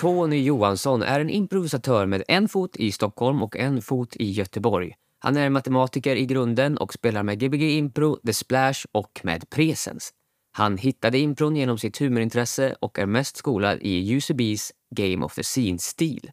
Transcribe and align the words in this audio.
Tony 0.00 0.42
Johansson 0.42 1.02
är 1.02 1.20
en 1.20 1.30
improvisatör 1.30 2.06
med 2.06 2.22
en 2.28 2.48
fot 2.48 2.76
i 2.76 2.92
Stockholm 2.92 3.42
och 3.42 3.56
en 3.56 3.82
fot 3.82 4.16
i 4.16 4.30
Göteborg. 4.30 4.94
Han 5.18 5.36
är 5.36 5.50
matematiker 5.50 6.16
i 6.16 6.26
grunden 6.26 6.78
och 6.78 6.92
spelar 6.92 7.22
med 7.22 7.38
Gbg 7.38 7.62
Impro, 7.62 8.16
The 8.26 8.32
Splash 8.32 8.86
och 8.92 9.20
med 9.22 9.50
Presens. 9.50 10.10
Han 10.52 10.78
hittade 10.78 11.18
impron 11.18 11.56
genom 11.56 11.78
sitt 11.78 11.98
humorintresse 11.98 12.76
och 12.80 12.98
är 12.98 13.06
mest 13.06 13.36
skolad 13.36 13.78
i 13.82 14.14
UCBs 14.14 14.72
Game 14.90 15.24
of 15.24 15.34
the 15.34 15.42
Scene-stil. 15.42 16.30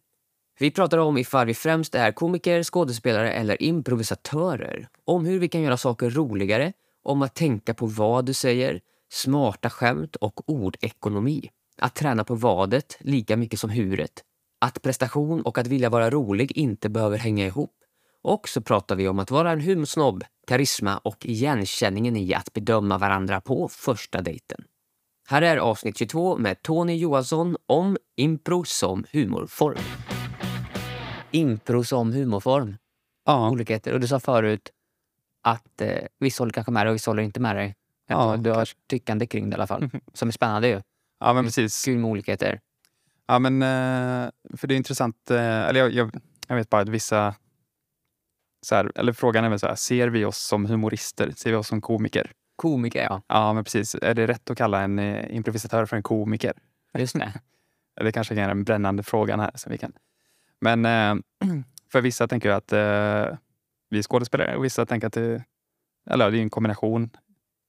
Vi 0.59 0.71
pratar 0.71 0.97
om 0.97 1.17
ifall 1.17 1.47
vi 1.47 1.53
främst 1.53 1.95
är 1.95 2.11
komiker, 2.11 2.63
skådespelare 2.63 3.31
eller 3.31 3.63
improvisatörer. 3.63 4.87
Om 5.05 5.25
hur 5.25 5.39
vi 5.39 5.49
kan 5.49 5.61
göra 5.61 5.77
saker 5.77 6.09
roligare, 6.09 6.73
om 7.03 7.21
att 7.21 7.35
tänka 7.35 7.73
på 7.73 7.85
vad 7.85 8.25
du 8.25 8.33
säger, 8.33 8.81
smarta 9.11 9.69
skämt 9.69 10.15
och 10.15 10.49
ordekonomi. 10.49 11.49
Att 11.77 11.95
träna 11.95 12.23
på 12.23 12.35
vadet 12.35 12.97
lika 12.99 13.37
mycket 13.37 13.59
som 13.59 13.69
huret. 13.69 14.23
Att 14.61 14.81
prestation 14.81 15.41
och 15.41 15.57
att 15.57 15.67
vilja 15.67 15.89
vara 15.89 16.09
rolig 16.09 16.51
inte 16.51 16.89
behöver 16.89 17.17
hänga 17.17 17.45
ihop. 17.45 17.73
Och 18.21 18.49
så 18.49 18.61
pratar 18.61 18.95
vi 18.95 19.07
om 19.07 19.19
att 19.19 19.31
vara 19.31 19.51
en 19.51 19.61
humorsnobb, 19.61 20.23
karisma 20.47 20.97
och 20.97 21.25
igenkänningen 21.25 22.17
i 22.17 22.33
att 22.33 22.53
bedöma 22.53 22.97
varandra 22.97 23.41
på 23.41 23.67
första 23.67 24.21
dejten. 24.21 24.63
Här 25.27 25.41
är 25.41 25.57
avsnitt 25.57 25.97
22 25.97 26.37
med 26.37 26.61
Tony 26.61 26.95
Johansson 26.95 27.57
om 27.65 27.97
impro 28.15 28.63
som 28.63 29.05
humorform. 29.11 29.77
Impro 31.31 31.83
som 31.83 32.11
humorform. 32.13 32.77
Ja. 33.25 33.49
Olikheter. 33.49 33.93
Och 33.93 33.99
du 33.99 34.07
sa 34.07 34.19
förut 34.19 34.71
att 35.41 35.81
eh, 35.81 36.07
vissa 36.19 36.41
håller 36.41 36.53
kanske 36.53 36.71
med 36.71 36.85
dig 36.85 36.89
och 36.89 36.95
vissa 36.95 37.11
håller 37.11 37.23
inte 37.23 37.39
med 37.39 37.55
dig. 37.55 37.75
Ja, 38.07 38.37
du 38.37 38.49
har 38.49 38.55
kanske. 38.55 38.75
tyckande 38.89 39.25
kring 39.27 39.49
det 39.49 39.53
i 39.53 39.55
alla 39.55 39.67
fall. 39.67 39.89
Som 40.13 40.27
är 40.27 40.31
spännande 40.31 40.67
ju. 40.67 40.81
Ja, 41.19 41.33
men 41.33 41.43
precis. 41.43 41.85
Kul 41.85 41.97
med 41.97 42.09
olikheter. 42.11 42.59
Ja, 43.27 43.39
men, 43.39 43.61
eh, 43.61 44.29
för 44.57 44.67
det 44.67 44.73
är 44.73 44.77
intressant. 44.77 45.31
eh, 45.31 45.37
Eller 45.67 45.79
jag, 45.79 45.91
jag, 45.91 46.21
jag 46.47 46.55
vet 46.55 46.69
bara 46.69 46.81
att 46.81 46.89
vissa... 46.89 47.35
Så 48.61 48.75
här, 48.75 48.91
eller 48.95 49.13
frågan 49.13 49.45
är 49.45 49.49
väl 49.49 49.59
så 49.59 49.67
här, 49.67 49.75
ser 49.75 50.07
vi 50.07 50.25
oss 50.25 50.37
som 50.37 50.65
humorister? 50.65 51.31
Ser 51.35 51.49
vi 51.49 51.55
oss 51.55 51.67
som 51.67 51.81
komiker? 51.81 52.31
Komiker, 52.55 53.03
ja. 53.03 53.21
Ja, 53.27 53.53
men 53.53 53.63
precis. 53.63 53.95
Är 53.95 54.13
det 54.13 54.27
rätt 54.27 54.49
att 54.49 54.57
kalla 54.57 54.81
en 54.81 54.99
eh, 54.99 55.35
improvisatör 55.35 55.85
för 55.85 55.97
en 55.97 56.03
komiker? 56.03 56.53
Just 56.97 57.13
det. 57.19 57.33
Det 58.03 58.11
kanske 58.11 58.33
är 58.41 58.47
den 58.47 58.63
brännande 58.63 59.03
frågan 59.03 59.39
här. 59.39 59.51
Som 59.55 59.71
vi 59.71 59.77
kan. 59.77 59.93
Men 60.61 60.83
för 61.91 62.01
vissa 62.01 62.27
tänker 62.27 62.49
jag 62.49 62.57
att 62.57 62.73
vi 63.89 63.97
är 63.97 64.03
skådespelare 64.03 64.55
och 64.57 64.65
vissa 64.65 64.85
tänker 64.85 65.07
att 65.07 65.13
det, 65.13 65.43
eller 66.09 66.31
det 66.31 66.37
är 66.37 66.41
en 66.41 66.49
kombination. 66.49 67.09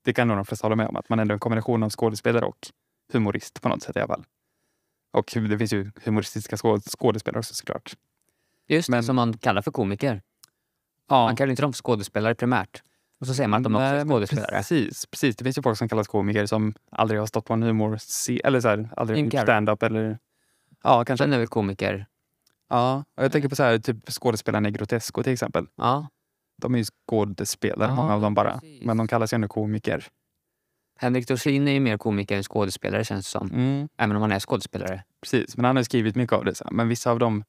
Det 0.04 0.12
kan 0.12 0.28
nog 0.28 0.36
de 0.36 0.44
flesta 0.44 0.64
hålla 0.64 0.76
med 0.76 0.86
om, 0.88 0.96
att 0.96 1.08
man 1.08 1.18
ändå 1.18 1.32
är 1.32 1.34
en 1.36 1.40
kombination 1.40 1.82
av 1.82 1.90
skådespelare 1.90 2.44
och 2.44 2.58
humorist 3.12 3.62
på 3.62 3.68
något 3.68 3.82
sätt 3.82 3.96
i 3.96 3.98
alla 3.98 4.08
fall. 4.08 4.24
Och 5.12 5.30
det 5.48 5.58
finns 5.58 5.72
ju 5.72 5.90
humoristiska 6.04 6.56
skå- 6.56 6.80
skådespelare 6.98 7.38
också 7.38 7.54
såklart. 7.54 7.92
Just 8.68 8.88
det, 8.88 8.90
Men- 8.90 9.04
som 9.04 9.16
man 9.16 9.38
kallar 9.38 9.62
för 9.62 9.70
komiker. 9.70 10.22
Ja, 11.08 11.24
Man 11.26 11.36
kallar 11.36 11.50
inte 11.50 11.62
dem 11.62 11.72
för 11.72 11.82
skådespelare 11.82 12.34
primärt. 12.34 12.82
Och 13.20 13.26
så 13.26 13.34
säger 13.34 13.48
man 13.48 13.58
att 13.60 13.64
de 13.64 13.74
också 13.74 13.82
är 13.84 14.04
skådespelare. 14.04 14.50
Precis, 14.50 15.06
precis. 15.06 15.36
Det 15.36 15.44
finns 15.44 15.58
ju 15.58 15.62
folk 15.62 15.78
som 15.78 15.88
kallas 15.88 16.08
komiker 16.08 16.46
som 16.46 16.74
aldrig 16.90 17.20
har 17.20 17.26
stått 17.26 17.44
på 17.44 17.52
en 17.54 17.62
humor 17.62 17.98
eller 18.44 18.60
så 18.60 18.68
här, 18.68 18.88
aldrig 18.96 19.24
gjort 19.24 19.42
stand-up 19.42 19.82
eller 19.82 20.18
Ja, 20.82 21.04
kanske. 21.04 21.24
Sen 21.24 21.32
är 21.32 21.38
väl 21.38 21.46
komiker. 21.48 22.06
Ja, 22.68 23.04
och 23.16 23.24
jag 23.24 23.32
tänker 23.32 23.48
på 23.48 23.56
så 23.56 23.62
här, 23.62 23.78
typ 23.78 24.10
skådespelarna 24.10 24.68
i 24.68 24.72
Grotesco 24.72 25.22
till 25.22 25.32
exempel. 25.32 25.66
Ja. 25.76 26.08
De 26.56 26.74
är 26.74 26.78
ju 26.78 26.84
skådespelare, 26.84 27.88
Ja, 27.88 27.94
många 27.94 28.14
av 28.14 28.20
dem 28.20 28.34
bara. 28.34 28.52
precis. 28.52 28.84
Men 28.84 28.96
de 28.96 29.08
kallas 29.08 29.32
ju 29.32 29.34
ändå 29.34 29.48
komiker. 29.48 30.06
Henrik 31.00 31.28
Dorsin 31.28 31.68
är 31.68 31.72
ju 31.72 31.80
mer 31.80 31.96
komiker 31.96 32.36
än 32.36 32.42
skådespelare 32.42 33.04
känns 33.04 33.26
det 33.26 33.30
som. 33.30 33.50
Mm, 33.50 33.88
Även 33.96 34.16
om 34.16 34.22
han 34.22 34.32
är 34.32 34.40
skådespelare. 34.40 35.04
precis, 35.20 35.56
men 35.56 35.64
han 35.64 35.76
har 35.76 35.82
skrivit 35.82 36.16
mycket 36.16 36.32
av 36.32 36.44
det. 36.44 36.54
Så. 36.54 36.68
Men 36.70 36.88
vissa 36.88 37.10
av 37.10 37.18
dem 37.18 37.44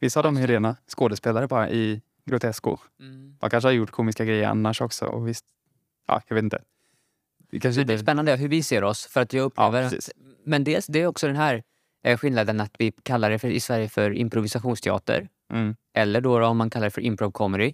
Vissa 0.00 0.20
av 0.20 0.24
dem 0.24 0.36
är 0.36 0.46
rena 0.46 0.76
skådespelare 0.96 1.46
bara 1.46 1.70
i 1.70 2.02
Grotesco. 2.24 2.76
De 3.40 3.50
kanske 3.50 3.68
har 3.68 3.72
gjort 3.72 3.90
komiska 3.90 4.24
grejer 4.24 4.48
annars 4.48 4.80
också. 4.80 5.04
Och 5.06 5.28
visst, 5.28 5.44
ja, 6.06 6.22
jag 6.28 6.34
vet 6.34 6.42
inte. 6.42 6.62
Det 7.50 7.60
kanske 7.60 7.84
Det 7.84 7.94
är 7.94 7.98
spännande 7.98 8.36
hur 8.36 8.48
vi 8.48 8.62
ser 8.62 8.84
oss. 8.84 9.06
För 9.06 9.20
att 9.20 9.32
jag 9.32 9.44
upplever 9.44 9.82
precis. 9.82 10.08
att, 10.08 10.14
men 10.44 10.64
dels, 10.64 10.86
det 10.86 11.00
är 11.02 11.06
också 11.06 11.26
den 11.26 11.36
här 11.36 11.62
eh, 12.04 12.18
skillnaden 12.18 12.60
att 12.60 12.74
vi 12.78 12.92
kallar 13.02 13.30
det 13.30 13.38
för, 13.38 13.48
i 13.48 13.60
Sverige 13.60 13.88
för 13.88 14.10
improvisationsteater. 14.12 15.28
Mm, 15.52 15.76
Eller 15.94 16.20
då, 16.20 16.38
då 16.38 16.46
om 16.46 16.56
man 16.56 16.70
kallar 16.70 16.86
det 16.86 16.90
för 16.90 17.00
improv 17.00 17.30
comedy. 17.30 17.72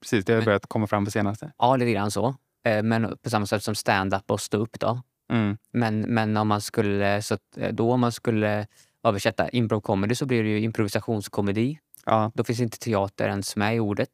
precis, 0.00 0.24
det 0.24 0.32
har 0.32 0.38
Men- 0.38 0.44
börjat 0.44 0.66
komma 0.66 0.86
fram 0.86 1.04
på 1.04 1.10
senaste. 1.10 1.52
Ja, 1.58 1.76
lite 1.76 1.92
grann 1.92 2.10
så. 2.10 2.34
Eh, 2.68 2.82
Men 2.82 3.16
på 3.22 3.30
samma 3.30 3.46
sätt 3.46 3.62
som 3.62 3.74
stand-up 3.74 4.30
och 4.30 4.40
stå-upp 4.40 4.80
då. 4.80 5.02
Mm, 5.32 5.58
Men, 5.72 6.00
men 6.00 6.36
om 6.36 6.48
man 6.48 6.60
skulle, 6.60 7.22
så 7.22 7.36
eh, 7.56 7.72
då 7.74 7.92
om 7.92 8.00
man 8.00 8.12
skulle 8.12 8.66
översätta 9.04 9.48
improv 9.48 9.80
comedy 9.80 10.14
så 10.14 10.26
blir 10.26 10.42
det 10.42 10.48
ju 10.48 10.60
improvisationskomedi. 10.60 11.78
ja, 12.06 12.32
Då 12.34 12.44
finns 12.44 12.60
inte 12.60 12.78
teater 12.78 13.28
ens 13.28 13.56
med 13.56 13.76
i 13.76 13.80
ordet. 13.80 14.10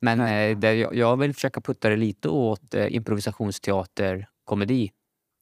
Men 0.00 0.20
eh, 0.20 0.58
det, 0.58 0.74
jag, 0.74 1.16
vill 1.16 1.34
försöka 1.34 1.60
putta 1.60 1.88
det 1.88 1.96
lite 1.96 2.28
åt 2.28 2.74
eh, 2.74 2.94
improvisationsteater, 2.94 4.28
komedi. 4.44 4.92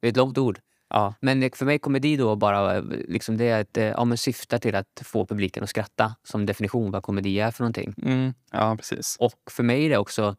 Det 0.00 0.06
är 0.06 0.10
ett 0.10 0.16
långt 0.16 0.38
ord. 0.38 0.58
ja, 0.90 1.14
Men 1.20 1.42
eh, 1.42 1.50
för 1.54 1.64
mig 1.66 1.78
komedi 1.78 2.16
då 2.16 2.36
bara, 2.36 2.80
liksom 3.08 3.36
det 3.36 3.48
är 3.48 3.60
ett, 3.60 3.76
ja, 3.96 4.04
men 4.04 4.18
syftar 4.18 4.58
till 4.58 4.74
att 4.74 5.02
få 5.04 5.26
publiken 5.26 5.62
att 5.64 5.70
skratta. 5.70 6.16
Som 6.24 6.46
definition 6.46 6.90
vad 6.90 7.02
komedi 7.02 7.40
är 7.40 7.50
för 7.50 7.62
någonting. 7.64 7.94
mm, 8.02 8.34
ja, 8.52 8.76
precis. 8.76 9.16
Och 9.20 9.34
för 9.50 9.62
mig 9.62 9.84
är 9.84 9.90
det 9.90 9.98
också, 9.98 10.36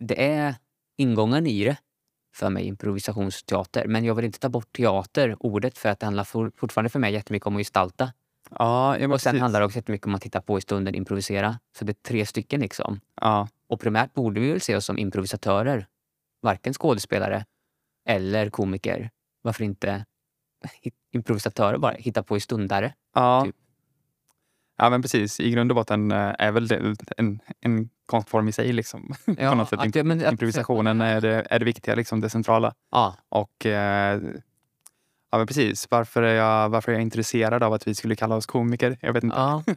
det 0.00 0.24
är 0.24 0.54
ingången 0.96 1.46
i 1.46 1.64
det 1.64 1.76
för 2.36 2.50
mig, 2.50 2.64
improvisationsteater. 2.66 3.86
Men 3.86 4.04
jag 4.04 4.14
vill 4.14 4.24
inte 4.24 4.38
ta 4.38 4.48
bort 4.48 4.72
teater, 4.76 5.36
ordet, 5.40 5.78
för 5.78 5.88
att 5.88 6.00
det 6.00 6.06
handlar 6.06 6.24
for, 6.24 6.52
fortfarande 6.56 6.90
för 6.90 6.98
mig 6.98 7.12
jättemycket 7.12 7.46
om 7.46 7.56
att 7.56 7.60
gestalta. 7.60 8.12
Ja, 8.50 8.90
Och 8.94 8.98
sen 9.00 9.08
precis. 9.10 9.40
handlar 9.40 9.60
det 9.60 9.66
också 9.66 9.78
jättemycket 9.78 10.06
om 10.06 10.14
att 10.14 10.22
titta 10.22 10.40
på 10.40 10.58
i 10.58 10.60
stunden, 10.60 10.94
improvisera. 10.94 11.58
Så 11.78 11.84
det 11.84 11.92
är 11.92 12.08
tre 12.08 12.26
stycken 12.26 12.60
liksom. 12.60 13.00
Ja, 13.20 13.48
Och 13.68 13.80
primärt 13.80 14.14
borde 14.14 14.40
vi 14.40 14.50
väl 14.50 14.60
se 14.60 14.76
oss 14.76 14.84
som 14.84 14.98
improvisatörer. 14.98 15.86
Varken 16.42 16.72
skådespelare 16.74 17.44
eller 18.08 18.50
komiker. 18.50 19.10
Varför 19.42 19.64
inte 19.64 20.04
improvisatörer 21.12 21.78
bara? 21.78 21.92
Hitta 21.94 22.22
på 22.22 22.36
i 22.36 22.40
stundare. 22.40 22.94
ja. 23.14 23.42
Typ. 23.44 23.56
Ja, 24.76 24.90
men 24.90 25.02
precis. 25.02 25.40
I 25.40 25.50
grund 25.50 25.70
och 25.70 25.74
botten 25.74 26.10
eh, 26.10 26.34
är 26.38 26.52
väl 26.52 26.68
det 26.68 26.94
en, 27.16 27.40
en 27.60 27.88
konstform 28.06 28.48
i 28.48 28.52
sig. 28.52 28.72
Liksom. 28.72 29.14
Ja, 29.38 29.50
på 29.50 29.54
något 29.56 29.68
sätt. 29.68 29.92
det- 29.92 30.04
men 30.04 30.26
Improvisationen 30.26 31.00
är 31.00 31.20
det, 31.20 31.46
är 31.50 31.58
det 31.58 31.64
viktiga, 31.64 31.94
liksom, 31.94 32.20
det 32.20 32.30
centrala. 32.30 32.74
Ja, 32.90 33.16
Och 33.28 33.66
eh, 33.66 34.20
ja, 35.30 35.38
men 35.38 35.46
precis. 35.46 35.86
Varför 35.90 36.22
är, 36.22 36.34
jag, 36.34 36.68
varför 36.68 36.92
är 36.92 36.96
jag 36.96 37.02
intresserad 37.02 37.62
av 37.62 37.72
att 37.72 37.86
vi 37.88 37.94
skulle 37.94 38.16
kalla 38.16 38.34
oss 38.36 38.46
komiker? 38.46 38.98
Jag 39.00 39.12
vet 39.12 39.24
inte. 39.24 39.36
ja, 39.36 39.62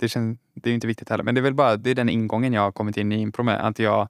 Det, 0.00 0.08
känns, 0.08 0.38
det 0.54 0.70
är 0.70 0.74
inte 0.74 0.86
viktigt 0.86 1.08
heller. 1.08 1.24
Men 1.24 1.34
det 1.34 1.40
är 1.40 1.42
väl 1.42 1.54
bara 1.54 1.76
det 1.76 1.90
är 1.90 1.94
den 1.94 2.08
ingången 2.08 2.52
jag 2.52 2.62
har 2.62 2.72
kommit 2.72 2.96
in 2.96 3.12
i 3.12 3.20
impro 3.20 3.42
med. 3.42 3.66
Att 3.66 3.78
jag 3.78 4.08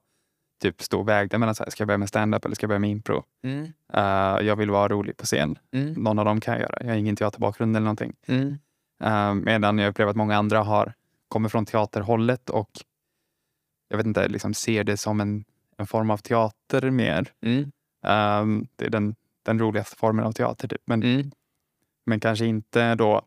typ 0.62 0.82
stod 0.82 1.00
och 1.00 1.08
vägde 1.08 1.38
mellan 1.38 1.54
så 1.54 1.62
här, 1.64 1.70
ska 1.70 1.82
jag 1.82 1.86
börja 1.88 1.98
med 1.98 2.08
stand-up 2.08 2.44
eller 2.44 2.54
ska 2.54 2.64
jag 2.64 2.68
börja 2.68 2.78
med 2.78 2.90
impro? 2.90 3.24
mm, 3.44 3.64
Eh, 3.92 4.46
jag 4.46 4.56
vill 4.56 4.70
vara 4.70 4.88
rolig 4.88 5.16
på 5.16 5.24
scen. 5.26 5.58
mm, 5.72 5.92
Någon 5.92 6.18
av 6.18 6.24
dem 6.24 6.40
kan 6.40 6.54
jag 6.54 6.60
göra. 6.60 6.74
Jag 6.80 6.88
har 6.88 6.94
ingen 6.96 7.16
teaterbakgrund 7.16 7.76
eller 7.76 7.84
någonting. 7.84 8.12
mm, 8.26 8.42
Uh, 8.48 8.54
medan 9.44 9.78
jag 9.78 9.88
upplever 9.88 10.10
att 10.10 10.16
många 10.16 10.36
andra 10.36 10.62
har 10.62 10.94
kommer 11.28 11.48
från 11.48 11.66
teaterhållet 11.66 12.50
och 12.50 12.70
jag 13.88 13.96
vet 13.96 14.06
inte, 14.06 14.28
liksom 14.28 14.54
ser 14.54 14.84
det 14.84 14.96
som 14.96 15.20
en, 15.20 15.44
en 15.76 15.86
form 15.86 16.10
av 16.10 16.16
teater 16.16 16.90
mer. 16.90 17.32
mm, 17.42 17.72
Ehm, 18.04 18.66
det 18.76 18.84
är 18.84 18.90
den, 18.90 19.14
den 19.42 19.58
roligaste 19.58 19.96
formen 19.96 20.24
av 20.24 20.32
teater. 20.32 20.68
Typ. 20.68 20.82
Men, 20.84 21.02
mm. 21.02 21.30
men 22.06 22.20
kanske 22.20 22.46
inte 22.46 22.94
då 22.94 23.22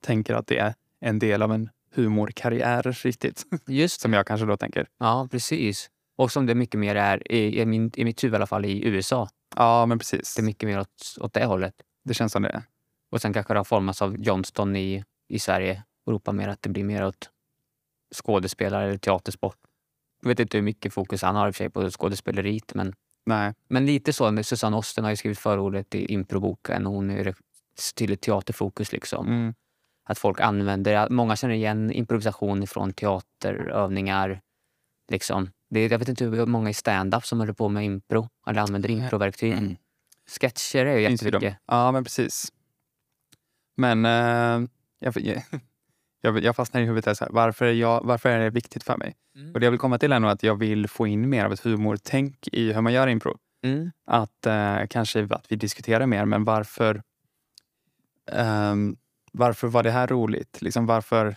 tänker 0.00 0.34
att 0.34 0.46
det 0.46 0.58
är 0.58 0.74
en 1.00 1.18
del 1.18 1.42
av 1.42 1.52
en 1.52 1.70
humorkarriär 1.94 2.82
riktigt. 2.82 3.44
Just 3.66 4.00
som 4.00 4.12
jag 4.12 4.26
kanske 4.26 4.46
då 4.46 4.56
tänker. 4.56 4.88
Ja, 4.98 5.28
precis. 5.30 5.90
Och 6.16 6.32
som 6.32 6.46
det 6.46 6.54
mycket 6.54 6.80
mer 6.80 6.94
är, 6.94 7.32
i, 7.32 7.60
i, 7.60 7.66
min, 7.66 7.92
i 7.96 8.04
mitt 8.04 8.24
huvud 8.24 8.34
i 8.34 8.36
alla 8.36 8.46
fall, 8.46 8.64
i 8.64 8.86
USA. 8.86 9.28
Ja, 9.56 9.86
men 9.86 9.98
precis. 9.98 10.34
Det 10.34 10.40
är 10.40 10.44
mycket 10.44 10.68
mer 10.68 10.80
åt, 10.80 11.16
åt 11.20 11.32
det 11.32 11.44
hållet. 11.44 11.74
Det 12.04 12.14
känns 12.14 12.32
som 12.32 12.42
det. 12.42 12.62
Och 13.10 13.20
sen 13.20 13.32
kanske 13.32 13.54
det 13.54 13.58
har 13.58 13.64
formats 13.64 14.02
av 14.02 14.16
Johnston 14.18 14.76
i, 14.76 15.04
i 15.28 15.38
Sverige. 15.38 15.82
Europa 16.06 16.32
mer 16.32 16.48
att 16.48 16.62
det 16.62 16.68
blir 16.68 16.84
mer 16.84 17.06
åt 17.06 17.30
skådespelare 18.14 18.84
eller 18.88 18.98
teatersport. 18.98 19.56
Jag 20.22 20.28
vet 20.28 20.40
inte 20.40 20.56
hur 20.56 20.62
mycket 20.62 20.92
fokus 20.92 21.22
han 21.22 21.36
har 21.36 21.48
i 21.48 21.50
och 21.50 21.54
för 21.54 21.64
sig 21.64 21.70
på 21.70 21.90
skådespeleriet. 21.90 22.74
Men, 22.74 22.94
Nej. 23.26 23.54
men 23.68 23.86
lite 23.86 24.12
så. 24.12 24.42
Susanne 24.42 24.76
Osten 24.76 25.04
har 25.04 25.10
ju 25.10 25.16
skrivit 25.16 25.38
förordet 25.38 25.94
i 25.94 26.12
improboken. 26.12 26.86
och 26.86 26.92
Hon 26.92 27.10
är 27.10 27.24
rätt 27.24 27.36
tydligt 27.94 28.20
teaterfokus. 28.20 28.92
Liksom. 28.92 29.26
Mm. 29.26 29.54
Att 30.04 30.18
folk 30.18 30.40
använder, 30.40 31.08
många 31.08 31.36
känner 31.36 31.54
igen 31.54 31.92
improvisation 31.92 32.66
från 32.66 32.92
teaterövningar. 32.92 34.40
Liksom. 35.08 35.50
Det 35.70 35.80
är, 35.80 35.90
jag 35.90 35.98
vet 35.98 36.08
inte 36.08 36.24
hur 36.24 36.46
många 36.46 36.70
i 36.70 36.74
stand-up 36.74 37.26
som 37.26 37.38
håller 37.38 37.52
på 37.52 37.68
med 37.68 37.84
impro 37.84 38.28
eller 38.46 38.60
använder 38.60 38.90
improverktyg. 38.90 39.52
Mm. 39.52 39.76
Sketcher 40.26 40.86
är 40.86 40.96
ju 40.96 41.10
jättemycket. 41.10 41.56
Ja, 41.66 41.92
men 41.92 42.04
precis. 42.04 42.52
Men 43.78 44.04
eh, 44.04 44.68
jag, 44.98 45.14
jag, 46.20 46.44
jag 46.44 46.56
fastnar 46.56 46.80
i 46.80 46.84
huvudet 46.84 47.06
här, 47.06 47.14
så 47.14 47.24
här 47.24 47.32
varför, 47.32 47.64
är 47.64 47.72
jag, 47.72 48.00
varför 48.04 48.28
är 48.28 48.38
det 48.38 48.50
viktigt 48.50 48.84
för 48.84 48.96
mig? 48.96 49.16
Mm. 49.36 49.52
Och 49.54 49.60
det 49.60 49.66
jag 49.66 49.70
vill 49.70 49.80
komma 49.80 49.98
till 49.98 50.12
är 50.12 50.20
nog 50.20 50.30
att 50.30 50.42
jag 50.42 50.56
vill 50.56 50.88
få 50.88 51.06
in 51.06 51.28
mer 51.28 51.44
av 51.44 51.52
ett 51.52 51.60
humortänk 51.60 52.48
i 52.52 52.72
hur 52.72 52.80
man 52.80 52.92
gör 52.92 53.08
impro. 53.08 53.38
Mm. 53.64 53.90
Att 54.06 54.46
eh, 54.46 54.86
kanske 54.90 55.24
att 55.30 55.52
vi 55.52 55.56
diskuterar 55.56 56.06
mer, 56.06 56.24
men 56.24 56.44
varför... 56.44 57.02
ehm, 58.32 58.96
varför 59.32 59.68
var 59.68 59.82
det 59.82 59.90
här 59.90 60.06
roligt? 60.06 60.62
Liksom 60.62 60.86
varför... 60.86 61.36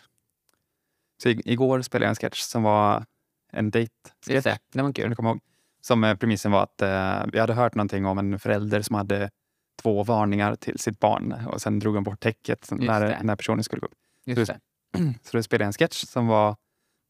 Så 1.24 1.30
igår 1.30 1.82
spelade 1.82 2.06
jag 2.06 2.10
en 2.10 2.16
sketch 2.16 2.40
som 2.40 2.64
var 2.64 3.06
en 3.52 3.72
dejt. 3.72 3.94
Det, 4.28 4.62
det 4.74 4.82
var 4.82 4.94
kul. 4.94 5.16
ihåg? 5.20 5.40
Som 5.82 6.04
eh, 6.04 6.16
premissen 6.16 6.52
var 6.52 6.64
att 6.64 6.82
eh, 6.82 7.32
vi 7.32 7.40
hade 7.40 7.54
hört 7.54 7.76
någonting 7.76 8.06
om 8.06 8.18
en 8.18 8.40
förälder 8.40 8.82
som 8.82 8.96
hade 8.96 9.30
två 9.82 10.04
varningar 10.04 10.56
till 10.56 10.80
sitt 10.80 11.00
barn 11.00 11.32
och 11.48 11.62
sen 11.62 11.80
drog 11.80 11.96
han 11.96 12.04
bort 12.04 12.20
täcket 12.20 12.68
när, 12.72 13.24
när 13.24 13.36
personen 13.36 13.64
skulle 13.64 13.80
gå 13.80 13.86
upp. 13.88 13.94
Just 14.26 14.52
det. 14.52 14.60
Så 15.24 15.38
då 15.38 15.44
spelade 15.44 15.64
jag 15.64 15.68
en 15.68 15.74
sketch 15.74 16.06
som 16.06 16.28
var 16.28 16.56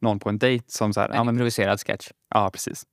någon 0.01 0.19
på 0.19 0.29
en 0.29 0.37
dejt 0.37 0.65
som 0.71 0.93
så 0.93 0.99
här, 1.01 1.09
ja, 1.09 1.15
En 1.19 1.25
men, 1.25 1.35
improviserad 1.35 1.79
sketch. 1.79 2.11
ja 2.29 2.49
precis. 2.53 2.85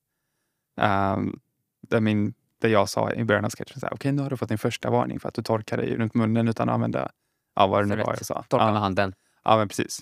Um, 0.77 1.41
där, 1.89 2.01
min, 2.01 2.35
där 2.61 2.69
jag 2.69 2.89
sa 2.89 3.13
i 3.13 3.25
början 3.25 3.45
av 3.45 3.51
sketchen, 3.51 3.81
så 3.81 3.89
okej 3.91 4.13
nu 4.13 4.23
har 4.23 4.31
du 4.31 4.37
fått 4.37 4.49
din 4.49 4.59
första 4.59 4.91
varning 4.91 5.21
för 5.21 5.29
att 5.29 5.35
du 5.35 5.43
torkar 5.43 5.77
dig 5.77 5.97
runt 5.97 6.15
munnen 6.15 6.49
utan 6.49 6.69
att 6.69 6.75
använda, 6.75 7.11
ja 7.55 7.67
vad 7.67 7.83
det 7.83 7.97
nu 7.97 8.03
var 8.03 8.15
jag 8.19 8.27
sa. 8.27 8.43
Torka 8.43 8.65
Ja. 8.65 8.73
med 8.73 8.81
handen. 8.81 9.15
Ja, 9.45 9.57
men 9.57 9.69
precis. 9.69 10.01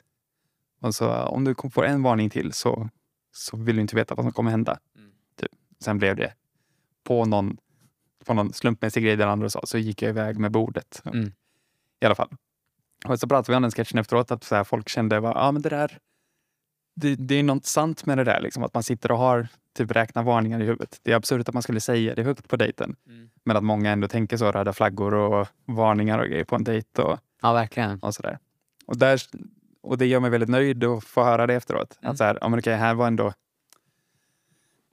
Och 0.80 0.94
så 0.94 1.12
om 1.12 1.44
du 1.44 1.54
får 1.72 1.84
en 1.86 2.02
varning 2.02 2.30
till 2.30 2.52
så, 2.52 2.88
så 3.32 3.56
vill 3.56 3.76
du 3.76 3.82
inte 3.82 3.96
veta 3.96 4.14
vad 4.14 4.24
som 4.24 4.32
kommer 4.32 4.50
hända. 4.50 4.78
Mm. 4.96 5.10
Typ. 5.40 5.50
Sen 5.80 5.98
blev 5.98 6.16
det 6.16 6.32
på 7.04 7.24
någon, 7.24 7.56
på 8.26 8.34
någon 8.34 8.52
slumpmässig 8.52 9.02
grej 9.04 9.16
den 9.16 9.28
andra 9.28 9.50
sa, 9.50 9.60
så 9.64 9.78
gick 9.78 10.02
jag 10.02 10.08
iväg 10.08 10.38
med 10.38 10.50
bordet. 10.52 11.02
Mm. 11.04 11.32
I 12.00 12.06
alla 12.06 12.14
fall. 12.14 12.28
Och 13.06 13.20
så 13.20 13.28
pratade 13.28 13.52
vi 13.52 13.56
om 13.56 13.62
den 13.62 13.70
sketchen 13.70 13.98
efteråt, 13.98 14.30
att 14.30 14.44
så 14.44 14.54
här, 14.54 14.64
folk 14.64 14.88
kände 14.88 15.16
att 15.18 15.36
ah, 15.36 15.52
men 15.52 15.62
det 15.62 15.68
där 15.68 15.98
det, 16.94 17.14
det 17.14 17.34
är 17.34 17.42
något 17.42 17.66
sant 17.66 18.06
med 18.06 18.18
det 18.18 18.24
där, 18.24 18.40
liksom, 18.40 18.62
att 18.62 18.74
man 18.74 18.82
sitter 18.82 19.12
och 19.12 19.18
har 19.18 19.48
typ 19.74 19.90
räkna 19.90 20.22
varningar 20.22 20.60
i 20.60 20.64
huvudet. 20.64 21.00
Det 21.02 21.12
är 21.12 21.16
absurt 21.16 21.48
att 21.48 21.54
man 21.54 21.62
skulle 21.62 21.80
säga 21.80 22.14
det 22.14 22.22
högt 22.22 22.48
på 22.48 22.56
dejten, 22.56 22.96
Mm. 23.06 23.30
men 23.44 23.56
att 23.56 23.64
många 23.64 23.90
ändå 23.90 24.08
tänker 24.08 24.36
så, 24.36 24.52
röda 24.52 24.72
flaggor 24.72 25.14
och 25.14 25.48
varningar 25.64 26.18
och 26.18 26.26
grejer 26.28 26.44
på 26.44 26.56
en 26.56 26.64
dejt. 26.64 27.02
Och, 27.02 27.18
Ja, 27.42 27.52
verkligen. 27.52 27.98
och 27.98 28.14
sådär. 28.14 28.38
Och, 28.86 28.96
där, 28.98 29.20
och 29.82 29.98
det 29.98 30.06
gör 30.06 30.20
mig 30.20 30.30
väldigt 30.30 30.48
nöjd 30.48 30.84
att 30.84 31.04
få 31.04 31.24
höra 31.24 31.46
det 31.46 31.54
efteråt. 31.54 31.98
Mm. 32.00 32.12
Att 32.12 32.18
så 32.18 32.24
här, 32.24 32.38
ja, 32.40 32.48
men 32.48 32.58
okej, 32.58 32.76
här 32.76 32.94
var 32.94 33.06
ändå... 33.06 33.32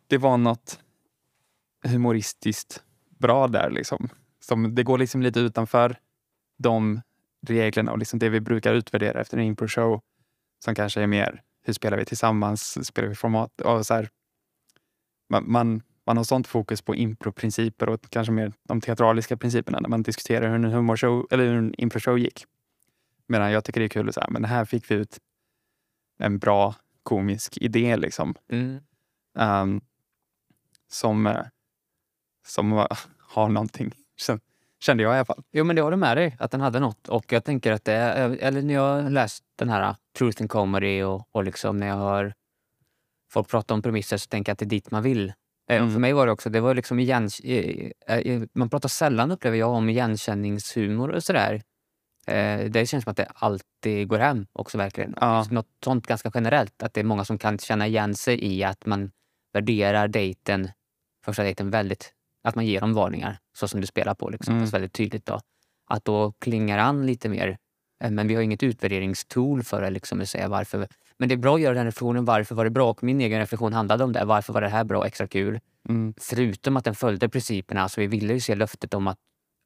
Det 0.08 0.18
var 0.18 0.38
något 0.38 0.80
humoristiskt 1.88 2.84
bra 3.24 3.48
där. 3.48 3.70
Liksom. 3.70 4.10
Som, 4.40 4.76
det 4.76 4.84
går 4.84 4.98
liksom 4.98 5.22
lite 5.22 5.40
utanför 5.40 5.98
de 6.58 7.02
reglerna 7.48 7.92
och 7.92 7.98
liksom 7.98 8.20
det 8.20 8.30
vi 8.30 8.40
brukar 8.40 8.74
utvärdera 8.74 9.22
efter 9.22 9.38
en 9.38 9.44
impro-show. 9.44 10.02
Som 10.66 10.76
kanske 10.76 11.02
är 11.02 11.08
mer, 11.08 11.42
hur 11.66 11.74
spelar 11.74 11.98
vi 11.98 12.06
tillsammans? 12.06 12.88
Spelar 12.88 13.10
vi 13.10 13.16
format? 13.16 13.62
Och 13.62 13.86
så 13.86 13.94
här, 13.94 14.10
man, 15.30 15.52
man, 15.52 15.82
man 16.06 16.18
har 16.18 16.24
sånt 16.24 16.48
fokus 16.48 16.82
på 16.82 16.96
improprinciper 16.96 17.90
och 17.90 18.10
kanske 18.10 18.32
mer 18.32 18.54
de 18.64 18.82
teatraliska 18.82 19.38
principerna 19.38 19.80
när 19.80 19.90
man 19.90 20.04
diskuterar 20.04 20.48
hur 20.48 20.56
en 20.56 20.64
humorshow 20.64 21.28
eller 21.32 21.46
hur 21.46 21.58
en 21.58 21.76
improshow 21.78 22.20
gick. 22.20 22.46
Medan 23.28 23.52
jag 23.52 23.64
tycker 23.64 23.80
det 23.80 23.86
är 23.86 23.90
kul 23.90 24.10
att 24.10 24.16
säga, 24.16 24.28
men 24.30 24.46
här 24.46 24.66
fick 24.66 24.92
vi 24.92 24.96
ut 24.96 25.20
en 26.20 26.40
bra 26.40 26.76
komisk 27.04 27.58
idé 27.58 27.98
liksom. 27.98 28.36
Mm. 28.52 28.80
ehm, 29.40 29.82
som, 30.88 31.28
eh, 31.28 31.46
som 32.46 32.72
har 33.20 33.50
någonting, 33.50 33.92
kän- 34.28 34.40
kände 34.80 35.04
jag 35.04 35.14
i 35.14 35.16
alla 35.16 35.26
fall. 35.26 35.44
Jo, 35.52 35.64
men 35.64 35.76
det 35.76 35.82
har 35.82 35.92
du 35.92 35.98
med 35.98 36.18
dig, 36.18 36.36
att 36.40 36.52
den 36.52 36.62
hade 36.62 36.80
något. 36.80 37.08
Och 37.10 37.32
jag 37.32 37.44
tänker 37.44 37.72
att 37.72 37.86
det, 37.86 37.96
eller 37.96 38.62
när 38.62 38.74
jag 38.74 39.02
har 39.04 39.10
läst 39.10 39.44
den 39.56 39.70
här 39.70 39.90
uh, 39.90 39.96
Truth 40.18 40.42
in 40.42 40.48
Comedy 40.48 41.04
och, 41.04 41.28
och 41.32 41.44
liksom 41.44 41.78
när 41.78 41.88
jag 41.88 41.96
hör 41.96 42.34
folk 43.32 43.50
prata 43.50 43.74
om 43.74 43.82
premisser 43.82 44.18
så 44.18 44.28
tänker 44.28 44.50
jag 44.50 44.54
att 44.54 44.60
det 44.60 44.66
är 44.66 44.70
dit 44.70 44.92
man 44.92 45.04
vill. 45.04 45.34
Eh, 45.70 45.78
Mm. 45.78 45.92
För 45.92 46.00
mig 46.00 46.14
var 46.14 46.26
det 46.26 46.32
också, 46.32 46.50
det 46.50 46.60
var 46.60 46.76
liksom 46.76 47.00
igen, 47.00 47.30
eh, 47.44 47.92
eh, 48.08 48.42
man 48.54 48.70
pratar 48.70 48.90
sällan 48.90 49.32
upplever 49.32 49.58
jag 49.58 49.70
om 49.70 49.90
igenkänningshumor 49.90 51.10
och 51.10 51.24
sådär. 51.24 51.62
Det 52.70 52.90
känns 52.90 53.04
som 53.04 53.12
att 53.12 53.18
det 53.18 53.28
alltid 53.36 54.08
går 54.08 54.20
hem 54.20 54.46
också 54.54 54.78
verkligen. 54.78 55.16
Ja. 55.22 55.38
Just 55.38 55.52
Något 55.52 55.68
sånt 55.84 56.08
ganska 56.08 56.32
generellt, 56.34 56.84
att 56.84 56.94
det 56.94 57.00
är 57.00 57.04
många 57.04 57.26
som 57.26 57.38
kan 57.38 57.58
känna 57.60 57.88
igen 57.88 58.16
sig 58.16 58.44
i 58.46 58.64
att 58.64 58.86
man 58.86 59.12
värderar 59.54 60.08
dejten, 60.08 60.70
första 61.26 61.44
dejten 61.44 61.70
väldigt, 61.70 62.13
att 62.44 62.56
man 62.56 62.66
ger 62.66 62.82
dem 62.82 62.94
varningar 62.94 63.38
så 63.58 63.68
som 63.68 63.82
du 63.82 63.88
spelar 63.88 64.14
på 64.16 64.30
liksom, 64.30 64.54
Mm. 64.54 64.64
fast 64.64 64.74
väldigt 64.74 64.94
tydligt 64.94 65.26
då. 65.26 65.40
Att 65.90 66.06
då 66.06 66.32
klingar 66.40 66.78
an 66.78 67.06
lite 67.06 67.30
mer. 67.30 67.58
Eh, 68.04 68.12
Men 68.12 68.28
vi 68.28 68.36
har 68.36 68.42
inget 68.42 68.64
utvärderingstool 68.64 69.64
för 69.64 69.82
det 69.82 69.90
liksom, 69.90 70.22
att 70.22 70.30
säga 70.30 70.48
varför. 70.48 70.88
Men 71.18 71.30
det 71.30 71.36
är 71.36 71.38
bra 71.38 71.56
att 71.56 71.62
göra 71.62 71.74
den 71.74 71.86
reflektionen, 71.86 72.26
varför 72.26 72.56
var 72.56 72.64
det 72.64 72.70
bra? 72.70 72.90
Och 72.90 73.04
min 73.04 73.22
egen 73.22 73.40
reflektion 73.40 73.74
handlade 73.74 74.04
om 74.04 74.14
det. 74.14 74.26
Varför 74.26 74.54
var 74.54 74.62
det 74.62 74.70
här 74.70 74.84
bra 74.84 75.00
och 75.00 75.06
extra 75.06 75.28
kul? 75.28 75.60
Mm. 75.90 76.14
Förutom 76.22 76.78
att 76.78 76.84
den 76.86 76.96
följde 76.96 77.30
principerna, 77.30 77.82
alltså 77.82 78.02
vi 78.02 78.08
ville 78.08 78.34
ju 78.34 78.40
se 78.40 78.56
löftet 78.56 78.94
om 78.94 79.08
att, 79.08 79.18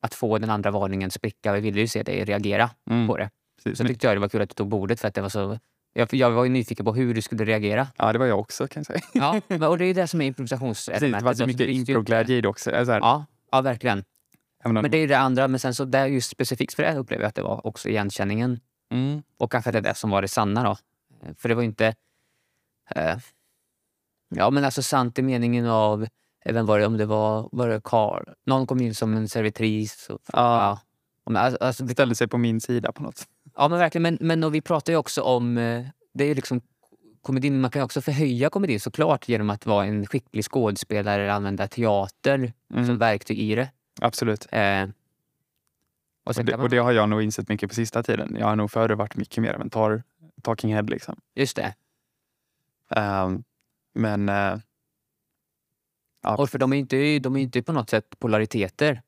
att 0.01 0.13
få 0.13 0.38
den 0.38 0.50
andra 0.50 0.71
varningen 0.71 1.12
spricka. 1.12 1.53
Vi 1.53 1.59
ville 1.59 1.79
ju 1.81 1.88
se 1.88 2.03
dig 2.03 2.24
reagera 2.25 2.69
Mm. 2.89 3.07
på 3.07 3.18
det. 3.18 3.29
Precis. 3.63 3.77
Så 3.77 3.85
tyckte 3.88 4.07
jag 4.07 4.15
det 4.15 4.19
var 4.19 4.29
kul 4.29 4.41
att 4.41 4.50
du 4.50 4.53
tog 4.53 4.68
bordet 4.69 5.00
för 5.00 5.07
att 5.07 5.13
det 5.13 5.21
var 5.21 5.29
så... 5.29 5.59
Jag, 5.94 6.13
jag 6.13 6.31
var 6.31 6.44
ju 6.44 6.50
nyfiken 6.50 6.86
på 6.86 6.94
hur 6.94 7.13
du 7.13 7.22
skulle 7.22 7.45
reagera. 7.45 7.88
Ja, 7.98 8.13
det 8.13 8.19
var 8.19 8.25
jag 8.25 8.39
också 8.39 8.68
kan 8.68 8.80
jag 8.80 8.86
säga. 8.86 9.01
Ja, 9.13 9.42
men- 9.48 9.63
och 9.63 9.78
det 9.78 9.86
är 9.86 9.94
det 9.94 10.07
som 10.07 10.22
är 10.22 10.34
Precis, 10.34 11.16
det 11.18 11.24
var 11.24 11.34
så 11.34 11.45
mycket 11.45 11.68
improglädje 11.68 12.36
i 12.38 12.42
det 12.42 12.48
också. 12.48 12.69
Så 12.86 12.92
här, 12.92 13.00
Ja, 13.00 13.25
ja, 13.51 13.62
verkligen. 13.62 14.04
Men 14.63 14.92
det 14.92 14.98
är 14.98 15.07
det 15.07 15.18
andra. 15.18 15.48
Men 15.48 15.60
sen 15.60 15.75
så 15.75 15.86
där 15.86 16.06
just 16.06 16.30
specifikt 16.30 16.74
för 16.74 16.84
det 16.84 16.95
upplever 16.95 17.24
jag 17.24 17.30
att 17.30 17.36
det 17.36 17.42
var 17.44 17.68
också 17.68 17.89
igenkänningen. 17.89 18.60
mm. 18.92 19.24
Och 19.38 19.51
kanske 19.51 19.72
det 19.72 19.78
är 19.78 19.81
det 19.81 19.95
som 19.95 20.10
var 20.10 20.22
det 20.22 20.28
sanna 20.28 20.63
då. 20.63 20.78
För 21.38 21.50
det 21.50 21.56
var 21.56 21.62
ju 21.62 21.68
inte... 21.68 21.95
Eh, 22.95 23.18
ja 24.30 24.50
men 24.50 24.66
alltså 24.66 24.84
sant 24.84 25.19
i 25.19 25.22
meningen 25.22 25.66
av... 25.68 26.07
Vem 26.45 26.66
var 26.66 26.80
det? 26.80 26.86
Om 26.86 26.98
det 26.98 27.06
var, 27.06 27.50
var 27.51 27.68
det 27.68 27.81
Carl? 27.84 28.24
Någon 28.45 28.68
kom 28.68 28.81
in 28.81 28.95
som 28.95 29.13
en 29.18 29.30
servitris. 29.30 30.10
Och, 30.10 30.19
Ja. 30.34 30.80
Ja, 31.25 31.39
alltså, 31.39 31.57
alltså, 31.63 31.84
Det 31.84 31.94
ställde 31.94 32.16
sig 32.16 32.28
på 32.28 32.38
min 32.38 32.62
sida 32.62 32.92
på 32.92 33.04
något. 33.04 33.28
Ja 33.57 33.68
men 33.68 33.80
verkligen. 33.80 34.04
Men, 34.04 34.18
men 34.21 34.44
och 34.44 34.56
vi 34.56 34.62
pratar 34.62 34.94
ju 34.94 34.98
också 34.98 35.21
om... 35.21 35.57
eh, 35.57 35.86
Det 36.13 36.24
är 36.24 36.27
ju 36.27 36.33
liksom 36.36 36.62
komedin. 37.21 37.62
Man 37.62 37.71
kan 37.71 37.80
ju 37.80 37.83
också 37.83 38.01
förhöja 38.01 38.50
komedin 38.50 38.80
såklart 38.80 39.30
genom 39.30 39.50
att 39.50 39.65
vara 39.65 39.86
en 39.86 40.06
skicklig 40.07 40.44
skådespelare 40.45 41.21
eller 41.24 41.33
använda 41.33 41.68
teater 41.68 42.54
som 42.74 42.77
Mm. 42.83 42.98
verktyg 42.98 43.39
i 43.39 43.56
det. 43.56 43.69
Absolut. 44.01 44.48
Eh, 44.51 44.83
och 46.25 46.38
Och 46.38 46.45
det, 46.45 46.51
man, 46.57 46.59
och 46.63 46.69
det 46.69 46.77
har 46.77 46.92
jag 46.92 47.09
nog 47.09 47.21
insett 47.24 47.50
mycket 47.50 47.69
på 47.69 47.75
sista 47.75 48.04
tiden. 48.04 48.36
Jag 48.39 48.45
har 48.48 48.56
nog 48.56 48.71
förr 48.71 48.89
varit 48.89 49.15
mycket 49.15 49.42
mer 49.44 49.54
av 49.54 49.62
en 49.62 49.69
tar, 49.69 50.03
talking 50.42 50.74
head. 50.74 50.81
Liksom. 50.83 51.19
Just 51.36 51.56
det. 51.56 51.75
Ehm, 52.95 53.43
men 53.93 54.29
eh, 54.29 54.60
Ja. 56.24 56.36
Och 56.36 56.50
för 56.50 56.58
de 56.60 56.74
är 56.74 56.77
inte, 56.77 57.20
de 57.20 57.36
är 57.36 57.39
inte 57.39 57.62
på 57.63 57.74
något 57.74 57.89
sätt 57.89 58.20
polariteter. 58.20 59.01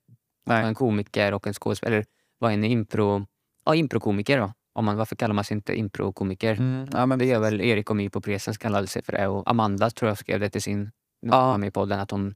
nej. 0.45 0.63
En 0.65 0.75
komiker 0.75 1.33
och 1.33 1.47
en 1.47 1.53
skådespelare. 1.53 1.95
Eller 1.95 2.05
vad 2.37 2.51
är 2.51 2.53
en 2.53 2.63
impro... 2.63 3.25
Ja, 3.65 3.75
improkomiker 3.75 4.37
då. 4.39 4.53
Om 4.73 4.85
man, 4.85 4.97
varför 4.97 5.15
kallar 5.15 5.35
man 5.35 5.43
sig 5.43 5.55
inte 5.55 5.75
improkomiker? 5.75 6.53
Mm, 6.53 6.87
ja, 6.91 7.05
men 7.05 7.19
Det 7.19 7.25
gör 7.25 7.39
väl 7.39 7.61
Erik 7.61 7.89
och 7.89 7.95
My 7.95 8.09
på 8.09 8.21
Presens 8.21 8.57
kallade 8.57 8.87
sig 8.87 9.03
för 9.03 9.11
det. 9.11 9.27
Och 9.27 9.49
Amanda 9.49 9.89
tror 9.89 10.09
jag 10.09 10.17
skrev 10.17 10.39
det 10.39 10.49
till 10.49 10.61
sin... 10.61 10.91
Ja. 11.21 11.57
Med 11.57 11.67
i 11.67 11.71
podden 11.71 11.99
att 11.99 12.11
hon 12.11 12.35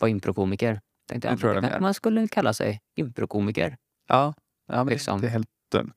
var 0.00 0.08
improkomiker. 0.08 0.80
Tänkte 1.08 1.28
jag, 1.28 1.40
tror 1.40 1.54
det 1.54 1.60
kanske 1.60 1.80
man 1.80 1.94
skulle 1.94 2.28
kalla 2.28 2.52
sig 2.52 2.80
improkomiker. 2.96 3.76
ja, 4.08 4.34
ja 4.66 4.84
men 4.84 4.86
liksom. 4.86 5.20
det 5.20 5.26
är 5.26 5.30
helt 5.30 5.48
dumt. 5.72 5.94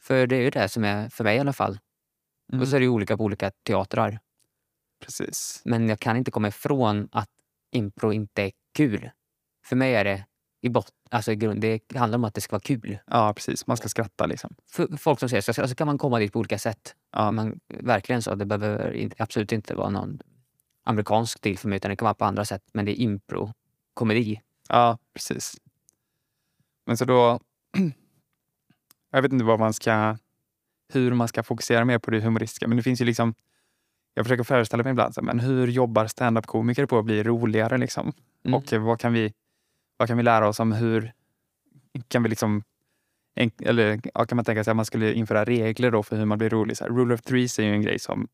För 0.00 0.26
det 0.26 0.36
är 0.36 0.40
ju 0.40 0.50
det 0.50 0.68
som 0.68 0.84
är, 0.84 1.08
för 1.08 1.24
mig 1.24 1.36
i 1.36 1.40
alla 1.40 1.52
fall. 1.52 1.78
Mm. 2.52 2.62
Och 2.62 2.68
så 2.68 2.76
är 2.76 2.80
det 2.80 2.84
ju 2.84 2.90
olika 2.90 3.16
på 3.16 3.24
olika 3.24 3.50
teatrar. 3.50 4.18
Precis. 5.00 5.62
Men 5.64 5.88
jag 5.88 6.00
kan 6.00 6.16
inte 6.16 6.30
komma 6.30 6.48
ifrån 6.48 7.08
att 7.12 7.30
impro 7.72 8.12
inte 8.12 8.42
är 8.42 8.52
kul. 8.74 9.10
För 9.64 9.76
mig 9.76 9.94
är 9.94 10.04
det 10.04 10.24
i 10.66 10.70
botten, 10.70 10.94
alltså 11.10 11.32
i 11.32 11.36
grund, 11.36 11.60
det 11.60 11.80
handlar 11.94 12.18
om 12.18 12.24
att 12.24 12.34
det 12.34 12.40
ska 12.40 12.52
vara 12.52 12.60
kul. 12.60 12.98
Ja, 13.06 13.32
precis. 13.34 13.66
Man 13.66 13.76
ska 13.76 13.88
skratta 13.88 14.26
liksom. 14.26 14.54
För 14.70 14.96
folk 14.96 15.20
som 15.20 15.28
säger 15.28 15.40
så, 15.40 15.68
så 15.68 15.74
kan 15.74 15.86
man 15.86 15.98
komma 15.98 16.18
dit 16.18 16.32
på 16.32 16.38
olika 16.38 16.58
sätt. 16.58 16.94
Ja, 17.12 17.30
Man, 17.30 17.60
verkligen 17.68 18.22
så. 18.22 18.34
Det 18.34 18.46
behöver 18.46 19.12
absolut 19.18 19.52
inte 19.52 19.74
vara 19.74 19.90
någon 19.90 20.18
amerikansk 20.84 21.38
stil 21.38 21.58
för 21.58 21.68
mig, 21.68 21.76
utan 21.76 21.90
det 21.90 21.96
kan 21.96 22.06
vara 22.06 22.14
på 22.14 22.24
andra 22.24 22.44
sätt. 22.44 22.62
Men 22.72 22.84
det 22.84 23.00
är 23.00 23.02
impro, 23.02 23.52
komedi. 23.94 24.40
ja 24.68 24.98
precis. 25.14 25.56
Men 26.86 26.96
så 26.96 27.04
då... 27.04 27.40
jag 29.12 29.22
vet 29.22 29.32
inte 29.32 29.44
vad 29.44 29.58
man 29.60 29.72
ska... 29.72 30.16
Hur 30.92 31.14
man 31.14 31.28
ska 31.28 31.42
fokusera 31.42 31.84
mer 31.84 31.98
på 31.98 32.10
det 32.10 32.20
humoristiska. 32.20 32.68
Men 32.68 32.76
det 32.76 32.82
finns 32.82 33.00
ju 33.00 33.04
liksom... 33.04 33.34
Jag 34.14 34.24
försöker 34.24 34.44
föreställa 34.44 34.82
mig 34.82 34.90
ibland, 34.90 35.14
så 35.14 35.20
här, 35.20 35.26
men 35.26 35.40
hur 35.40 35.68
jobbar 35.68 36.06
stand-up-komiker 36.06 36.86
på 36.86 36.98
att 36.98 37.04
bli 37.04 37.22
roligare? 37.22 37.78
Liksom? 37.78 38.12
Mm. 38.44 38.54
Och 38.54 38.72
vad 38.72 39.00
kan, 39.00 39.12
vi, 39.12 39.32
vad 39.96 40.08
kan 40.08 40.16
vi 40.16 40.22
lära 40.22 40.48
oss 40.48 40.60
om 40.60 40.72
hur 40.72 41.12
kan 42.08 42.22
vi 42.22 42.28
liksom 42.28 42.62
eller 43.62 44.00
ja, 44.14 44.24
kan 44.26 44.36
man 44.36 44.44
tänka 44.44 44.64
sig 44.64 44.70
att 44.70 44.76
man 44.76 44.84
skulle 44.84 45.12
införa 45.14 45.44
regler 45.44 45.90
då 45.90 46.02
för 46.02 46.16
hur 46.16 46.24
man 46.24 46.38
blir 46.38 46.50
rolig? 46.50 46.76
Så 46.76 46.84
här, 46.84 46.90
rule 46.90 47.14
of 47.14 47.22
threes 47.22 47.58
är 47.58 47.62
ju 47.62 47.72
en 47.72 47.82
grej 47.82 47.98
som, 47.98 48.28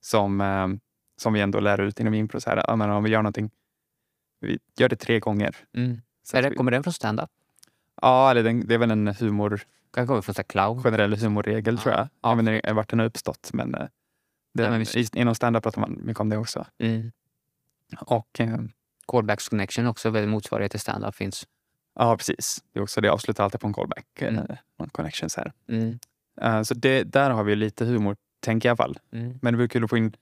som, 0.00 0.40
eh, 0.40 0.68
som 1.22 1.32
vi 1.32 1.40
ändå 1.40 1.60
lär 1.60 1.80
ut 1.80 2.00
inom 2.00 2.14
impro. 2.14 2.40
Så 2.40 2.50
här, 2.50 2.64
ja, 2.66 2.76
men 2.76 2.90
om 2.90 3.04
vi 3.04 3.10
gör 3.10 3.22
någonting, 3.22 3.50
vi 4.40 4.58
gör 4.78 4.88
det 4.88 4.96
tre 4.96 5.20
gånger. 5.20 5.56
Mm. 5.76 6.00
Är 6.34 6.42
det, 6.42 6.50
vi, 6.50 6.56
kommer 6.56 6.70
den 6.70 6.82
från 6.82 6.92
stand-up? 6.92 7.30
ja, 8.02 8.30
eller 8.30 8.42
den, 8.42 8.66
det 8.66 8.74
är 8.74 8.78
väl 8.78 8.90
en 8.90 9.06
humor, 9.06 9.60
Kan 9.92 10.06
komma 10.06 10.22
från 10.22 10.34
så 10.34 10.44
clown? 10.44 10.82
generell 10.82 11.16
humorregel 11.16 11.74
Ja. 11.74 11.80
tror 11.82 11.94
jag. 11.94 12.08
Ja. 12.22 12.34
Vet 12.34 12.48
inte 12.48 12.72
vart 12.72 12.88
den 12.90 12.98
har 12.98 13.06
uppstått 13.06 13.50
men, 13.52 13.74
eh, 13.74 13.80
det, 14.54 14.62
Nej, 14.62 14.70
men 14.70 14.78
visst. 14.78 15.14
i, 15.16 15.20
inom 15.20 15.34
stand-up 15.34 15.62
pratar 15.62 15.80
man 15.80 16.00
mycket 16.02 16.20
om 16.20 16.28
det 16.28 16.36
också. 16.36 16.66
Mm. 16.78 17.12
Och, 18.00 18.40
eh, 18.40 18.58
Callbacks 19.10 19.48
connection 19.48 19.86
också, 19.86 20.10
väl 20.10 20.26
motsvarighet 20.26 20.70
till 20.70 20.80
stand-up 20.80 21.14
finns. 21.14 21.46
Ja, 21.94 22.16
precis. 22.16 22.64
Det 22.72 22.78
är 22.78 22.82
också 22.82 23.00
det 23.00 23.08
avslutar 23.08 23.44
alltid 23.44 23.60
på 23.60 23.66
en 23.66 23.72
callback. 23.72 24.06
Mm. 24.18 24.34
Mm. 24.34 24.90
Connections 24.92 25.36
här. 25.36 25.52
Mm. 25.68 25.98
Eh, 26.40 26.62
så 26.62 26.74
det, 26.74 27.02
där 27.04 27.30
har 27.30 27.44
vi 27.44 27.56
lite 27.56 27.84
humor, 27.84 28.16
tänker 28.40 28.68
jag 28.68 28.78
i 28.78 28.82
alla 28.82 28.88
fall. 28.88 28.98
Mm. 29.12 29.38
Men 29.42 29.54
det 29.54 29.58
vore 29.58 29.68
kul 29.68 29.84
att 29.84 29.90
få 29.90 29.96
in 29.96 30.16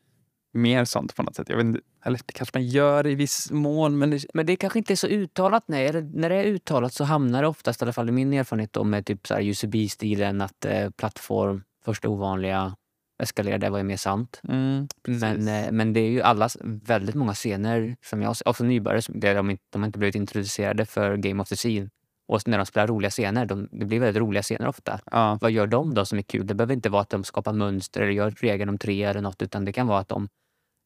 mer 0.53 0.85
sånt 0.85 1.17
på 1.17 1.23
något 1.23 1.37
sätt. 1.37 1.49
Jag 1.49 1.57
vet 1.57 1.65
inte, 1.65 1.81
eller 2.05 2.21
det 2.27 2.33
kanske 2.33 2.59
man 2.59 2.67
gör 2.67 3.07
i 3.07 3.15
viss 3.15 3.51
mån, 3.51 3.99
men 3.99 4.11
det, 4.11 4.25
Men 4.35 4.47
det 4.47 4.57
kanske 4.57 4.79
inte 4.79 4.93
är 4.93 4.97
så 4.97 5.07
uttalat. 5.07 5.65
Nej. 5.67 6.03
När 6.03 6.29
det 6.29 6.37
är 6.37 6.45
uttalat 6.45 6.93
så 6.93 7.05
hamnar 7.05 7.43
det 7.43 7.49
oftast, 7.49 7.83
i 7.83 7.85
alla 7.85 7.93
fall 7.93 8.09
i 8.09 8.13
min 8.13 8.33
erfarenhet, 8.33 8.73
då, 8.73 8.85
med 8.85 9.07
typ 9.07 9.31
UCB-stilen 9.31 10.41
att 10.41 10.65
eh, 10.65 10.91
plattform, 10.91 11.63
första 11.85 12.09
ovanliga, 12.09 12.77
eskalerar, 13.23 13.59
det 13.59 13.71
var 13.71 13.79
ju 13.79 13.85
mer 13.85 13.97
sant. 13.97 14.41
mm. 14.49 14.89
Men, 15.07 15.49
eh, 15.49 15.73
men 15.73 15.93
det 15.93 16.01
är 16.01 16.11
ju 16.11 16.23
alla, 16.23 16.49
väldigt 16.65 17.15
många 17.15 17.35
scener 17.35 17.97
som 18.03 18.23
jag 18.23 18.35
också 18.45 18.65
nybörjare, 18.65 19.03
där 19.09 19.35
de, 19.35 19.51
inte, 19.51 19.63
de 19.71 19.83
har 19.83 19.87
inte 19.87 19.99
blivit 19.99 20.15
introducerade 20.15 20.87
för 20.87 21.17
Game 21.17 21.43
of 21.43 21.49
the 21.49 21.57
Scene. 21.57 21.91
Och 22.29 22.49
när 22.49 22.59
de 22.59 22.67
spelar 22.67 22.87
roliga 22.87 23.11
scener, 23.11 23.47
de, 23.47 23.69
det 23.73 23.85
blir 23.85 24.01
väldigt 24.01 24.21
roliga 24.21 24.43
scener 24.43 24.69
ofta. 24.69 25.01
ja, 25.11 25.39
Vad 25.41 25.51
gör 25.51 25.67
de 25.67 25.95
då 25.95 26.05
som 26.05 26.19
är 26.19 26.23
kul? 26.23 26.47
Det 26.47 26.55
behöver 26.55 26.75
inte 26.75 26.89
vara 26.89 27.03
att 27.03 27.11
de 27.11 27.25
skapar 27.25 27.53
mönster 27.53 28.01
eller 28.01 28.13
gör 28.13 28.31
regeln 28.31 28.69
om 28.69 28.79
tre 28.79 29.03
eller 29.05 29.21
något 29.21 29.43
utan 29.43 29.65
det 29.65 29.73
kan 29.73 29.87
vara 29.87 29.99
att 29.99 30.09
de 30.09 30.29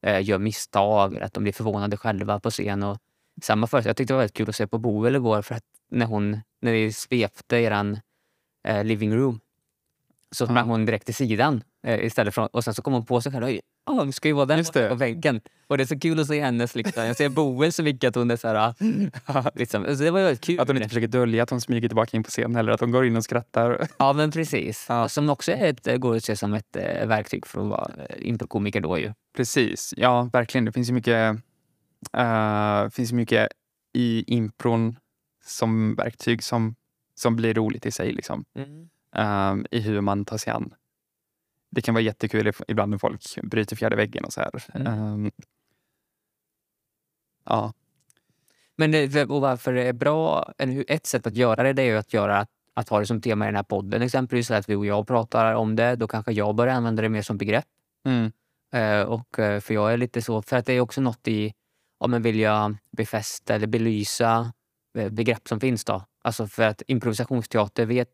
eh, 0.05 0.23
gör 0.23 0.39
misstag 0.39 1.17
att 1.17 1.33
de 1.33 1.43
blir 1.43 1.53
förvånade 1.53 1.97
själva 1.97 2.39
på 2.39 2.49
scen. 2.49 2.83
Och 2.83 2.97
samma 3.41 3.67
för, 3.67 3.77
jag 3.85 3.97
tyckte 3.97 4.13
det 4.13 4.15
var 4.15 4.21
väldigt 4.21 4.37
kul 4.37 4.49
att 4.49 4.55
se 4.55 4.67
på 4.67 4.77
Boel 4.77 5.15
igår 5.15 5.41
för 5.41 5.55
att 5.55 5.63
när 5.91 6.05
hon 6.05 6.41
när 6.61 6.71
vi 6.71 6.93
svepte 6.93 7.57
eran 7.57 7.99
eh, 8.67 8.83
living 8.83 9.15
room 9.15 9.39
så 10.33 10.45
sprang 10.45 10.57
Ja. 10.57 10.63
hon 10.63 10.85
direkt 10.85 11.05
till 11.05 11.15
sidan 11.15 11.63
eh, 11.87 12.05
istället 12.05 12.33
för, 12.33 12.55
och 12.55 12.63
sen 12.63 12.73
så 12.73 12.81
kom 12.81 12.93
hon 12.93 13.05
på 13.05 13.21
sig 13.21 13.31
själv. 13.31 13.45
Oj, 13.45 13.61
oh, 13.85 14.09
ska 14.09 14.27
ju 14.27 14.33
vara 14.33 14.45
den 14.45 14.65
på 14.65 14.95
väggen. 14.95 15.41
Och 15.67 15.77
det 15.77 15.83
är 15.83 15.85
så 15.85 15.99
kul 15.99 16.19
att 16.19 16.27
se 16.27 16.41
hennes 16.41 16.75
liksom. 16.75 17.05
Jag 17.05 17.15
ser 17.15 17.29
Boel 17.29 17.71
så 17.71 17.83
mycket 17.83 18.07
att 18.07 18.15
hon 18.15 18.31
är 18.31 18.35
så 18.35 18.47
här, 18.47 18.73
ah, 19.25 19.51
liksom. 19.55 19.85
så 19.85 20.03
det 20.03 20.11
var 20.11 20.21
väldigt 20.23 20.41
kul. 20.41 20.59
att 20.59 20.67
hon 20.67 20.77
inte 20.77 20.89
försöker 20.89 21.07
dölja 21.07 21.43
att 21.43 21.49
hon 21.49 21.61
smyger 21.61 21.89
tillbaka 21.89 22.17
in 22.17 22.23
på 22.23 22.29
scenen 22.29 22.55
eller 22.55 22.71
att 22.71 22.79
hon 22.79 22.91
går 22.91 23.05
in 23.05 23.17
och 23.17 23.23
skrattar. 23.23 23.87
Ja, 23.97 24.13
men 24.13 24.31
precis. 24.31 24.85
Ja. 24.89 25.09
Som 25.09 25.29
också 25.29 25.51
är 25.51 25.65
ett, 25.69 25.99
går 26.01 26.15
att 26.15 26.23
se 26.23 26.35
som 26.35 26.53
ett 26.53 26.75
eh, 26.75 27.07
verktyg 27.07 27.45
för 27.45 27.61
att 27.61 27.67
vara 27.67 27.91
eh, 28.09 28.27
improkomiker 28.27 28.81
då 28.81 28.99
ju. 28.99 29.13
Precis, 29.35 29.93
ja 29.97 30.29
verkligen. 30.33 30.65
Det 30.65 30.71
finns 30.71 30.89
ju 30.89 30.93
mycket, 30.93 31.35
eh, 32.17 32.89
finns 32.89 33.11
ju 33.11 33.15
mycket 33.15 33.47
i 33.93 34.23
impron 34.33 34.95
som 35.45 35.95
verktyg 35.95 36.43
som, 36.43 36.75
som 37.15 37.35
blir 37.35 37.53
roligt 37.53 37.85
i 37.85 37.91
sig. 37.91 38.11
Liksom. 38.13 38.45
Eh, 39.15 39.55
I 39.71 39.79
hur 39.79 40.01
man 40.01 40.25
tar 40.25 40.37
sig 40.37 40.53
an. 40.53 40.73
Det 41.71 41.81
kan 41.81 41.93
vara 41.93 42.01
jättekul 42.01 42.51
ibland 42.67 42.89
när 42.91 42.97
folk 42.97 43.21
bryter 43.43 43.75
fjärde 43.75 43.95
väggen 43.95 44.25
och 44.25 44.33
så 44.33 44.41
här. 44.41 44.51
Mm. 44.73 45.25
Eh, 45.25 45.31
ja, 47.45 47.73
Men 48.77 48.91
det, 48.91 49.25
och 49.25 49.41
varför 49.41 49.73
det 49.73 49.83
är 49.83 49.93
bra, 49.93 50.53
ett 50.87 51.05
sätt 51.05 51.27
att 51.27 51.35
göra 51.35 51.63
det, 51.63 51.73
det 51.73 51.81
är 51.81 51.85
ju 51.85 51.97
att 51.97 52.13
göra 52.13 52.47
att 52.73 52.89
ha 52.89 52.99
det 52.99 53.05
som 53.05 53.21
tema 53.21 53.45
i 53.45 53.47
den 53.47 53.55
här 53.55 53.63
podden 53.63 54.01
exempelvis. 54.01 54.47
så 54.47 54.53
Att 54.53 54.69
vi 54.69 54.75
och 54.75 54.85
jag 54.85 55.07
pratar 55.07 55.53
om 55.53 55.75
det, 55.75 55.95
då 55.95 56.07
kanske 56.07 56.31
jag 56.31 56.55
börjar 56.55 56.75
använda 56.75 57.01
det 57.01 57.09
mer 57.09 57.21
som 57.21 57.37
begrepp. 57.37 57.65
mm, 58.05 58.31
Eh, 58.73 59.01
och, 59.01 59.39
eh, 59.39 59.59
för 59.59 59.73
jag 59.73 59.93
är 59.93 59.97
lite 59.97 60.21
så, 60.21 60.41
för 60.41 60.57
att 60.57 60.65
det 60.65 60.73
är 60.73 60.79
också 60.79 61.01
något 61.01 61.27
i, 61.27 61.53
om 61.97 62.11
man 62.11 62.21
vill 62.21 62.39
jag 62.39 62.77
befästa 62.91 63.55
eller 63.55 63.67
belysa 63.67 64.53
eh, 64.97 65.09
begrepp 65.09 65.47
som 65.47 65.59
finns 65.59 65.85
då. 65.85 66.03
Alltså 66.23 66.47
för 66.47 66.63
att 66.63 66.81
improvisationsteater 66.87 67.85
vet 67.85 68.09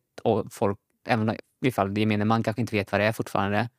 folk, 0.51 0.79
även 1.09 1.35
ifall 1.65 1.97
gemene 1.97 2.25
man 2.25 2.43
kanske 2.43 2.61
inte 2.61 2.75
vet 2.75 2.91
vad 2.91 3.01
det 3.01 3.05
är 3.05 3.11
fortfarande, 3.11 3.69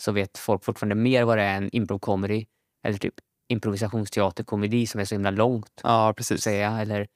så 0.00 0.12
vet 0.12 0.38
folk 0.38 0.64
fortfarande 0.64 0.94
mer 0.94 1.24
vad 1.24 1.38
det 1.38 1.42
är 1.44 1.56
än 1.56 1.70
improv-comedy. 1.70 2.46
Eller 2.82 2.98
typ 2.98 3.14
improvisationsteater-komedi 3.48 4.86
som 4.86 5.00
är 5.00 5.04
så 5.04 5.14
himla 5.14 5.30
långt 5.30 5.80
ja 5.82 6.14
precis. 6.16 6.42
säga. 6.42 6.80
Eller 6.80 7.08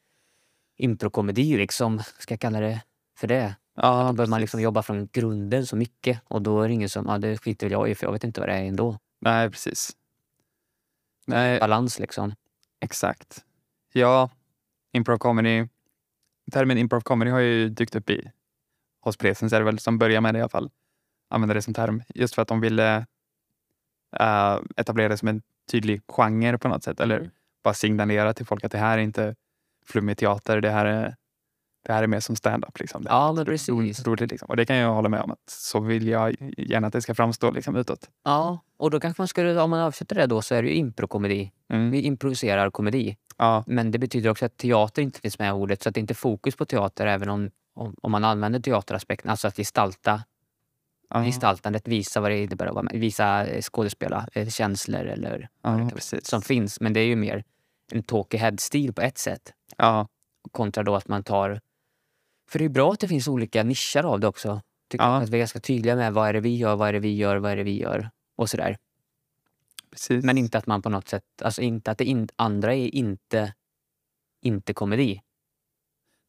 improkomedi 0.76 1.56
liksom, 1.56 2.02
ska 2.18 2.32
jag 2.32 2.40
kalla 2.40 2.60
det 2.60 2.80
för 3.16 3.26
det. 3.26 3.56
Ja, 3.76 4.06
Då 4.06 4.12
behöver 4.12 4.30
man 4.30 4.40
liksom 4.40 4.60
jobba 4.60 4.82
från 4.82 5.08
grunden 5.12 5.66
så 5.66 5.76
mycket 5.76 6.20
och 6.24 6.42
då 6.42 6.62
är 6.62 6.68
det 6.68 6.74
ingen 6.74 6.88
som, 6.88 7.06
ja 7.06 7.18
det 7.18 7.38
skiter 7.38 7.70
jag 7.70 7.90
i 7.90 7.94
för 7.94 8.06
jag 8.06 8.12
vet 8.12 8.24
inte 8.24 8.40
vad 8.40 8.48
det 8.48 8.54
är 8.54 8.64
ändå. 8.64 8.98
Nej, 9.20 9.50
precis. 9.50 9.96
Nej, 11.26 11.60
Balans 11.60 11.98
liksom. 11.98 12.34
exakt. 12.80 13.44
Ja, 13.92 14.30
improv 14.92 15.18
comedy. 15.18 15.66
Termen 16.52 16.78
improv 16.78 17.00
comedy 17.00 17.30
har 17.30 17.38
ju 17.40 17.68
dykt 17.68 17.94
upp 17.94 18.10
i 18.10 18.30
hos 19.04 19.16
Presens 19.16 19.52
är 19.52 19.58
det 19.58 19.64
väl 19.64 19.78
som 19.78 19.98
börjar 19.98 20.20
med 20.20 20.34
det 20.34 20.38
i 20.38 20.40
alla 20.42 20.48
fall. 20.48 20.70
Använda 21.30 21.54
det 21.54 21.62
som 21.62 21.74
term. 21.74 22.02
Just 22.14 22.34
för 22.34 22.42
att 22.42 22.48
de 22.48 22.60
ville 22.60 23.06
eh, 24.20 24.58
etablera 24.76 25.08
det 25.08 25.16
som 25.16 25.28
en 25.28 25.42
tydlig 25.70 26.02
genre 26.08 26.58
på 26.58 26.68
något 26.68 26.84
sätt. 26.84 27.00
Eller 27.00 27.18
Mm. 27.18 27.30
bara 27.64 27.74
signalera 27.74 28.34
till 28.34 28.46
folk 28.46 28.64
att 28.64 28.72
det 28.72 28.78
här 28.78 28.98
är 28.98 29.02
inte 29.02 29.34
flummig 29.86 30.18
teater. 30.18 30.60
Det 30.60 30.70
här 30.70 30.86
är, 30.86 31.16
det 31.86 31.92
här 31.92 32.02
är 32.02 32.06
mer 32.06 32.20
som 32.20 32.36
stand-up. 32.36 32.78
Liksom. 32.80 33.02
Det 33.02 33.10
är 33.10 33.14
Ja 33.14 33.32
men 33.32 33.44
precis. 33.44 34.06
roligt, 34.06 34.30
liksom. 34.30 34.48
Och 34.48 34.56
det 34.56 34.64
kan 34.66 34.76
jag 34.76 34.94
hålla 34.94 35.08
med 35.08 35.20
om. 35.20 35.30
att 35.30 35.50
Så 35.50 35.80
vill 35.80 36.08
jag 36.08 36.36
gärna 36.58 36.86
att 36.86 36.92
det 36.92 37.02
ska 37.02 37.14
framstå 37.14 37.50
liksom, 37.50 37.76
utåt. 37.76 38.10
Ja, 38.24 38.58
och 38.76 38.90
då 38.90 39.00
kanske 39.00 39.20
man 39.20 39.28
skulle, 39.28 39.60
om 39.60 39.70
man 39.70 39.80
översätter 39.80 40.16
det 40.16 40.26
då 40.26 40.42
så 40.42 40.54
är 40.54 40.62
det 40.62 40.68
ju 40.68 40.74
improkomedi. 40.74 41.52
Mm. 41.72 41.90
Vi 41.90 42.00
improviserar 42.00 42.70
komedi. 42.70 43.16
Ja, 43.36 43.64
Men 43.66 43.90
det 43.90 43.98
betyder 43.98 44.30
också 44.30 44.46
att 44.46 44.56
teater 44.56 45.02
inte 45.02 45.20
finns 45.20 45.38
med 45.38 45.48
i 45.48 45.52
ordet 45.52 45.82
så 45.82 45.88
att 45.88 45.94
det 45.94 46.00
inte 46.00 46.12
är 46.12 46.14
fokus 46.14 46.56
på 46.56 46.64
teater 46.64 47.06
även 47.06 47.28
om, 47.28 47.50
om, 47.74 47.94
om 48.02 48.12
man 48.12 48.24
använder 48.24 48.60
teateraspekten, 48.60 49.30
alltså 49.30 49.48
att 49.48 49.56
gestalta 49.56 50.22
ja, 51.10 51.24
gestaltandet, 51.24 51.88
visa 51.88 52.20
vad 52.20 52.30
det 52.30 52.42
innebär 52.42 52.66
att 52.66 52.74
vara 52.74 52.82
med, 52.82 53.00
visa 53.00 53.46
eh, 53.46 53.62
skådespela, 53.62 54.28
eh, 54.32 54.48
känslor 54.48 55.06
eller 55.06 55.48
precis. 55.94 56.26
som 56.26 56.42
finns. 56.42 56.80
Men 56.80 56.92
det 56.92 57.00
är 57.00 57.06
ju 57.06 57.16
mer 57.16 57.44
en 57.92 58.02
talkie 58.02 58.40
head-stil 58.40 58.92
på 58.92 59.00
ett 59.00 59.18
sätt. 59.18 59.52
Ja, 59.76 60.08
Kontra 60.52 60.82
då 60.82 60.94
att 60.96 61.08
man 61.08 61.22
tar... 61.22 61.60
För 62.48 62.58
det 62.58 62.64
är 62.64 62.68
bra 62.68 62.92
att 62.92 63.00
det 63.00 63.08
finns 63.08 63.28
olika 63.28 63.62
nischer 63.62 64.04
av 64.04 64.20
det 64.20 64.26
också. 64.26 64.60
Tycker. 64.88 65.04
Att 65.04 65.28
vi 65.28 65.36
är 65.36 65.38
ganska 65.38 65.60
tydliga 65.60 65.96
med 65.96 66.12
vad 66.12 66.28
är 66.28 66.32
det 66.32 66.40
vi 66.40 66.56
gör, 66.56 66.76
vad 66.76 66.88
är 66.88 66.92
det 66.92 66.98
vi 66.98 67.16
gör, 67.16 67.36
vad 67.36 67.52
är 67.52 67.56
det 67.56 67.62
vi 67.62 67.80
gör 67.80 68.10
och 68.36 68.50
sådär. 68.50 68.76
precis. 69.90 70.24
Men 70.24 70.38
inte 70.38 70.58
att 70.58 70.66
man 70.66 70.82
på 70.82 70.88
något 70.88 71.08
sätt, 71.08 71.24
alltså 71.42 71.62
inte 71.62 71.90
att 71.90 71.98
det 71.98 72.04
in, 72.04 72.28
andra 72.36 72.74
är 72.74 72.94
inte, 72.94 73.54
inte 74.42 74.74
komedi. 74.74 75.20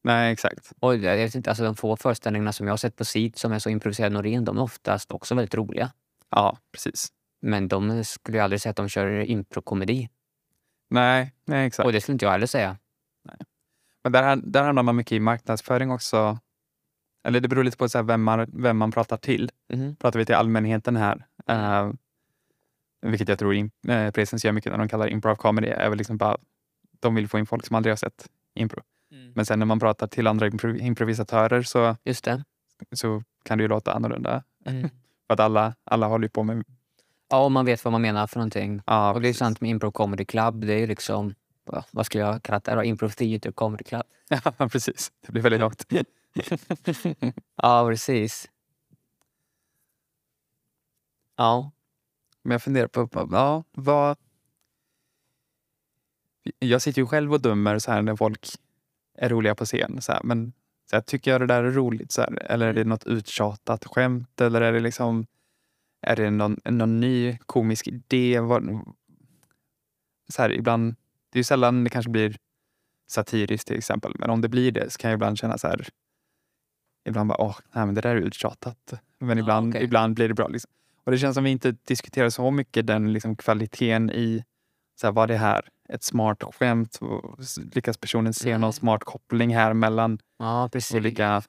Nej, 0.06 0.34
exakt. 0.34 0.72
Och 0.80 0.96
jag 0.96 1.16
vet 1.18 1.36
inte, 1.36 1.50
alltså 1.50 1.64
de 1.64 1.76
få 1.76 1.98
föreställningarna 1.98 2.54
som 2.54 2.68
jag 2.68 2.72
har 2.72 2.78
sett 2.78 2.96
på 2.96 3.06
SID 3.06 3.38
som 3.38 3.52
är 3.52 3.60
så 3.60 3.70
improviserade 3.70 4.18
och 4.18 4.24
ren, 4.24 4.46
de 4.46 4.58
är 4.58 4.62
oftast 4.62 5.12
också 5.12 5.36
väldigt 5.36 5.56
roliga. 5.56 5.92
Ja, 6.30 6.58
precis. 6.72 7.08
Men 7.42 7.68
de 7.68 8.04
skulle 8.04 8.38
jag 8.38 8.44
aldrig 8.44 8.62
säga 8.62 8.70
att 8.70 8.76
de 8.78 8.90
kör 8.90 9.22
improkomedi. 9.22 10.10
Nej, 10.90 11.34
nej 11.46 11.68
exakt. 11.68 11.86
Och 11.86 11.94
det 11.94 12.02
skulle 12.02 12.14
inte 12.14 12.26
jag 12.26 12.32
heller 12.32 12.48
säga. 12.48 12.78
Men 14.04 14.12
där, 14.12 14.36
där 14.36 14.64
hamnar 14.64 14.84
man 14.84 14.96
mycket 14.96 15.12
i 15.12 15.20
marknadsföring 15.20 15.92
också. 15.92 16.40
Eller 17.28 17.40
det 17.40 17.48
beror 17.48 17.64
lite 17.64 17.78
på 17.78 17.90
så 17.90 18.04
vem, 18.04 18.24
man, 18.24 18.52
vem 18.54 18.78
man 18.78 18.92
pratar 18.92 19.18
till. 19.18 19.52
Mhm. 19.74 19.96
Pratar 19.96 20.20
vi 20.20 20.26
till 20.26 20.36
allmänheten 20.36 20.96
här, 20.96 21.26
eh, 21.48 21.92
vilket 23.02 23.30
jag 23.30 23.40
tror 23.40 23.54
in, 23.54 23.72
eh, 23.88 24.12
Presens 24.12 24.46
gör 24.46 24.52
mycket 24.52 24.72
när 24.72 24.80
de 24.80 24.90
kallar 24.90 25.08
improv 25.08 25.36
comedy, 25.36 25.68
är 25.68 25.90
väl 25.90 25.98
liksom 25.98 26.18
bara 26.18 26.38
de 27.00 27.16
vill 27.16 27.28
få 27.28 27.40
in 27.40 27.46
folk 27.46 27.66
som 27.66 27.76
aldrig 27.76 27.92
har 27.92 27.98
sett 27.98 28.30
impro. 28.56 28.82
Men 29.36 29.46
sen 29.46 29.60
när 29.60 29.66
man 29.66 29.80
pratar 29.80 30.08
till 30.08 30.28
andra 30.28 30.48
impro, 30.48 30.76
improvisatörer 30.76 31.62
så, 31.62 31.96
så 32.92 33.24
kan 33.44 33.58
det 33.58 33.62
ju 33.62 33.68
låta 33.68 33.94
annorlunda. 33.94 34.44
Mm. 34.66 34.90
För 35.28 35.34
att 35.34 35.40
alla, 35.40 35.76
alla 35.84 36.08
håller 36.08 36.26
ju 36.26 36.30
på 36.30 36.44
med... 36.44 36.64
Ja, 37.30 37.46
och 37.46 37.52
man 37.52 37.66
vet 37.66 37.86
vad 37.86 37.92
man 37.92 38.02
menar 38.02 38.28
för 38.28 38.38
någonting. 38.40 38.82
Ja, 38.86 39.14
och 39.14 39.22
det 39.22 39.28
är 39.28 39.30
precis. 39.30 39.40
sant 39.40 39.62
med 39.62 39.70
Improv 39.70 39.92
Comedy 39.92 40.26
Club. 40.26 40.66
Det 40.66 40.74
är 40.74 40.78
ju 40.80 40.88
liksom, 40.88 41.36
va, 41.66 41.84
vad 41.92 42.06
skulle 42.06 42.24
jag 42.24 42.44
kalla 42.44 42.60
det? 42.60 42.76
då? 42.76 42.84
Improv 42.84 43.10
Theater 43.10 43.52
Comedy 43.52 43.84
Club. 43.84 44.04
Ja, 44.58 44.70
precis. 44.70 45.12
Det 45.22 45.32
blir 45.32 45.42
väldigt 45.42 45.62
långt. 45.62 45.86
ja, 47.56 47.88
precis. 47.90 48.50
Ja. 51.36 51.72
Men 52.44 52.52
jag 52.52 52.62
funderar 52.62 52.88
på, 52.88 53.08
på- 53.08 53.30
ja, 53.32 53.64
vad... 53.72 54.18
Jag 56.60 56.82
sitter 56.82 57.02
ju 57.02 57.08
själv 57.08 57.34
och 57.34 57.42
dömer 57.42 57.80
så 57.80 57.92
här 57.92 58.02
när 58.02 58.16
folk 58.16 58.46
är 59.18 59.30
roliga 59.30 59.56
på 59.56 59.66
scen. 59.66 60.02
Så 60.02 60.12
här, 60.12 60.22
men 60.24 60.54
så 60.90 60.96
här, 60.96 61.02
tycker 61.02 61.32
jag 61.32 61.42
det 61.42 61.48
där 61.48 61.64
är 61.64 61.72
roligt? 61.72 62.12
Så 62.12 62.22
här, 62.22 62.52
eller 62.52 62.68
är 62.68 62.74
det 62.74 62.84
något 62.84 63.08
uttjatat 63.08 63.86
skämt? 63.86 64.42
Eller 64.42 64.62
är 64.62 64.74
det 64.74 64.80
liksom... 64.80 65.26
Är 66.02 66.16
det 66.16 66.30
någon, 66.30 66.60
någon 66.66 67.00
ny 67.00 67.38
komisk 67.46 67.88
idé? 67.88 68.40
Så 70.30 70.42
här, 70.42 70.52
ibland, 70.52 70.96
det 71.30 71.38
är 71.38 71.40
ju 71.40 71.44
sällan 71.44 71.84
det 71.84 71.90
kanske 71.90 72.12
blir 72.12 72.38
satiriskt 73.08 73.68
till 73.68 73.78
exempel. 73.78 74.14
Men 74.20 74.30
om 74.30 74.42
det 74.42 74.50
blir 74.50 74.72
det 74.72 74.90
så 74.90 74.98
kan 74.98 75.12
jag 75.12 75.18
ibland 75.18 75.38
känna 75.38 75.58
så 75.58 75.68
här... 75.68 75.88
Ibland 77.10 77.30
bara, 77.30 77.42
åh, 77.42 77.58
nej, 77.72 77.86
men 77.86 77.96
det 77.96 78.02
där 78.02 78.16
är 78.16 78.22
uttjatat. 78.22 78.94
Men 79.20 79.38
ibland, 79.38 79.70
okej. 79.70 79.84
ibland 79.84 80.16
blir 80.16 80.28
det 80.28 80.34
bra. 80.34 80.48
Liksom. 80.48 80.72
Och 81.04 81.12
det 81.12 81.18
känns 81.18 81.34
som 81.36 81.44
vi 81.44 81.50
inte 81.50 81.72
diskuterar 81.72 82.30
så 82.30 82.52
mycket 82.52 82.88
den 82.88 83.14
liksom, 83.14 83.36
kvaliteten 83.36 84.10
i 84.10 84.44
så 84.96 85.08
här, 85.08 85.12
vad 85.12 85.28
det 85.28 85.38
här 85.38 85.70
ett 85.90 86.04
smart 86.04 86.44
skämt? 86.56 87.00
Lyckas 87.74 87.98
personen 87.98 88.34
se 88.34 88.50
Nej. 88.50 88.60
någon 88.60 88.74
smart 88.74 89.04
koppling 89.04 89.56
här 89.56 89.74
mellan 89.74 90.20
ja, 90.40 90.70
precis. 90.72 90.96
olika... 90.96 91.42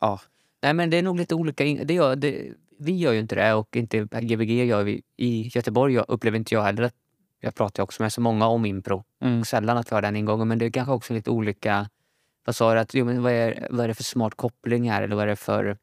Ja, 0.00 0.20
Nej, 0.62 0.74
men 0.74 0.90
det 0.90 0.96
är 0.96 1.02
nog 1.02 1.16
lite 1.16 1.34
olika. 1.34 1.64
Det 1.64 1.94
gör, 1.94 2.16
det, 2.16 2.52
vi 2.78 2.96
gör 2.96 3.12
ju 3.12 3.20
inte 3.20 3.34
det 3.34 3.54
och 3.54 3.76
inte 3.76 3.98
Gbg 3.98 4.64
gör 4.64 4.82
vi. 4.82 5.02
I 5.16 5.50
Göteborg 5.54 5.94
jag 5.94 6.04
upplever 6.08 6.38
inte 6.38 6.54
jag 6.54 6.62
heller 6.62 6.82
att 6.82 6.94
jag 7.40 7.54
pratar 7.54 7.82
också 7.82 8.02
med 8.02 8.12
så 8.12 8.20
många 8.20 8.46
om 8.46 8.64
impro. 8.66 9.04
mm, 9.22 9.44
Sällan 9.44 9.76
att 9.76 9.90
vi 9.92 9.94
har 9.94 10.02
den 10.02 10.16
ingången, 10.16 10.48
men 10.48 10.58
det 10.58 10.64
är 10.66 10.70
kanske 10.70 10.92
också 10.92 11.14
lite 11.14 11.30
olika 11.30 11.88
Vad 12.44 12.56
sa 12.56 12.74
du? 12.74 12.80
Att, 12.80 12.94
jo, 12.94 13.04
men 13.04 13.22
vad, 13.22 13.32
är, 13.32 13.68
vad 13.70 13.84
är 13.84 13.88
det 13.88 13.94
för 13.94 14.02
smart 14.04 14.34
koppling 14.34 14.90
här? 14.90 15.02
Eller 15.02 15.16
vad 15.16 15.22
är 15.22 15.28
det 15.28 15.36
för 15.36 15.78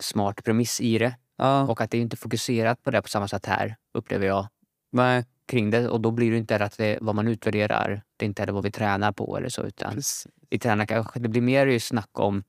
smart 0.00 0.44
premiss 0.44 0.80
i 0.80 0.98
det? 0.98 1.16
Ja, 1.36 1.62
Och 1.62 1.80
att 1.80 1.90
det 1.90 1.98
är 1.98 2.02
inte 2.02 2.16
fokuserat 2.16 2.82
på 2.82 2.90
det 2.90 3.02
på 3.02 3.08
samma 3.08 3.28
sätt 3.28 3.46
här, 3.46 3.76
upplever 3.94 4.26
jag, 4.26 4.46
nej, 4.92 5.24
kring 5.52 5.70
det. 5.70 5.88
Och 5.88 6.00
då 6.00 6.10
blir 6.10 6.30
det 6.30 6.36
inte 6.36 6.56
att 6.56 6.78
det 6.78 6.86
är 6.86 6.98
vad 7.00 7.14
man 7.14 7.28
utvärderar. 7.28 8.02
Det 8.16 8.24
är 8.24 8.26
inte 8.26 8.42
heller 8.42 8.52
vad 8.52 8.62
vi 8.64 8.70
tränar 8.70 9.12
på 9.12 9.36
eller 9.36 9.48
så. 9.48 9.62
Utan 9.62 9.94
precis. 9.94 10.26
vi 10.50 10.58
tränar 10.58 10.86
kanske, 10.86 11.18
det 11.20 11.28
blir 11.28 11.42
mer 11.42 11.66
ju 11.66 11.80
snack 11.80 12.10
om 12.12 12.44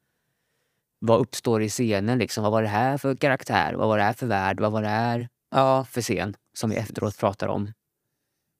vad 0.99 1.19
uppstår 1.19 1.61
i 1.63 1.69
scenen. 1.69 2.17
Liksom. 2.19 2.43
Vad 2.43 2.51
var 2.51 2.61
det 2.61 2.67
här 2.67 2.97
för 2.97 3.15
karaktär? 3.15 3.73
Vad 3.73 3.87
var 3.87 3.97
det 3.97 4.03
här 4.03 4.13
för 4.13 4.25
värld? 4.27 4.59
Vad 4.59 4.71
var 4.71 4.81
det 4.81 4.87
här 4.87 5.29
Ja, 5.51 5.85
för 5.85 6.01
scen? 6.01 6.35
Som 6.53 6.69
vi 6.69 6.75
efteråt 6.75 7.17
pratar 7.17 7.47
om. 7.47 7.73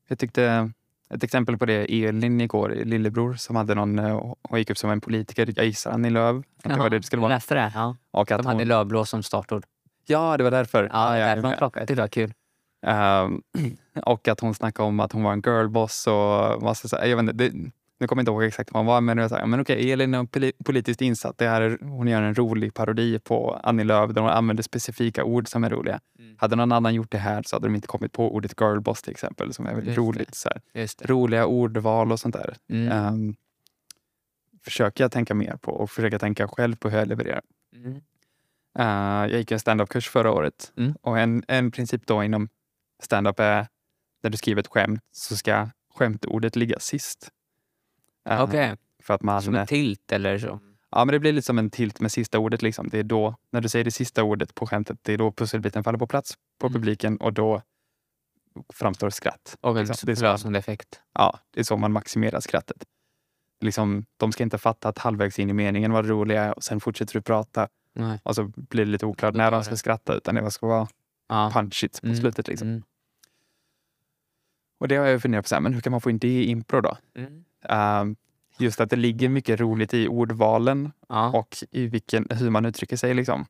jag 0.10 0.20
tyckte 0.20 0.72
ett 1.10 1.24
exempel 1.24 1.58
på 1.58 1.66
det 1.66 2.04
Elin 2.06 2.42
igår, 2.42 2.70
lillebror, 2.70 3.34
som 3.34 3.56
hade 3.56 3.76
någon, 3.76 4.00
eh, 4.00 4.34
hon 4.50 4.60
gick 4.60 4.70
upp 4.70 4.78
som 4.78 4.90
en 4.90 5.02
politiker, 5.02 5.54
jag 5.56 5.66
gissar 5.66 5.92
Annie 5.92 6.10
Lööf. 6.10 6.46
Att 6.64 6.72
det 6.72 6.78
var 6.80 6.90
det 6.90 7.00
det 7.00 7.04
skulle 7.06 7.22
vara. 7.22 7.34
Läste 7.34 7.56
det? 7.56 7.72
Ja. 7.76 7.98
Och 8.12 8.32
att 8.32 8.38
De 8.40 8.46
hade 8.48 8.60
hon, 8.60 8.68
lärblå 8.68 9.06
som 9.06 9.24
startord. 9.24 9.66
ja, 10.06 10.38
det 10.38 10.44
var 10.44 10.52
därför. 10.52 10.90
Ja, 10.94 11.18
ja, 11.18 11.26
därför 11.26 11.50
de 11.50 11.58
plockade. 11.58 11.82
Jag 11.82 11.88
tyckte 11.88 12.02
det 12.02 12.04
var 12.04 12.08
kul. 12.08 12.34
Ehm, 12.84 13.42
och 14.06 14.28
att 14.28 14.40
hon 14.40 14.54
snackade 14.54 14.88
om 14.88 15.00
att 15.00 15.12
hon 15.12 15.24
var 15.24 15.34
en 15.34 15.42
girlboss 15.42 16.08
och 16.08 16.62
massa 16.63 16.88
så 16.88 16.96
här, 16.98 17.06
jag 17.06 17.16
vet 17.18 17.22
inte, 17.24 17.34
det, 17.34 17.52
nu 18.00 18.08
kommer 18.08 18.20
jag 18.20 18.24
inte 18.24 18.32
ihåg 18.32 18.44
exakt 18.44 18.72
vad 18.74 18.80
hon 18.80 18.86
var, 18.88 19.02
men 19.02 19.18
det 19.18 19.24
var 19.24 19.30
så 19.30 19.36
här, 19.36 19.46
men 19.46 19.60
okej, 19.62 19.92
Elin 19.92 20.13
är 20.13 20.24
poli- 20.24 20.63
politiskt 20.66 21.02
insatt. 21.02 21.38
Det 21.38 21.48
här 21.48 21.62
är, 21.62 21.78
hon 21.82 22.08
gör 22.08 22.22
en 22.22 22.36
rolig 22.36 22.74
parodi 22.74 23.20
på 23.20 23.60
Annie 23.63 23.84
Lööf 23.84 24.12
där 24.12 24.22
hon 24.22 24.30
använder 24.32 24.63
specifika 24.63 25.24
ord 25.24 25.48
som 25.48 25.63
är 25.63 25.70
roliga. 25.70 26.00
Mm. 26.20 26.36
Hade 26.40 26.56
någon 26.56 26.72
annan 26.72 26.94
gjort 26.94 27.12
det 27.12 27.18
här 27.18 27.44
så 27.46 27.56
hade 27.56 27.68
de 27.68 27.75
inte 27.75 27.88
kommit 27.88 28.12
på 28.12 28.36
ordet 28.36 28.54
girlboss 28.60 29.02
till 29.02 29.12
exempel, 29.12 29.54
som 29.54 29.66
är 29.66 29.70
väldigt 29.75 29.86
Just 29.88 29.96
det. 29.96 30.02
roligt. 30.02 30.36
Så 30.36 30.50
här. 30.50 30.62
Roliga 31.08 31.46
ordval 31.46 32.12
och 32.12 32.20
sånt 32.20 32.36
där. 32.36 32.56
Mm. 32.70 32.92
Ehm, 32.92 33.36
försöker 34.63 35.04
jag 35.04 35.12
tänka 35.12 35.34
mer 35.36 35.58
på 35.62 35.72
och 35.72 35.92
försöka 35.92 36.20
tänka 36.20 36.48
själv 36.48 36.75
på 36.75 36.90
hur 36.90 36.98
jag 37.00 37.08
levererar. 37.08 37.42
Mm. 37.75 38.02
Eh, 38.80 39.32
jag 39.32 39.40
gick 39.40 39.52
en 39.52 39.60
stand-up-kurs 39.60 40.10
förra 40.10 40.32
året 40.32 40.72
Mm. 40.78 40.94
och 41.02 41.20
en, 41.20 41.44
en 41.48 41.72
princip 41.72 42.08
då 42.08 42.24
inom 42.24 42.50
stand-up 43.04 43.40
är 43.40 43.68
när 44.24 44.30
du 44.30 44.38
skriver 44.38 44.60
ett 44.62 44.68
skämt 44.68 45.02
så 45.12 45.38
ska 45.38 45.70
skämtordet 45.96 46.56
ligga 46.56 46.80
sist. 46.80 47.30
Eh, 48.30 48.42
Okej, 48.44 48.76
För 49.04 49.14
att 49.14 49.22
man, 49.22 49.42
som 49.42 49.56
en 49.56 49.68
tilt 49.68 50.12
eller 50.12 50.38
så. 50.40 50.60
ja, 50.92 51.06
men 51.06 51.14
det 51.14 51.20
blir 51.20 51.34
lite 51.34 51.46
som 51.46 51.60
en 51.60 51.70
tilt 51.70 52.00
med 52.00 52.12
sista 52.12 52.40
ordet. 52.40 52.62
Liksom. 52.62 52.90
Det 52.90 53.00
är 53.00 53.04
då, 53.04 53.36
när 53.52 53.62
du 53.62 53.70
säger 53.70 53.86
det 53.86 53.92
sista 53.92 54.24
ordet 54.24 54.56
på 54.56 54.68
skämtet, 54.68 54.98
det 55.02 55.14
är 55.14 55.18
då 55.18 55.32
pusselbiten 55.32 55.84
faller 55.84 56.00
på 56.00 56.08
plats 56.08 56.34
på 56.60 56.68
Mm. 56.68 56.74
publiken 56.82 57.18
och 57.18 57.34
då 57.34 57.62
framstår 58.74 59.10
skratt. 59.10 59.58
Och 59.62 59.80
en 59.80 59.86
Liksom, 59.86 60.06
det 60.06 60.12
är 60.12 60.16
så- 60.16 60.20
förlösande 60.20 60.60
effekt. 60.60 61.02
Ja, 61.14 61.40
det 61.52 61.60
är 61.60 61.64
så 61.64 61.78
man 61.78 61.92
maximerar 61.92 62.40
skrattet. 62.40 62.84
Liksom, 63.62 64.06
de 64.18 64.32
ska 64.32 64.44
inte 64.44 64.58
fatta 64.58 64.90
att 64.90 64.98
halvvägs 64.98 65.40
in 65.40 65.50
i 65.50 65.54
meningen 65.54 65.92
vad 65.92 66.06
det 66.06 66.10
roliga 66.10 66.54
och 66.54 66.64
sen 66.64 66.80
fortsätter 66.80 67.14
du 67.14 67.22
prata 67.22 67.68
Nej. 67.96 68.20
och 68.24 68.36
så 68.36 68.44
blir 68.56 68.86
det 68.86 68.92
lite 68.92 69.06
oklart 69.06 69.36
när 69.36 69.52
de 69.52 69.64
ska 69.64 69.76
skratta 69.76 70.14
utan 70.16 70.36
det 70.36 70.52
ska 70.52 70.68
vara 70.68 70.88
Ja. 71.27 71.51
punchigt 71.53 72.01
på 72.01 72.08
Mm. 72.08 72.18
slutet. 72.20 72.48
Liksom. 72.48 72.68
Mm. 72.68 72.84
Och 74.80 74.88
det 74.88 74.96
har 74.96 75.06
jag 75.06 75.22
funderat 75.22 75.46
på, 75.46 75.50
så 75.50 75.56
här, 75.56 75.62
men 75.62 75.74
hur 75.74 75.82
kan 75.82 75.92
man 75.92 76.01
få 76.01 76.10
in 76.10 76.18
det 76.18 76.27
i 76.27 76.46
impro 76.50 76.82
då? 76.82 76.98
Mm. 77.15 77.44
Ehm, 77.63 78.15
just 78.58 78.82
att 78.82 78.89
det 78.89 78.96
ligger 78.96 79.30
mycket 79.30 79.60
roligt 79.60 79.94
i 79.94 80.08
ordvalen 80.08 80.92
Ja. 81.10 81.30
och 81.39 81.58
i 81.72 81.88
vilken, 81.88 82.27
hur 82.30 82.50
man 82.50 82.65
uttrycker 82.65 82.98
sig. 82.98 83.13
Liksom. 83.13 83.46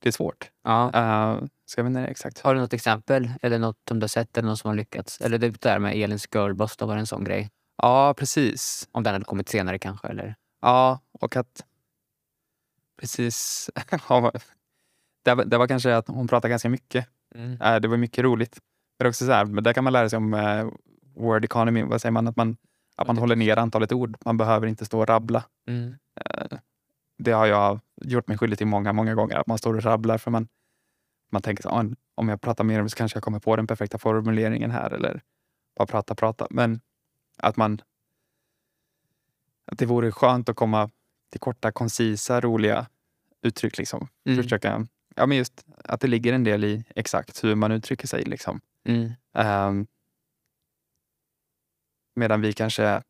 Det 0.00 0.08
är 0.08 0.12
svårt. 0.12 0.50
ja. 0.62 0.84
Uh, 0.86 1.46
ska 1.66 1.80
jag 1.82 1.90
veta 1.90 2.06
exakt? 2.06 2.40
Har 2.40 2.54
du 2.54 2.60
något 2.60 2.72
exempel? 2.72 3.30
Eller 3.42 3.58
något 3.58 3.78
som 3.88 3.98
du 3.98 4.04
har 4.04 4.08
sett 4.08 4.38
eller 4.38 4.46
någon 4.46 4.56
som 4.56 4.68
har 4.68 4.74
lyckats? 4.76 5.20
Eller 5.20 5.38
det 5.38 5.60
där 5.62 5.78
med 5.78 5.96
Elins 5.96 6.26
girlboss, 6.34 6.76
då 6.76 6.86
var 6.86 6.94
det 6.94 7.00
en 7.00 7.06
sån 7.06 7.24
grej. 7.24 7.50
Ja, 7.76 8.14
precis. 8.16 8.88
Om 8.92 9.02
den 9.02 9.12
hade 9.12 9.24
kommit 9.24 9.48
senare 9.48 9.78
kanske? 9.78 10.08
Eller? 10.08 10.34
Ja, 10.60 11.00
och 11.12 11.36
att... 11.36 11.64
Precis. 13.00 13.70
Det, 15.22 15.34
var, 15.34 15.44
det 15.44 15.58
var 15.58 15.66
kanske 15.66 15.96
att 15.96 16.08
hon 16.08 16.28
pratade 16.28 16.50
ganska 16.50 16.68
mycket. 16.68 17.06
Mm. 17.34 17.60
Eh, 17.62 17.80
det 17.80 17.88
var 17.88 17.96
mycket 17.96 18.24
roligt. 18.24 18.58
Men 18.98 19.08
också 19.08 19.26
så 19.26 19.32
här, 19.32 19.44
men 19.44 19.64
där 19.64 19.72
kan 19.72 19.84
man 19.84 19.92
lära 19.92 20.08
sig 20.08 20.16
om 20.16 20.34
eh, 20.34 20.68
word 21.14 21.44
economy. 21.44 21.82
Vad 21.82 22.00
säger 22.00 22.10
man? 22.12 22.28
Att 22.28 22.36
man, 22.36 22.56
att 22.96 23.06
man 23.06 23.18
håller 23.18 23.36
ner 23.36 23.56
antalet 23.56 23.92
ord. 23.92 24.16
Man 24.24 24.36
behöver 24.36 24.66
inte 24.66 24.84
stå 24.84 25.00
och 25.00 25.08
rabbla. 25.08 25.44
Mm. 25.68 25.94
Eh, 26.24 26.58
det 27.18 27.32
har 27.32 27.46
jag 27.46 27.80
gjort 28.02 28.28
mig 28.28 28.38
skyldig 28.38 28.58
till 28.58 28.66
många, 28.66 28.92
många 28.92 29.14
gånger. 29.14 29.36
Att 29.36 29.46
man 29.46 29.58
står 29.58 29.74
och 29.74 29.82
rabblar 29.82 30.18
för 30.18 30.30
man, 30.30 30.48
man 31.32 31.42
tänker 31.42 31.62
så, 31.62 31.68
"Ah, 31.68 31.84
om 32.14 32.28
jag 32.28 32.40
pratar 32.40 32.64
mer 32.64 32.88
så 32.88 32.96
kanske 32.96 33.16
jag 33.16 33.24
kommer 33.24 33.38
på 33.40 33.56
den 33.56 33.66
perfekta 33.66 33.98
formuleringen 33.98 34.70
här 34.70 34.90
eller 34.90 35.22
bara 35.78 35.86
prata, 35.86 36.14
prata. 36.14 36.46
Men 36.50 36.80
att 37.36 37.56
man 37.56 37.80
att 39.72 39.78
det 39.78 39.86
vore 39.86 40.12
skönt 40.12 40.48
att 40.48 40.56
komma 40.56 40.90
till 41.30 41.40
korta, 41.40 41.72
koncisa, 41.72 42.40
roliga 42.40 42.86
uttryck. 43.42 43.78
Liksom. 43.78 44.08
Mm. 44.28 44.42
Försöka, 44.42 44.86
ja, 45.18 45.26
men 45.26 45.36
just 45.38 45.64
att 45.84 46.00
det 46.00 46.08
ligger 46.08 46.32
en 46.32 46.44
del 46.44 46.64
i 46.64 46.84
exakt 46.96 47.44
hur 47.44 47.54
man 47.54 47.72
uttrycker 47.72 48.06
sig. 48.08 48.22
Liksom. 48.24 48.60
Mm. 48.84 49.12
Ehm, 49.34 49.86
medan 52.16 52.40
vi 52.40 52.52
kanske 52.52 53.02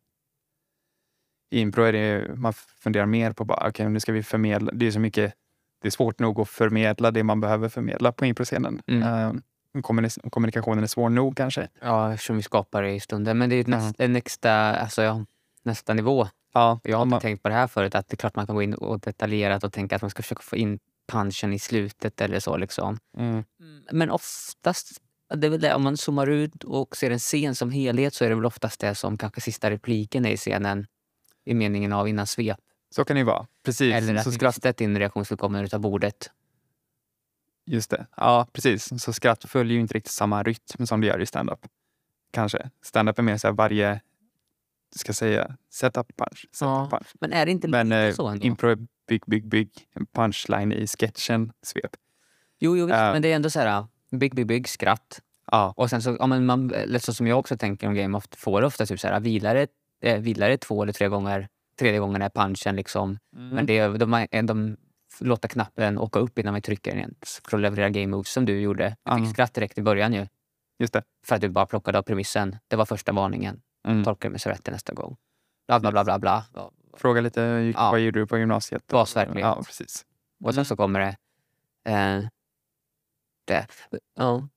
i 1.51 1.61
impro 1.61 1.83
är 1.83 1.92
det, 1.92 2.35
man 2.37 2.53
funderar 2.53 3.07
mer 3.07 3.33
på 3.33 3.44
bara, 3.44 3.68
okej 3.68 3.88
nu 3.88 4.01
ska 4.01 4.12
vi 4.12 4.23
förmedla. 4.23 4.73
Det 4.75 4.87
är 4.87 4.90
så 4.90 5.01
mycket, 5.01 5.35
det 5.83 5.88
är 5.88 5.90
svårt 5.90 6.18
nog 6.18 6.40
att 6.40 6.49
förmedla 6.49 7.11
det 7.11 7.23
man 7.25 7.40
behöver 7.40 7.68
förmedla 7.68 8.12
på 8.12 8.27
improscenen. 8.27 8.83
Mm. 8.87 9.42
Kommunis- 9.75 10.31
kommunikationen 10.31 10.83
är 10.85 10.87
svår 10.88 11.09
nog 11.09 11.37
kanske. 11.37 11.68
Ja, 11.81 12.12
eftersom 12.12 12.37
vi 12.37 12.42
skapar 12.42 12.83
det 12.83 12.90
i 12.92 13.01
stunden. 13.01 13.38
Men 13.38 13.51
det 13.51 13.57
är 13.57 13.64
näst, 13.66 14.01
en 14.01 14.16
extra, 14.16 14.77
alltså, 14.77 15.03
ja, 15.03 15.25
nästa 15.62 15.94
nivå. 15.94 16.29
Ja, 16.53 16.81
Jag 16.85 16.97
har 16.97 17.03
inte 17.03 17.11
man, 17.11 17.21
tänkt 17.21 17.42
på 17.42 17.49
det 17.49 17.55
här 17.55 17.66
förut, 17.66 17.94
att 17.94 18.09
det 18.09 18.14
är 18.14 18.16
klart 18.16 18.37
man 18.37 18.47
kan 18.47 18.55
gå 18.55 18.62
in 18.62 18.75
och 18.75 19.01
detaljerat 19.01 19.64
och 19.64 19.73
tänka 19.73 19.97
att 19.97 20.03
man 20.03 20.11
ska 20.11 20.23
försöka 20.23 20.42
få 20.42 20.57
in 20.57 20.79
punchen 21.09 21.53
i 21.53 21.59
slutet 21.59 22.21
eller 22.21 22.40
så. 22.40 22.57
Liksom. 22.57 22.99
mm, 23.16 23.44
Men 23.92 24.11
oftast, 24.11 25.01
det 25.35 25.47
är 25.47 25.51
väl 25.51 25.61
det, 25.61 25.75
om 25.75 25.83
man 25.83 25.97
zoomar 25.97 26.27
ut 26.27 26.64
och 26.64 26.97
ser 26.97 27.11
en 27.11 27.18
scen 27.18 27.55
som 27.55 27.71
helhet 27.71 28.14
så 28.14 28.25
är 28.25 28.29
det 28.29 28.35
väl 28.35 28.47
oftast 28.47 28.81
det 28.81 28.94
som 28.94 29.18
kanske 29.18 29.40
sista 29.40 29.71
repliken 29.71 30.27
är 30.27 30.31
i 30.31 30.37
scenen 30.37 30.87
i 31.44 31.55
meningen 31.55 31.92
av 31.92 32.09
innan 32.09 32.27
svep. 32.27 32.59
så 32.90 33.05
kan 33.05 33.14
det 33.14 33.18
ju 33.18 33.25
vara. 33.27 33.47
Precis. 33.64 33.94
Eller 33.94 34.14
att 34.14 34.25
så 34.25 34.31
vi 34.31 34.37
skratt, 34.37 34.57
visste 34.57 34.68
att 34.68 34.77
din 34.77 34.99
reaktion 34.99 35.25
skulle 35.25 35.38
komma 35.38 35.61
utav 35.61 35.81
bordet. 35.81 36.31
just 37.66 37.90
det. 37.90 38.07
Ja, 38.16 38.47
precis. 38.53 39.03
Så 39.03 39.12
skratt 39.12 39.44
följer 39.44 39.75
ju 39.75 39.81
inte 39.81 39.94
riktigt 39.94 40.12
samma 40.12 40.42
rytm 40.42 40.87
som 40.87 41.01
det 41.01 41.07
gör 41.07 41.21
i 41.21 41.27
stand-up. 41.27 41.61
Kanske. 42.31 42.71
Stand-up 42.83 43.18
är 43.18 43.23
mer 43.23 43.37
så 43.37 43.47
här 43.47 43.55
varje, 43.55 43.94
du 43.94 44.17
ska 44.96 45.12
säga, 45.12 45.57
setup 45.70 46.16
punch. 46.16 46.40
Setup 46.53 46.61
Ja. 46.61 46.88
punch. 46.90 47.07
Men 47.20 47.33
är 47.33 47.46
det 47.46 47.53
inte 47.53 47.68
Men 47.68 47.88
lite 47.88 47.98
eh, 48.01 48.14
så 48.14 48.29
ändå? 48.29 48.46
impro 48.46 48.70
är 48.70 48.79
bygg, 49.09 49.22
bygg, 49.27 49.48
bygg. 49.48 49.70
En 49.94 50.07
punchline 50.07 50.72
i 50.72 50.87
sketchen, 50.87 51.53
svep. 51.62 51.90
Jo, 52.59 52.77
jo 52.77 52.87
visst, 52.87 52.96
äh, 52.98 53.12
men 53.12 53.22
det 53.22 53.33
är 53.33 53.37
ändå 53.37 53.51
så 53.51 53.61
här, 53.61 53.87
big, 54.11 54.35
big, 54.35 54.46
big, 54.46 54.68
skratt. 54.68 55.20
Ja, 55.51 55.74
Och 55.77 55.90
sen 55.90 56.03
så, 56.03 56.16
ja, 56.20 56.27
men 56.27 56.46
man, 56.46 56.72
så 57.01 57.14
som 57.14 57.27
jag 57.27 57.38
också 57.38 57.57
tänker 57.57 57.87
om 57.87 57.94
game, 57.94 58.16
ofta, 58.18 58.37
får 58.37 58.62
ofta 58.62 58.87
typ 58.87 59.01
så 59.01 59.09
här, 59.09 59.20
vilar 59.20 59.55
det, 59.55 59.66
eh, 60.03 60.20
vilar 60.20 60.48
det 60.48 60.59
två 60.59 60.83
eller 60.83 60.92
tre 60.92 61.09
gånger, 61.09 61.48
tredje 61.79 62.01
gången 62.01 62.22
är 62.22 62.29
punchen 62.29 62.77
liksom. 62.77 63.18
Mm. 63.37 63.48
Men 63.48 63.66
det, 63.66 63.79
är- 63.79 63.88
de, 63.98 64.27
de, 64.31 64.46
de 64.46 64.77
låter 65.20 65.48
knappen 65.48 65.98
åka 65.98 66.18
upp 66.18 66.38
innan 66.38 66.53
man 66.55 66.62
trycker 66.62 66.90
den 66.90 66.98
igen 66.98 67.14
för 67.51 67.57
att 67.57 67.61
leverera 67.62 67.90
game 67.90 68.07
moves 68.07 68.33
som 68.33 68.44
du 68.44 68.61
gjorde. 68.61 68.96
Du 69.05 69.12
fick 69.16 69.27
Ja. 69.27 69.31
skratt 69.33 69.55
direkt 69.55 69.79
i 69.79 69.83
början 69.83 70.12
ju. 70.12 70.27
just 70.79 70.92
det. 70.92 71.03
För 71.27 71.35
att 71.35 71.40
du 71.40 71.48
bara 71.48 71.66
plockade 71.66 71.98
av 71.98 72.03
premissen. 72.03 72.57
Det 72.68 72.77
var 72.77 72.85
första 72.87 73.12
varningen. 73.12 73.61
Mm. 73.88 74.05
Tolka 74.05 74.31
mig 74.31 74.40
så 74.40 74.48
rätt 74.51 74.66
nästa 74.66 74.94
gång. 74.94 75.16
Bla, 75.66 75.81
bla, 75.81 75.90
bla, 75.92 76.05
bla, 76.05 76.18
bla. 76.18 76.44
Fråga 76.96 77.20
lite, 77.20 77.40
Ja. 77.74 77.90
vad 77.90 78.01
gjorde 78.01 78.20
du 78.20 78.27
på 78.27 78.38
gymnasiet? 78.38 78.87
Basverklighet. 78.87 79.46
Ja, 79.57 79.62
precis. 79.66 80.07
Och 80.44 80.55
sen 80.55 80.64
så 80.64 80.77
kommer 80.77 81.01
det... 81.01 81.16
Eh, 81.92 82.24
det. 83.44 83.66
Ja. 84.14 84.48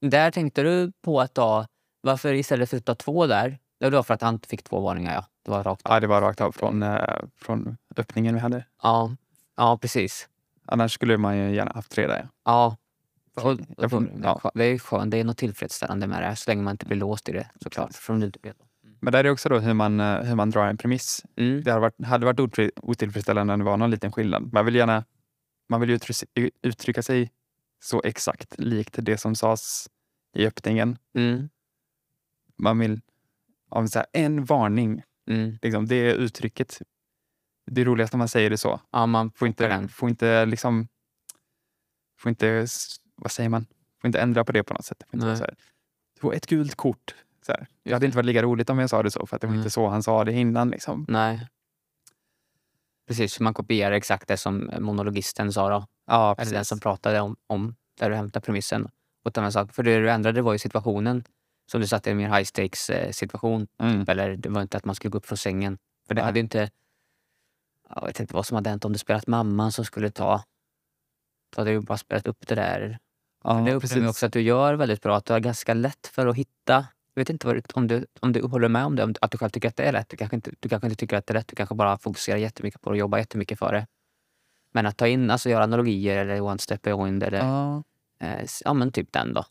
Där 0.00 0.30
tänkte 0.30 0.62
du 0.62 0.92
på 1.02 1.20
att 1.20 1.34
ta... 1.34 1.66
Varför 2.00 2.34
istället 2.34 2.70
för 2.70 2.76
att 2.76 2.84
ta 2.84 2.94
två 2.94 3.26
där? 3.26 3.58
Det 3.80 3.90
var 3.90 4.02
för 4.02 4.14
att 4.14 4.22
han 4.22 4.40
fick 4.40 4.62
två 4.62 4.80
varningar, 4.80 5.14
ja. 5.14 5.24
Det 5.42 5.50
var 5.50 5.62
rakt 5.64 5.86
av. 5.86 5.92
Ja, 5.94 6.00
det 6.00 6.06
var 6.06 6.20
rakt 6.20 6.40
av 6.40 6.52
från, 6.52 6.82
eh, 6.82 7.18
från 7.36 7.76
öppningen 7.96 8.34
vi 8.34 8.40
hade. 8.40 8.64
Ja, 8.82 9.16
ja 9.56 9.78
precis. 9.78 10.28
Annars 10.66 10.92
skulle 10.92 11.16
man 11.16 11.36
ju 11.38 11.54
gärna 11.54 11.72
haft 11.74 11.90
tre 11.90 12.06
där. 12.06 12.28
Ja. 12.44 12.76
Och, 13.44 13.90
får- 13.90 14.10
ja. 14.22 14.50
Det 14.54 14.64
är 14.64 14.78
skönt. 14.78 15.10
Det 15.10 15.16
är 15.18 15.24
något 15.24 15.38
tillfredsställande 15.38 16.06
med 16.06 16.22
det, 16.22 16.36
så 16.36 16.50
länge 16.50 16.62
man 16.62 16.70
inte 16.74 16.86
blir 16.86 16.96
låst 16.96 17.28
i 17.28 17.32
det 17.32 17.50
såklart. 17.60 17.94
Från 17.94 18.20
det. 18.20 18.32
Men 19.00 19.12
där 19.12 19.24
är 19.24 19.30
också 19.30 19.48
då 19.48 19.58
hur 19.58 19.74
man, 19.74 20.00
eh, 20.00 20.20
hur 20.22 20.34
man 20.34 20.50
drar 20.50 20.66
en 20.66 20.76
premiss. 20.76 21.24
Mm. 21.36 21.62
Det 21.62 21.70
hade 21.70 21.80
varit, 21.80 22.04
hade 22.04 22.26
varit 22.26 22.72
otillfredsställande 22.82 23.52
om 23.52 23.58
det 23.58 23.64
var 23.64 23.76
någon 23.76 23.90
liten 23.90 24.12
skillnad. 24.12 24.52
Man 24.52 24.64
vill 24.64 24.74
gärna 24.74 25.04
man 25.68 25.80
vill 25.80 25.90
uttrycka, 25.90 26.26
uttrycka 26.62 27.02
sig 27.02 27.32
så 27.82 28.02
exakt 28.04 28.58
likt 28.58 28.94
det 28.98 29.18
som 29.18 29.34
sades 29.34 29.88
i 30.34 30.46
öppningen. 30.46 30.98
Mm. 31.14 31.48
Man 32.58 32.78
vill, 32.78 33.00
om 33.68 33.88
så 33.88 33.98
här, 33.98 34.06
en 34.12 34.44
varning, 34.44 35.02
Mm. 35.30 35.58
liksom, 35.62 35.86
det 35.86 35.94
är 35.96 36.14
uttrycket. 36.14 36.78
Det 37.70 37.80
är 37.80 37.84
roligast 37.84 38.14
om 38.14 38.18
man 38.18 38.28
säger 38.28 38.50
det 38.50 38.56
så. 38.58 38.80
Ja, 38.90 39.06
man 39.06 39.30
Får 39.30 39.48
inte, 39.48 39.88
får 39.90 40.08
inte 40.08 40.46
liksom, 40.46 40.88
får 42.18 42.30
inte, 42.30 42.66
vad 43.18 43.30
säger 43.32 43.48
man? 43.48 43.66
Får 44.00 44.08
inte 44.08 44.20
ändra 44.20 44.44
på 44.44 44.52
det 44.52 44.62
på 44.62 44.74
något 44.74 44.84
sätt. 44.84 45.02
Får 45.10 45.18
så 45.20 45.26
här, 45.26 45.54
du 46.14 46.20
får 46.20 46.34
ett 46.34 46.46
gult 46.46 46.74
kort. 46.74 47.14
Så 47.46 47.52
här. 47.52 47.66
Det 47.82 47.92
hade 47.92 48.06
inte 48.06 48.16
varit 48.16 48.26
lika 48.26 48.42
roligt 48.42 48.70
om 48.70 48.78
jag 48.78 48.90
sa 48.90 49.02
det 49.02 49.10
så, 49.10 49.26
för 49.26 49.36
att 49.36 49.40
det 49.40 49.46
var 49.46 49.54
Mm. 49.54 49.60
inte 49.60 49.70
så 49.70 49.88
han 49.88 50.02
sa 50.02 50.24
det 50.24 50.32
innan. 50.32 50.70
Liksom. 50.70 51.06
Nej. 51.08 51.48
Precis, 53.08 53.40
man 53.40 53.54
kopierar 53.54 53.92
exakt 53.92 54.28
det 54.28 54.36
som 54.36 54.70
monologisten 54.78 55.52
sa 55.52 55.68
då. 55.68 55.86
Ja, 56.06 56.34
Eller 56.38 56.44
den 56.44 56.54
precis. 56.54 56.68
som 56.68 56.80
pratade 56.80 57.20
om, 57.20 57.36
om 57.46 57.74
där 57.98 58.10
du 58.10 58.16
hämtar 58.16 58.40
premissen. 58.40 58.88
Och 59.24 59.52
sak. 59.52 59.74
För 59.74 59.82
det 59.82 60.00
du 60.00 60.10
ändrade 60.10 60.42
var 60.42 60.52
ju 60.52 60.58
situationen. 60.58 61.24
Som 61.70 61.80
du 61.80 61.86
satte 61.86 62.10
i 62.10 62.12
en 62.12 62.16
mer 62.16 62.28
high 62.28 62.44
stakes 62.44 62.90
eh, 62.90 63.10
situation. 63.10 63.66
Mm. 63.80 64.04
Eller 64.08 64.36
det 64.36 64.48
var 64.48 64.62
inte 64.62 64.76
att 64.76 64.84
man 64.84 64.94
skulle 64.94 65.10
gå 65.10 65.18
upp 65.18 65.26
från 65.26 65.38
sängen. 65.38 65.78
För 66.06 66.14
det 66.14 66.20
Nej. 66.20 66.24
hade 66.24 66.38
ju 66.38 66.42
inte... 66.42 66.70
Jag 67.94 68.06
vet 68.06 68.20
inte 68.20 68.34
vad 68.34 68.46
som 68.46 68.54
hade 68.54 68.70
hänt 68.70 68.84
om 68.84 68.92
du 68.92 68.98
spelat 68.98 69.26
mamman 69.26 69.72
som 69.72 69.84
skulle 69.84 70.10
ta... 70.10 70.42
Då 71.56 71.60
hade 71.60 71.70
du 71.70 71.80
bara 71.80 71.98
spelat 71.98 72.26
upp 72.26 72.46
det 72.46 72.54
där. 72.54 72.98
Ja, 73.44 73.54
det 73.54 73.74
upplever 73.74 74.00
jag 74.02 74.10
också 74.10 74.26
att 74.26 74.32
du 74.32 74.40
gör 74.40 74.74
väldigt 74.74 75.02
bra. 75.02 75.16
Att 75.16 75.24
du 75.24 75.32
har 75.32 75.40
ganska 75.40 75.74
lätt 75.74 76.06
för 76.06 76.26
att 76.26 76.36
hitta... 76.36 76.86
Jag 77.14 77.20
vet 77.20 77.30
inte 77.30 77.46
vad, 77.46 77.62
om, 77.74 77.86
du, 77.86 78.06
om 78.20 78.32
du 78.32 78.42
håller 78.42 78.68
med 78.68 78.84
om 78.84 78.96
det. 78.96 79.04
Om, 79.04 79.14
att 79.20 79.30
du 79.30 79.38
själv 79.38 79.50
tycker 79.50 79.68
att 79.68 79.76
det 79.76 79.82
är 79.82 79.92
lätt. 79.92 80.08
Du 80.08 80.16
kanske, 80.16 80.36
inte, 80.36 80.50
du 80.60 80.68
kanske 80.68 80.86
inte 80.86 80.96
tycker 80.96 81.16
att 81.16 81.26
det 81.26 81.32
är 81.32 81.34
lätt. 81.34 81.48
Du 81.48 81.56
kanske 81.56 81.74
bara 81.74 81.98
fokuserar 81.98 82.36
jättemycket 82.36 82.80
på 82.80 82.90
det 82.90 82.94
och 82.94 82.98
jobbar 82.98 83.18
jättemycket 83.18 83.58
för 83.58 83.72
det. 83.72 83.86
Men 84.72 84.86
att 84.86 84.96
ta 84.96 85.06
in, 85.06 85.30
alltså 85.30 85.50
göra 85.50 85.64
analogier 85.64 86.16
eller 86.16 86.40
one 86.40 86.58
step 86.58 86.82
beyond 86.82 87.22
eller 87.22 87.38
Ja. 87.38 87.82
eh, 88.20 88.46
ja, 88.64 88.74
men 88.74 88.92
typ 88.92 89.12
den 89.12 89.34
då. 89.34 89.44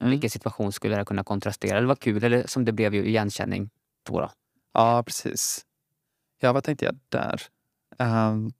Mm. 0.00 0.10
Vilken 0.10 0.30
situation 0.30 0.72
skulle 0.72 0.96
det 0.96 1.04
kunna 1.04 1.24
kontrastera? 1.24 1.76
Eller 1.78 1.88
vad 1.88 2.00
kul, 2.00 2.24
eller 2.24 2.46
som 2.46 2.64
det 2.64 2.72
blev 2.72 2.94
ju 2.94 3.04
igenkänning 3.06 3.70
då. 4.02 4.20
då. 4.20 4.30
ja, 4.72 5.02
precis. 5.02 5.64
Ja, 6.40 6.52
vad 6.52 6.64
tänkte 6.64 6.84
jag 6.84 6.98
där? 7.08 7.42
Ehm, 7.98 8.52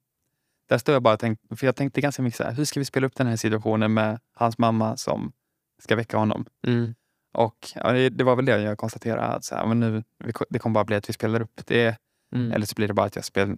där 0.69 0.77
stod 0.77 0.95
jag 0.95 1.01
bara 1.03 1.13
och 1.13 1.19
tänkte, 1.19 1.55
för 1.55 1.65
jag 1.65 1.75
tänkte 1.75 2.01
ganska 2.01 2.21
mycket 2.21 2.37
så 2.37 2.43
här, 2.43 2.51
hur 2.53 2.65
ska 2.65 2.79
vi 2.79 2.85
spela 2.85 3.07
upp 3.07 3.15
den 3.15 3.27
här 3.27 3.35
situationen 3.35 3.93
med 3.93 4.19
hans 4.35 4.57
mamma 4.57 4.97
som 4.97 5.31
ska 5.83 5.95
väcka 5.95 6.17
honom? 6.17 6.45
Mm. 6.67 6.95
Och 7.33 7.57
ja, 7.75 7.91
det, 7.91 8.09
det 8.09 8.23
var 8.23 8.35
väl 8.35 8.45
det 8.45 8.61
jag 8.61 8.77
konstaterade, 8.77 9.21
att 9.21 9.43
så 9.43 9.55
här, 9.55 9.65
men 9.65 9.79
nu, 9.79 10.03
det 10.49 10.59
kommer 10.59 10.73
bara 10.73 10.85
bli 10.85 10.95
att 10.95 11.09
vi 11.09 11.13
spelar 11.13 11.41
upp 11.41 11.61
det, 11.65 11.97
Mm. 12.35 12.51
eller 12.51 12.65
så 12.65 12.75
blir 12.75 12.87
det 12.87 12.93
bara 12.93 13.05
att 13.05 13.15
jag, 13.15 13.25
spel, 13.25 13.55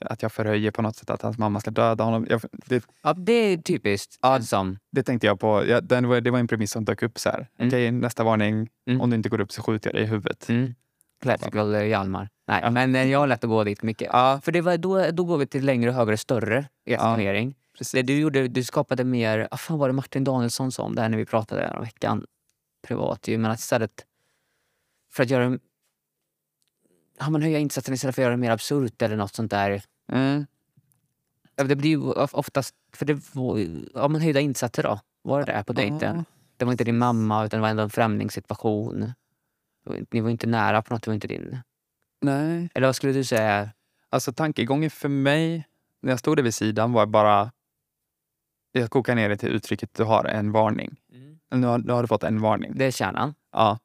att 0.00 0.22
jag 0.22 0.32
förhöjer 0.32 0.70
på 0.70 0.82
något 0.82 0.96
sätt 0.96 1.10
att 1.10 1.22
hans 1.22 1.38
mamma 1.38 1.60
ska 1.60 1.70
döda 1.70 2.04
honom. 2.04 2.26
Jag, 2.30 2.40
det, 2.66 2.84
Ja, 3.02 3.12
det 3.12 3.32
är 3.32 3.56
typiskt. 3.56 4.18
Ja. 4.22 4.40
Som, 4.40 4.78
det 4.92 5.02
tänkte 5.02 5.26
jag 5.26 5.40
på, 5.40 5.64
ja, 5.66 5.80
den 5.80 6.08
var, 6.08 6.20
det 6.20 6.30
var 6.30 6.38
en 6.38 6.46
premiss 6.48 6.70
som 6.70 6.84
dök 6.84 7.02
upp 7.02 7.18
så 7.18 7.30
här. 7.30 7.48
Mm. 7.58 7.68
Okej, 7.68 7.90
nästa 7.90 8.24
varning, 8.24 8.68
Mm. 8.86 9.00
om 9.00 9.10
du 9.10 9.16
inte 9.16 9.28
går 9.28 9.40
upp 9.40 9.52
så 9.52 9.62
skjuter 9.62 9.90
jag 9.90 9.94
dig 9.94 10.02
i 10.02 10.06
huvudet. 10.06 10.48
mm. 10.48 10.74
Classical 11.22 11.74
eh, 11.74 11.84
Hjalmar. 11.86 12.28
Nej, 12.50 12.60
Ja. 12.62 12.70
men 12.70 12.94
eh, 12.94 13.04
jag 13.06 13.18
har 13.18 13.26
lätt 13.26 13.44
att 13.44 13.50
gå 13.50 13.64
dit 13.64 13.82
mycket. 13.82 14.08
Ja, 14.12 14.40
För 14.44 14.52
det 14.52 14.60
var, 14.60 14.76
då, 14.76 15.10
då 15.10 15.24
går 15.24 15.38
vi 15.38 15.46
till 15.46 15.64
längre, 15.64 15.90
högre, 15.90 16.16
större 16.16 16.68
exponering. 16.84 17.54
precis. 17.78 17.92
Det 17.92 18.02
du 18.02 18.18
gjorde, 18.20 18.48
du 18.48 18.64
skapade 18.64 19.04
mer, 19.04 19.48
ah, 19.50 19.56
fan 19.56 19.78
var 19.78 19.88
det 19.88 19.92
Martin 19.92 20.24
Danielsson 20.24 20.72
sa 20.72 20.82
om 20.82 20.94
det 20.94 21.02
här 21.02 21.08
när 21.08 21.18
vi 21.18 21.26
pratade 21.26 21.70
om 21.70 21.82
veckan 21.82 22.26
privat 22.82 23.28
ju, 23.28 23.38
men 23.38 23.50
att 23.50 23.58
istället 23.58 24.04
för 25.12 25.22
att 25.22 25.30
göra 25.30 25.58
Ja, 27.18 27.30
men 27.30 27.42
höja 27.42 27.58
insatsen 27.58 27.94
istället 27.94 28.14
för 28.14 28.22
att 28.22 28.24
göra 28.24 28.30
det 28.34 28.40
mer 28.40 28.50
absurt 28.50 29.02
eller 29.02 29.16
något 29.16 29.34
sånt 29.34 29.50
där. 29.50 29.82
Mm. 30.12 30.46
Ja, 31.56 31.64
Det 31.64 31.76
blir 31.76 31.90
ju 31.90 31.98
of- 32.12 32.34
oftast, 32.34 32.74
för 32.92 33.06
det 33.06 33.34
var 33.34 33.58
ja 33.94 34.08
men 34.08 34.20
höjda 34.20 34.40
insatser 34.40 34.82
då. 34.82 35.00
Var 35.22 35.38
det 35.44 35.52
där 35.52 35.62
på 35.62 35.72
dejten? 35.72 36.16
Ja. 36.16 36.24
Det 36.56 36.64
var 36.64 36.72
inte 36.72 36.84
din 36.84 36.98
mamma 36.98 37.44
utan 37.44 37.58
det 37.58 37.62
var 37.62 37.68
ändå 37.68 37.82
en 37.82 37.90
främlingssituation. 37.90 39.12
Ni 40.10 40.20
var 40.20 40.30
inte 40.30 40.46
nära 40.46 40.82
på 40.82 40.94
något, 40.94 41.02
det 41.02 41.10
var 41.10 41.14
inte 41.14 41.28
din... 41.28 41.58
Nej. 42.20 42.70
Eller 42.74 42.86
vad 42.88 42.96
skulle 42.96 43.12
du 43.12 43.24
säga? 43.24 43.70
Alltså 44.10 44.32
tankegången 44.32 44.90
för 44.90 45.08
mig 45.08 45.66
när 46.02 46.12
jag 46.12 46.18
stod 46.18 46.36
där 46.38 46.42
vid 46.42 46.54
sidan 46.54 46.92
var 46.92 47.06
bara... 47.06 47.52
Jag 48.72 48.90
kokar 48.90 49.14
ner 49.14 49.28
det 49.28 49.36
till 49.36 49.48
uttrycket 49.48 49.94
du 49.94 50.04
har 50.04 50.24
en 50.24 50.52
varning. 50.52 50.96
Nu 51.50 51.66
har, 51.66 51.78
nu 51.78 51.92
har 51.92 52.02
du 52.02 52.08
fått 52.08 52.22
en 52.24 52.40
varning. 52.40 52.72
Det 52.76 52.84
är 52.84 52.90
kärnan, 52.90 53.34
Ja. 53.52 53.78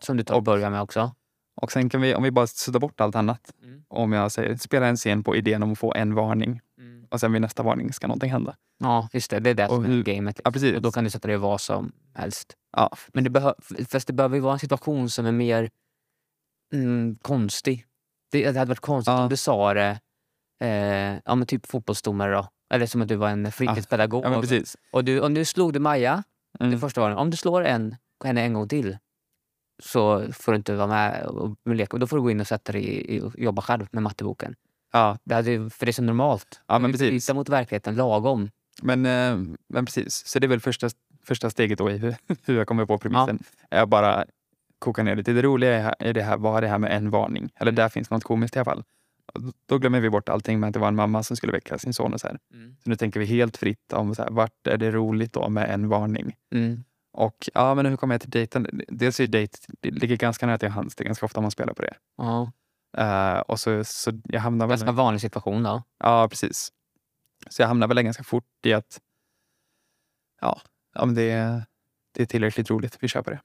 som 0.00 0.16
du 0.16 0.22
tar 0.24 0.34
och 0.34 0.42
börjar 0.42 0.70
med 0.70 0.82
också. 0.82 1.14
Och 1.56 1.72
sen 1.72 1.88
kan 1.88 2.00
vi, 2.00 2.14
om 2.14 2.22
vi 2.22 2.30
bara 2.30 2.46
suddar 2.46 2.80
bort 2.80 3.00
allt 3.00 3.16
annat. 3.16 3.52
Om 3.88 4.12
jag 4.12 4.32
säger, 4.32 4.56
spela 4.56 4.86
en 4.86 4.96
scen 4.96 5.22
på 5.24 5.36
idén 5.36 5.62
om 5.62 5.72
att 5.72 5.78
få 5.78 5.94
en 5.94 6.14
varning 6.14 6.60
och 7.10 7.20
sen 7.20 7.32
vid 7.32 7.42
nästa 7.42 7.62
varning 7.62 7.92
ska 7.92 8.06
någonting 8.06 8.30
hända. 8.30 8.56
Ja, 8.78 9.08
just 9.12 9.30
det. 9.30 9.40
Det 9.40 9.50
är 9.50 9.54
det 9.54 9.68
som 9.68 9.78
Och 9.78 9.84
är 9.84 9.88
hur- 9.88 10.02
gamet. 10.02 10.40
Ja, 10.44 10.50
precis. 10.50 10.76
Och 10.76 10.82
då 10.82 10.92
kan 10.92 11.04
du 11.04 11.10
sätta 11.10 11.28
det 11.28 11.34
i 11.34 11.36
vad 11.36 11.60
som 11.60 11.92
helst. 12.14 12.56
Ja. 12.76 12.96
Men 13.12 13.24
det, 13.24 13.30
behö- 13.30 13.84
fast 13.88 14.06
det 14.06 14.12
behöver 14.12 14.36
ju 14.36 14.40
vara 14.42 14.52
en 14.52 14.58
situation 14.58 15.10
som 15.10 15.26
är 15.26 15.32
mer 15.32 15.70
mm, 16.74 17.16
konstig. 17.22 17.84
Det, 18.32 18.50
det 18.52 18.58
hade 18.58 18.68
varit 18.68 18.80
konstigt 18.80 19.12
Ja. 19.12 19.22
om 19.22 19.28
du 19.28 19.36
sa 19.36 19.74
det, 19.74 20.00
eh, 20.60 21.18
ja 21.24 21.34
men 21.34 21.46
typ 21.46 21.66
fotbollsdomare 21.66 22.32
då. 22.32 22.48
Eller 22.74 22.86
som 22.86 23.02
att 23.02 23.08
du 23.08 23.16
var 23.16 23.28
en 23.30 23.52
fritidspedagog. 23.52 24.24
Ja, 24.24 24.30
men 24.30 24.40
precis. 24.40 24.76
och 24.92 25.04
du, 25.04 25.20
om 25.20 25.34
du 25.34 25.44
slog 25.44 25.72
du 25.72 25.78
Maja, 25.80 26.22
Mm. 26.60 26.72
det 26.72 26.78
första 26.78 27.00
gången. 27.00 27.16
Om 27.18 27.30
du 27.30 27.36
slår 27.36 27.64
en, 27.64 27.96
henne 28.24 28.42
en 28.42 28.52
gång 28.54 28.68
till 28.68 28.98
så 29.82 30.32
får 30.32 30.52
du 30.52 30.56
inte 30.56 30.74
vara 30.74 30.86
med 30.86 31.26
och 31.26 31.56
och 31.66 31.74
leka. 31.74 31.96
Då 31.98 32.06
får 32.06 32.16
du 32.16 32.22
gå 32.22 32.30
in 32.30 32.40
och 32.40 32.46
sätta 32.46 32.72
dig 32.72 32.82
i, 32.84 33.16
i, 33.16 33.20
och 33.20 33.38
jobba 33.38 33.62
själv 33.62 33.86
med 33.92 34.02
matteboken. 34.02 34.54
Ja, 34.92 35.18
Det 35.24 35.34
hade, 35.34 35.70
för 35.70 35.86
det 35.86 35.90
är 35.90 35.92
så 35.92 36.02
normalt. 36.02 36.60
Ja, 36.66 36.78
men 36.78 36.92
precis. 36.92 37.08
bryter 37.10 37.34
mot 37.34 37.48
verkligheten 37.48 37.96
lagom. 37.96 38.50
men, 38.82 39.06
eh, 39.06 39.56
men 39.68 39.86
precis. 39.86 40.26
Så 40.26 40.38
det 40.38 40.46
är 40.46 40.48
väl 40.48 40.60
första, 40.60 40.88
första 41.26 41.50
steget 41.50 41.78
då 41.78 41.90
i 41.90 41.96
hur, 41.98 42.16
hur 42.44 42.56
jag 42.56 42.66
kommer 42.66 42.86
på 42.86 42.98
premissen. 42.98 43.38
Jag 43.70 43.88
bara 43.88 44.24
kokar 44.84 45.02
ner 45.02 45.16
det 45.16 45.24
till 45.24 45.34
det 45.34 45.42
roliga 45.42 45.92
är 45.98 46.12
det 46.12 46.22
här, 46.22 46.36
vad 46.36 46.56
är 46.56 46.60
det 46.62 46.68
här 46.68 46.78
med 46.78 46.92
en 46.96 47.10
varning? 47.10 47.50
Eller 47.56 47.70
Mm. 47.72 47.74
där 47.76 47.88
finns 47.88 48.10
något 48.10 48.24
komiskt 48.24 48.56
i 48.56 48.58
alla 48.58 48.64
fall. 48.64 48.84
Då- 49.66 49.78
glömmer 49.78 50.00
vi 50.00 50.10
bort 50.10 50.28
allting 50.28 50.60
med 50.60 50.68
att 50.68 50.72
det 50.74 50.78
var 50.80 50.88
en 50.88 50.94
mamma 50.96 51.22
som 51.22 51.36
skulle 51.36 51.52
väcka 51.52 51.78
sin 51.78 51.94
son. 51.94 52.12
Och 52.14 52.20
så 52.20 52.26
här. 52.26 52.38
Så 52.84 52.90
nu 52.90 52.96
tänker 52.96 53.20
vi 53.20 53.26
helt 53.26 53.56
fritt 53.56 53.92
om 53.92 54.14
så 54.14 54.22
här, 54.22 54.30
vart 54.30 54.66
är 54.66 54.76
det 54.76 54.90
roligt 54.90 55.32
då 55.32 55.48
med 55.48 55.70
en 55.70 55.88
varning? 55.88 56.36
Mm. 56.54 56.84
Och 57.12 57.48
ja, 57.54 57.74
men 57.74 57.86
hur 57.86 57.96
kommer 57.96 58.14
jag 58.14 58.20
till 58.20 58.30
dejten? 58.30 58.82
Dels 58.88 59.20
är 59.20 59.26
dejt, 59.26 59.58
det 59.80 59.90
ligger 59.90 60.16
ganska 60.16 60.46
nära 60.46 60.58
till 60.58 60.68
hands. 60.68 60.94
Det 60.96 61.02
är 61.04 61.06
ganska 61.06 61.26
ofta 61.26 61.40
man 61.40 61.50
spelar 61.50 61.74
på 61.74 61.82
det. 61.82 61.94
Ja. 62.16 62.52
Eh, 62.96 63.38
och 63.40 63.60
så, 63.60 63.84
så 63.84 64.12
jag 64.24 64.40
hamnar 64.40 64.66
väl... 64.66 64.70
Ganska 64.78 64.92
vanlig 64.92 65.20
situation 65.20 65.62
då. 65.62 65.82
Ja, 65.98 66.28
precis. 66.28 66.72
Så 67.50 67.62
jag 67.62 67.68
hamnar 67.68 67.88
väl 67.88 68.02
ganska 68.02 68.24
fort 68.24 68.44
i 68.66 68.72
att 68.72 69.00
ja, 70.40 70.60
men 70.94 71.14
det, 71.14 71.30
är- 71.30 71.62
det 72.12 72.22
är 72.22 72.26
tillräckligt 72.26 72.70
roligt. 72.70 72.96
Vi 73.00 73.08
kör 73.08 73.22
på 73.22 73.30
det. 73.30 73.40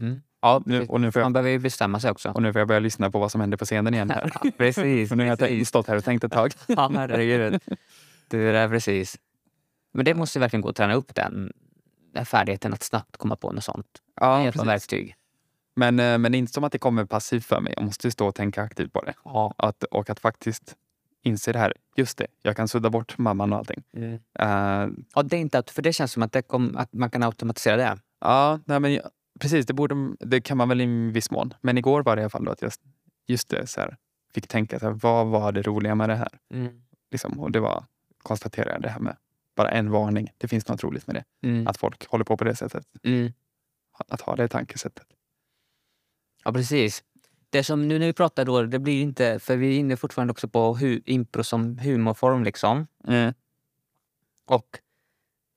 Mm. 0.00 0.20
Ja, 0.42 0.62
Nu, 0.66 0.86
och, 0.86 1.00
nu 1.00 1.12
får 1.12 1.20
man 1.20 1.24
jag, 1.24 1.32
behöver 1.32 1.50
ju 1.50 1.58
bestämma 1.58 2.00
sig 2.00 2.10
också. 2.10 2.28
och 2.30 2.42
nu 2.42 2.52
får 2.52 2.58
jag 2.60 2.68
börja 2.68 2.80
lyssna 2.80 3.10
på 3.10 3.18
vad 3.18 3.32
som 3.32 3.40
händer 3.40 3.56
på 3.58 3.64
scenen 3.64 3.94
igen. 3.94 4.10
Här. 4.10 4.30
Ja, 4.44 4.50
precis. 4.58 5.08
För 5.08 5.16
nu 5.16 5.28
har 5.28 5.36
jag 5.48 5.66
stått 5.66 5.86
här 5.86 5.96
och 5.96 6.04
tänkt 6.04 6.24
ett 6.24 6.32
tag. 6.32 6.52
Ja, 6.66 6.90
herregud. 6.94 7.60
Det 8.28 8.38
är 8.38 8.68
precis. 8.68 9.18
Men 9.92 10.04
det 10.04 10.14
måste 10.14 10.38
verkligen 10.38 10.60
gå 10.60 10.68
att 10.68 10.76
träna 10.76 10.94
upp 10.94 11.14
den 11.14 11.52
den 12.14 12.26
färdigheten 12.26 12.72
att 12.72 12.82
snabbt 12.82 13.16
komma 13.16 13.36
på 13.36 13.52
något 13.52 13.64
sånt. 13.64 13.86
Ja, 14.20 14.36
Med 14.36 14.44
hjälp 14.44 14.58
av 14.58 14.66
verktyg. 14.66 15.14
Men, 15.76 16.00
eh, 16.00 16.18
men 16.18 16.34
inte 16.34 16.52
som 16.52 16.64
att 16.64 16.72
det 16.72 16.78
kommer 16.78 17.04
passivt 17.04 17.44
för 17.44 17.60
mig. 17.60 17.72
Jag 17.76 17.84
måste 17.84 18.10
stå 18.10 18.26
och 18.28 18.34
tänka 18.34 18.62
aktivt 18.62 18.92
på 18.92 19.00
det. 19.02 19.14
Ja. 19.24 19.54
Att, 19.56 19.84
och 19.84 20.10
att 20.10 20.20
faktiskt 20.20 20.74
inse 21.22 21.52
det 21.52 21.58
här. 21.58 21.74
Just 21.96 22.18
det, 22.18 22.26
jag 22.42 22.56
kan 22.56 22.68
sudda 22.68 22.90
bort 22.90 23.18
mamman 23.18 23.52
och 23.52 23.58
allting. 23.58 23.82
Mm. 23.96 24.14
Eh, 24.38 24.88
ja, 25.14 25.22
det 25.22 25.36
är 25.36 25.40
inte 25.40 25.58
att, 25.58 25.70
för 25.70 25.82
det 25.82 25.92
känns 25.92 26.12
som 26.12 26.22
att, 26.22 26.36
kom, 26.48 26.76
att 26.76 26.92
man 26.92 27.10
kan 27.10 27.22
automatisera 27.22 27.76
det. 27.76 27.98
ja, 28.20 28.60
nej, 28.64 28.80
men 28.80 28.94
jag- 28.94 29.10
precis. 29.40 29.66
Det, 29.66 29.72
borde, 29.72 29.94
det 30.20 30.40
kan 30.40 30.56
man 30.56 30.68
väl 30.68 30.80
i 30.80 31.10
viss 31.10 31.30
mån. 31.30 31.54
Men 31.60 31.78
igår 31.78 32.02
var 32.02 32.16
det 32.16 32.20
i 32.20 32.22
alla 32.22 32.30
fall 32.30 32.48
att 32.48 32.62
jag 32.62 32.72
just 33.26 33.48
det, 33.48 33.66
så 33.66 33.80
här, 33.80 33.96
fick 34.34 34.48
tänka 34.48 34.78
så 34.78 34.86
här, 34.86 34.92
vad 34.92 35.26
var 35.26 35.52
det 35.52 35.62
roliga 35.62 35.94
med 35.94 36.08
det 36.08 36.16
här? 36.16 36.38
Mm. 36.54 36.82
Liksom, 37.10 37.40
och 37.40 37.50
det 37.50 37.60
var, 37.60 37.84
konstaterade 38.22 38.72
jag 38.72 38.82
det 38.82 38.88
här 38.88 39.00
med 39.00 39.16
bara 39.56 39.70
en 39.70 39.90
varning. 39.90 40.28
Det 40.38 40.48
finns 40.48 40.68
något 40.68 40.84
roligt 40.84 41.06
med 41.06 41.16
det. 41.16 41.48
Mm. 41.48 41.66
Att 41.66 41.76
folk 41.76 42.06
håller 42.06 42.24
på 42.24 42.36
på 42.36 42.44
det 42.44 42.56
sättet. 42.56 42.86
Mm. 43.02 43.32
Att 44.08 44.20
ha 44.20 44.36
det 44.36 44.48
tankesättet. 44.48 45.06
Ja, 46.44 46.52
precis. 46.52 47.04
Det 47.50 47.64
som 47.64 47.88
nu 47.88 47.98
när 47.98 48.06
vi 48.06 48.12
pratar 48.12 48.44
då, 48.44 48.62
det 48.62 48.78
blir 48.78 49.02
inte, 49.02 49.38
för 49.38 49.56
vi 49.56 49.74
är 49.74 49.78
inne 49.78 49.96
fortfarande 49.96 50.30
också 50.30 50.48
på 50.48 50.74
hu, 50.74 51.00
impro 51.04 51.44
som 51.44 51.78
humorform 51.78 52.44
liksom. 52.44 52.86
Och 54.46 54.78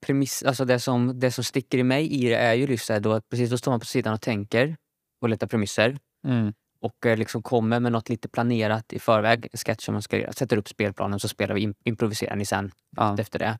premiss, 0.06 0.42
alltså 0.42 0.64
det 0.64 0.78
som, 0.80 1.20
det 1.20 1.30
som 1.30 1.44
sticker 1.44 1.78
i 1.78 1.82
mig 1.82 2.12
i 2.24 2.28
det 2.28 2.36
är 2.36 2.54
ju 2.54 2.64
just 2.66 2.88
det 2.88 2.98
då 3.00 3.12
att 3.12 3.28
precis 3.28 3.50
då 3.50 3.58
står 3.58 3.70
man 3.72 3.80
på 3.80 3.86
sidan 3.86 4.14
och 4.14 4.20
tänker 4.20 4.76
och 5.20 5.28
letar 5.28 5.46
premisser 5.46 5.98
Mm. 6.26 6.52
och 6.80 7.06
eh, 7.06 7.16
liksom 7.16 7.42
kommer 7.42 7.80
med 7.80 7.92
något 7.92 8.08
lite 8.08 8.28
planerat 8.28 8.92
i 8.92 8.98
förväg, 8.98 9.48
en 9.52 9.58
sketch 9.58 9.84
som 9.84 9.92
man 9.94 10.02
ska 10.02 10.18
göra. 10.18 10.32
Sätter 10.32 10.56
upp 10.56 10.68
spelplanen 10.68 11.20
så 11.20 11.28
spelar 11.28 11.54
vi, 11.54 11.66
im- 11.66 11.74
improviserar 11.84 12.36
ni 12.36 12.44
sen 12.46 12.70
Ja. 12.96 13.16
efter 13.18 13.38
det. 13.38 13.58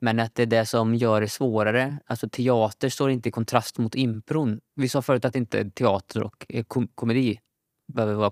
Men 0.00 0.20
att 0.20 0.34
det 0.34 0.42
är 0.42 0.46
det 0.46 0.66
som 0.66 0.94
gör 0.94 1.20
det 1.20 1.28
svårare. 1.28 1.98
Alltså 2.06 2.28
teater 2.28 2.88
står 2.88 3.10
inte 3.10 3.28
i 3.28 3.32
kontrast 3.32 3.78
mot 3.78 3.94
impron. 3.94 4.60
Vi 4.74 4.88
sa 4.88 5.02
förut 5.02 5.24
att 5.24 5.36
inte 5.36 5.70
teater 5.70 6.22
och 6.22 6.46
eh, 6.48 6.64
kom 6.64 6.88
komedi 6.94 7.40
behöver 7.92 8.14
vara, 8.14 8.30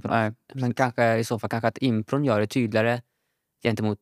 på 0.00 0.08
Nej, 0.08 0.32
Men 0.54 0.74
kanske 0.74 1.16
i 1.16 1.24
så 1.24 1.38
fall 1.38 1.50
kanske 1.50 1.68
att 1.68 1.78
impron 1.78 2.24
gör 2.24 2.40
det 2.40 2.46
tydligare 2.46 3.02
gentemot 3.62 3.98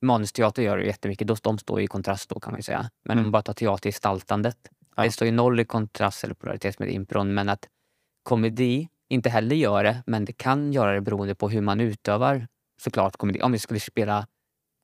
manusteater 0.00 0.62
gör 0.62 0.78
det 0.78 0.84
jättemycket. 0.86 1.28
Då, 1.28 1.36
de 1.42 1.58
står 1.58 1.80
i 1.80 1.86
kontrast 1.86 2.28
då 2.28 2.40
kan 2.40 2.52
man 2.52 2.62
säga. 2.62 2.90
Men 3.04 3.12
om 3.12 3.18
Mm. 3.18 3.22
man 3.24 3.32
bara 3.32 3.42
tar 3.42 3.52
teatergestaltandet. 3.54 4.56
Ja. 4.96 5.02
Det 5.02 5.10
står 5.12 5.26
ju 5.26 5.32
noll 5.32 5.60
i 5.60 5.64
kontrast 5.64 6.24
eller 6.24 6.34
polaritet 6.34 6.78
med 6.78 6.88
impron. 6.90 7.34
Men 7.34 7.48
att 7.48 7.68
komedi 8.22 8.88
inte 9.08 9.30
heller 9.30 9.56
gör 9.56 9.84
det, 9.84 10.02
men 10.06 10.24
det 10.24 10.32
kan 10.32 10.72
göra 10.72 10.92
det 10.92 11.00
beroende 11.00 11.34
på 11.34 11.48
hur 11.48 11.60
man 11.60 11.80
utövar 11.80 12.46
såklart 12.82 13.16
komedi. 13.16 13.42
Om 13.42 13.52
vi 13.52 13.58
skulle 13.58 13.80
spela 13.80 14.26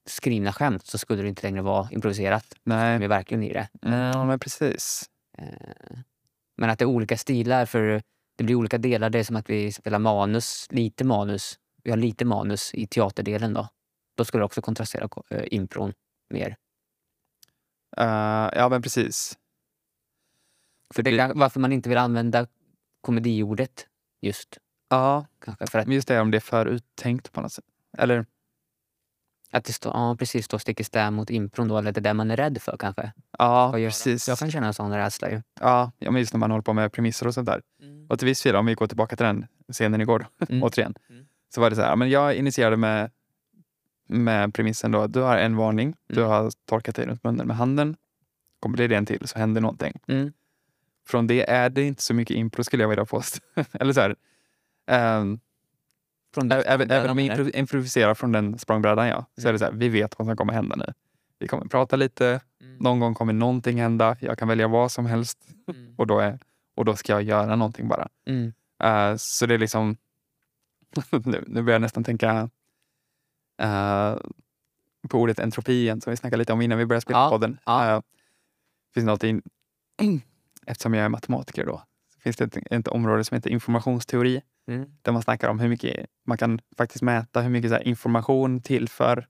skrivna 0.08 0.52
skämt 0.52 0.86
så 0.86 0.98
skulle 0.98 1.22
det 1.22 1.28
inte 1.28 1.46
längre 1.46 1.62
vara 1.62 1.88
improviserat. 1.90 2.44
Vi 2.50 2.58
nej. 2.64 3.04
är 3.04 3.08
verkligen 3.08 3.42
i 3.42 3.52
det. 3.52 3.68
Ja, 3.82 4.24
men 4.24 4.38
precis. 4.38 5.10
Eh, 5.38 5.98
Men 6.56 6.70
att 6.70 6.78
det 6.78 6.82
är 6.84 6.86
olika 6.86 7.16
stilar 7.16 7.66
för 7.66 8.02
det 8.36 8.44
blir 8.44 8.54
olika 8.54 8.78
delar. 8.78 9.10
Det 9.10 9.18
är 9.18 9.24
som 9.24 9.36
att 9.36 9.50
vi 9.50 9.72
spelar 9.72 9.98
manus, 9.98 10.66
lite 10.70 11.04
manus. 11.04 11.58
Vi 11.82 11.90
har 11.90 11.96
lite 11.96 12.24
manus 12.24 12.74
i 12.74 12.86
teaterdelen 12.86 13.54
då. 13.54 13.68
Då 14.18 14.24
skulle 14.24 14.40
det 14.40 14.44
också 14.44 14.62
kontrastera 14.62 15.08
uh, 15.34 15.42
impron 15.50 15.92
mer. 16.30 16.56
Uh, 18.00 18.50
ja 18.52 18.68
men 18.70 18.82
precis. 18.82 19.38
För 20.94 21.02
det, 21.02 21.10
det, 21.10 21.32
varför 21.34 21.60
man 21.60 21.72
inte 21.72 21.88
vill 21.88 21.98
använda 21.98 22.46
komediordet 23.00 23.86
just. 24.20 24.58
Ja, 24.88 25.26
kanske 25.44 25.66
för 25.66 25.78
att, 25.78 25.88
just 25.88 26.08
det 26.08 26.20
om 26.20 26.30
det 26.30 26.38
är 26.38 26.40
för 26.40 26.66
uttänkt 26.66 27.32
på 27.32 27.40
något 27.40 27.52
sätt. 27.52 27.64
Eller? 27.98 28.26
Att 29.50 29.64
det 29.64 29.72
står, 29.72 29.92
ja, 29.92 30.16
precis, 30.18 30.44
står 30.44 30.58
stick 30.58 30.80
i 30.80 30.84
stäv 30.84 31.12
mot 31.12 31.30
impron 31.30 31.68
då, 31.68 31.78
eller 31.78 31.92
det 31.92 32.00
där 32.00 32.14
man 32.14 32.30
är 32.30 32.36
rädd 32.36 32.62
för 32.62 32.76
kanske. 32.76 33.12
Ja, 33.38 33.70
precis. 33.72 34.28
Jag 34.28 34.38
kan 34.38 34.50
känna 34.50 34.66
en 34.66 34.74
sån 34.74 34.94
rädsla 34.94 35.30
ju. 35.30 35.42
Ja, 35.60 35.92
ja 35.98 36.10
men 36.10 36.20
just 36.20 36.32
när 36.32 36.38
man 36.38 36.50
håller 36.50 36.62
på 36.62 36.72
med 36.72 36.92
premisser 36.92 37.26
och 37.26 37.34
sånt 37.34 37.46
där. 37.46 37.62
Mm. 37.82 38.06
Och 38.10 38.18
till 38.18 38.26
viss 38.26 38.42
del, 38.42 38.56
om 38.56 38.66
vi 38.66 38.74
går 38.74 38.86
tillbaka 38.86 39.16
till 39.16 39.26
den 39.26 39.46
scenen 39.72 40.00
igår, 40.00 40.26
mm. 40.48 40.62
återigen. 40.64 40.94
Mm. 41.10 41.26
Så 41.54 41.60
var 41.60 41.70
det 41.70 41.76
så 41.76 41.82
här, 41.82 41.96
men 41.96 42.10
jag 42.10 42.34
initierade 42.34 42.76
med, 42.76 43.10
med 44.08 44.54
premissen 44.54 44.92
då, 44.92 45.06
du 45.06 45.20
har 45.20 45.36
en 45.36 45.56
varning, 45.56 45.94
du 46.06 46.20
mm. 46.20 46.30
har 46.30 46.52
torkat 46.64 46.96
dig 46.96 47.06
runt 47.06 47.24
munnen 47.24 47.46
med 47.46 47.56
handen. 47.56 47.96
Kommer 48.60 48.76
det 48.76 48.94
en 48.94 49.06
till 49.06 49.28
så 49.28 49.38
händer 49.38 49.60
någonting. 49.60 50.00
Mm. 50.06 50.32
Från 51.08 51.26
det 51.26 51.50
är 51.50 51.70
det 51.70 51.82
inte 51.82 52.02
så 52.02 52.14
mycket 52.14 52.36
impro 52.36 52.64
skulle 52.64 52.82
jag 52.82 52.88
vilja 52.88 53.04
påstå. 53.04 53.38
Eller 53.72 53.92
så 53.92 54.00
här, 54.00 54.16
um, 55.20 55.40
från 56.34 56.52
även, 56.52 56.90
även 56.90 57.10
om 57.10 57.16
vi 57.16 57.50
improviserar 57.54 58.14
från 58.14 58.32
den 58.32 58.58
språngbrädan, 58.58 59.08
ja, 59.08 59.26
så 59.36 59.48
är 59.48 59.52
det 59.52 59.58
så 59.58 59.64
här, 59.64 59.72
vi 59.72 59.88
vet 59.88 60.18
vad 60.18 60.28
som 60.28 60.36
kommer 60.36 60.52
hända 60.52 60.76
nu. 60.76 60.92
Vi 61.38 61.48
kommer 61.48 61.66
prata 61.66 61.96
lite, 61.96 62.40
mm. 62.60 62.76
någon 62.76 63.00
gång 63.00 63.14
kommer 63.14 63.32
någonting 63.32 63.80
hända, 63.80 64.16
jag 64.20 64.38
kan 64.38 64.48
välja 64.48 64.68
vad 64.68 64.92
som 64.92 65.06
helst 65.06 65.38
mm. 65.68 65.94
och, 65.96 66.06
då 66.06 66.18
är, 66.18 66.38
och 66.74 66.84
då 66.84 66.96
ska 66.96 67.12
jag 67.12 67.22
göra 67.22 67.56
någonting 67.56 67.88
bara. 67.88 68.08
Mm. 68.26 68.52
Uh, 68.84 69.16
så 69.18 69.46
det 69.46 69.54
är 69.54 69.58
liksom, 69.58 69.96
nu, 71.24 71.44
nu 71.46 71.62
börjar 71.62 71.74
jag 71.74 71.82
nästan 71.82 72.04
tänka 72.04 72.50
uh, 73.62 74.18
på 75.08 75.18
ordet 75.18 75.38
entropi 75.38 75.72
igen 75.72 76.00
som 76.00 76.10
vi 76.10 76.16
snackade 76.16 76.38
lite 76.38 76.52
om 76.52 76.60
innan 76.60 76.78
vi 76.78 76.86
började 76.86 77.00
spela 77.00 77.18
ja. 77.18 77.30
podden. 77.30 77.58
Ja. 77.66 77.96
Uh, 77.96 78.02
finns 78.94 79.06
något 79.06 79.24
in, 79.24 79.42
eftersom 80.66 80.94
jag 80.94 81.04
är 81.04 81.08
matematiker 81.08 81.66
då, 81.66 81.82
så 82.14 82.20
finns 82.20 82.36
det 82.36 82.44
ett, 82.44 82.58
ett 82.70 82.88
område 82.88 83.24
som 83.24 83.34
heter 83.34 83.50
informationsteori. 83.50 84.42
Mm. 84.68 84.90
Där 85.02 85.12
man 85.12 85.22
snackar 85.22 85.48
om 85.48 85.60
hur 85.60 85.68
mycket 85.68 86.06
man 86.26 86.38
kan 86.38 86.60
faktiskt 86.76 87.02
mäta 87.02 87.40
hur 87.40 87.50
mycket 87.50 87.70
så 87.70 87.78
information 87.78 88.60
tillför 88.60 89.26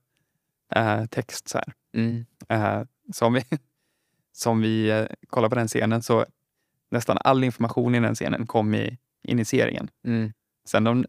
eh, 0.75 1.05
text. 1.05 1.49
Så, 1.49 1.57
här. 1.57 1.73
Mm. 1.93 2.25
Eh, 2.49 2.83
så 3.13 3.25
om 3.25 3.33
vi, 3.33 3.43
som 4.31 4.61
vi 4.61 4.89
eh, 4.89 5.05
kollar 5.27 5.49
på 5.49 5.55
den 5.55 5.67
scenen 5.67 6.01
så 6.01 6.25
nästan 6.91 7.17
all 7.23 7.43
information 7.43 7.95
i 7.95 7.99
den 7.99 8.15
scenen 8.15 8.47
kom 8.47 8.73
i 8.73 8.97
initieringen. 9.23 9.89
Mm. 10.03 10.33
Sen 10.65 10.83
de 10.83 11.05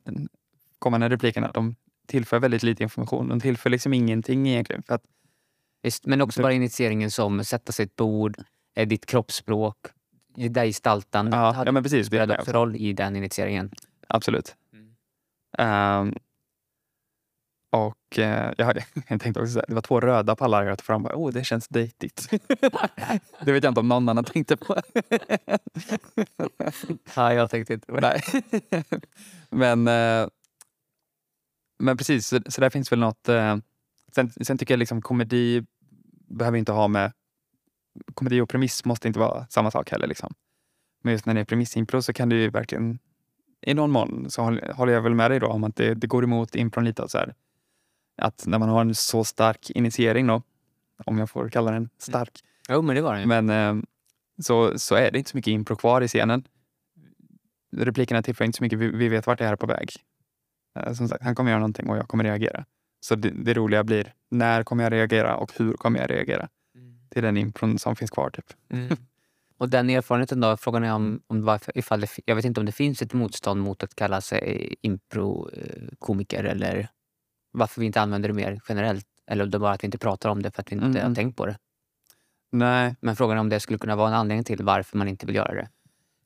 kommande 0.78 1.09
replikerna, 1.09 1.50
de 1.54 1.76
tillför 2.10 2.38
väldigt 2.38 2.62
lite 2.62 2.82
information. 2.82 3.28
De 3.28 3.40
tillför 3.40 3.70
liksom 3.70 3.94
ingenting 3.94 4.48
egentligen. 4.48 4.82
För 4.82 4.94
att, 4.94 5.02
Visst, 5.82 6.06
men 6.06 6.20
också 6.20 6.42
bara 6.42 6.52
initieringen 6.52 7.10
som 7.10 7.44
sätta 7.44 7.72
sig 7.72 7.84
ett 7.84 7.96
bord, 7.96 8.36
ditt 8.86 9.06
kroppsspråk, 9.06 9.76
det 10.36 10.48
där 10.48 10.64
gestaltandet 10.64 11.34
ja, 11.34 11.62
ja, 11.66 11.72
men 11.72 11.82
precis, 11.82 12.06
spelade 12.06 12.38
också 12.38 12.52
roll 12.52 12.76
i 12.76 12.92
den 12.92 13.16
initieringen. 13.16 13.70
Absolut. 14.08 14.56
Mm. 14.72 16.08
Um, 16.08 16.14
och 17.70 18.18
uh, 18.18 18.52
jag, 18.56 18.64
hade, 18.64 18.84
jag 19.08 19.20
tänkte 19.20 19.40
också 19.40 19.58
att 19.58 19.64
det 19.68 19.74
var 19.74 19.82
två 19.82 20.00
röda 20.00 20.36
pallar 20.36 20.64
jag 20.64 20.78
tog 20.78 20.86
fram. 20.86 21.06
Oh, 21.06 21.32
det 21.32 21.44
känns 21.44 21.68
dejtigt. 21.68 22.30
det 23.44 23.52
vet 23.52 23.64
jag 23.64 23.70
inte 23.70 23.80
om 23.80 23.88
någon 23.88 24.08
annan 24.08 24.24
tänkte 24.24 24.56
på. 24.56 24.76
Nej, 27.16 27.36
jag 27.36 27.50
tänkte 27.50 27.74
inte 27.74 27.86
på 27.86 28.00
det. 28.00 28.20
men, 29.50 29.88
uh, 29.88 30.28
men 31.80 31.96
precis, 31.96 32.26
så, 32.26 32.40
så 32.46 32.60
där 32.60 32.70
finns 32.70 32.92
väl 32.92 32.98
något. 32.98 33.28
Uh, 33.28 33.56
sen, 34.14 34.30
sen 34.30 34.58
tycker 34.58 34.74
jag 34.74 34.78
liksom 34.78 35.02
komedi 35.02 35.64
behöver 36.28 36.58
inte 36.58 36.72
ha 36.72 36.88
med... 36.88 37.12
Komedi 38.14 38.40
och 38.40 38.48
premiss 38.48 38.84
måste 38.84 39.08
inte 39.08 39.20
vara 39.20 39.46
samma 39.46 39.70
sak 39.70 39.90
heller. 39.90 40.06
Liksom. 40.06 40.34
Men 41.02 41.12
just 41.12 41.26
när 41.26 41.34
det 41.34 41.40
är 41.40 41.44
premissimpro 41.44 42.02
så 42.02 42.12
kan 42.12 42.28
det 42.28 42.36
ju 42.36 42.50
verkligen 42.50 42.98
i 43.60 43.74
någon 43.74 43.90
mån 43.90 44.30
så 44.30 44.42
håller 44.74 44.92
jag 44.92 45.02
väl 45.02 45.14
med 45.14 45.30
dig 45.30 45.40
då 45.40 45.46
om 45.46 45.64
att 45.64 45.76
det, 45.76 45.94
det 45.94 46.06
går 46.06 46.24
emot 46.24 46.54
impron 46.54 46.84
lite. 46.84 47.08
Så 47.08 47.18
här. 47.18 47.34
Att 48.16 48.46
när 48.46 48.58
man 48.58 48.68
har 48.68 48.80
en 48.80 48.94
så 48.94 49.24
stark 49.24 49.70
initiering 49.70 50.26
då, 50.26 50.42
om 51.04 51.18
jag 51.18 51.30
får 51.30 51.48
kalla 51.48 51.70
den 51.70 51.88
stark. 51.98 52.40
Mm. 52.68 52.76
Jo, 52.76 52.82
men 52.82 52.96
det 52.96 53.02
var 53.02 53.16
den 53.16 53.28
Men 53.28 53.50
eh, 53.50 53.82
så, 54.42 54.78
så 54.78 54.94
är 54.94 55.10
det 55.10 55.18
inte 55.18 55.30
så 55.30 55.36
mycket 55.36 55.50
impro 55.50 55.76
kvar 55.76 56.00
i 56.00 56.08
scenen. 56.08 56.44
Replikerna 57.76 58.22
tillför 58.22 58.44
inte 58.44 58.56
så 58.56 58.64
mycket. 58.64 58.78
Vi, 58.78 58.88
vi 58.88 59.08
vet 59.08 59.26
vart 59.26 59.38
det 59.38 59.44
är 59.44 59.56
på 59.56 59.66
väg. 59.66 59.92
Eh, 60.78 60.92
som 60.92 61.09
sagt, 61.09 61.24
han 61.24 61.35
kommer 61.35 61.50
göra 61.50 61.61
någonting 61.61 61.90
och 61.90 61.96
jag 61.96 62.09
kommer 62.09 62.24
reagera. 62.24 62.64
Så 63.00 63.14
det, 63.14 63.30
det 63.30 63.54
roliga 63.54 63.85
blir, 63.85 64.14
när 64.30 64.62
kommer 64.62 64.85
jag 64.85 64.92
reagera 64.92 65.37
och 65.37 65.52
hur 65.56 65.72
kommer 65.72 66.00
jag 66.00 66.11
reagera? 66.11 66.48
Mm. 66.74 66.98
Det 67.09 67.18
är 67.20 67.22
den 67.22 67.37
impron 67.37 67.78
som 67.78 67.96
finns 67.96 68.11
kvar. 68.11 68.30
Typ. 68.30 68.46
Mm. 68.72 68.96
Och 69.59 69.68
den 69.68 69.90
erfarenheten 69.90 70.40
då, 70.40 70.56
frågan 70.56 70.85
är 70.85 70.92
om, 70.92 71.22
om 71.26 71.44
varför, 71.44 71.78
ifall 71.78 72.00
det, 72.00 72.09
jag 72.24 72.37
vet 72.37 72.44
inte 72.44 72.61
om 72.61 72.66
det 72.66 72.72
finns 72.72 73.02
ett 73.02 73.12
motstånd 73.12 73.61
mot 73.61 73.83
att 73.83 73.94
kalla 73.94 74.20
sig 74.20 74.74
impro-komiker 74.83 76.44
eller 76.44 76.88
varför 77.52 77.80
vi 77.80 77.87
inte 77.87 78.00
använder 78.00 78.28
det 78.28 78.35
mer 78.35 78.61
generellt. 78.68 79.06
Eller 79.26 79.44
om 79.44 79.50
det 79.50 79.59
bara 79.59 79.72
att 79.72 79.83
vi 79.83 79.87
inte 79.87 79.98
pratar 79.98 80.28
om 80.28 80.42
det 80.42 80.50
för 80.50 80.62
att 80.62 80.72
vi 80.72 80.76
inte 80.76 80.87
mm. 80.87 81.09
har 81.09 81.14
tänkt 81.14 81.37
på 81.37 81.46
det. 81.46 81.59
Nej. 82.52 82.96
Men 83.00 83.16
frågan 83.16 83.37
är 83.37 83.40
om 83.40 83.48
det 83.48 83.61
skulle 83.61 83.78
kunna 83.78 83.96
vara 83.96 84.09
en 84.09 84.14
anledning 84.14 84.44
till 84.44 84.64
varför 84.64 84.98
man 84.98 85.09
inte 85.09 85.26
vill 85.26 85.37
göra 85.37 85.54
det. 85.54 85.68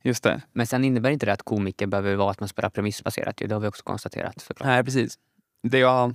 Just 0.04 0.24
det. 0.24 0.42
Men 0.52 0.66
sen 0.66 0.84
innebär 0.84 1.10
inte 1.10 1.26
det 1.26 1.32
att 1.32 1.42
komiker 1.42 1.86
behöver 1.86 2.16
vara 2.16 2.30
att 2.30 2.40
man 2.40 2.48
spelar 2.48 2.70
premissbaserat. 2.70 3.36
Det 3.36 3.52
har 3.52 3.60
vi 3.60 3.68
också 3.68 3.82
konstaterat. 3.82 4.40
Såklart. 4.40 4.66
Nej, 4.66 4.84
precis. 4.84 5.18
Det, 5.62 5.78
jag, 5.78 6.14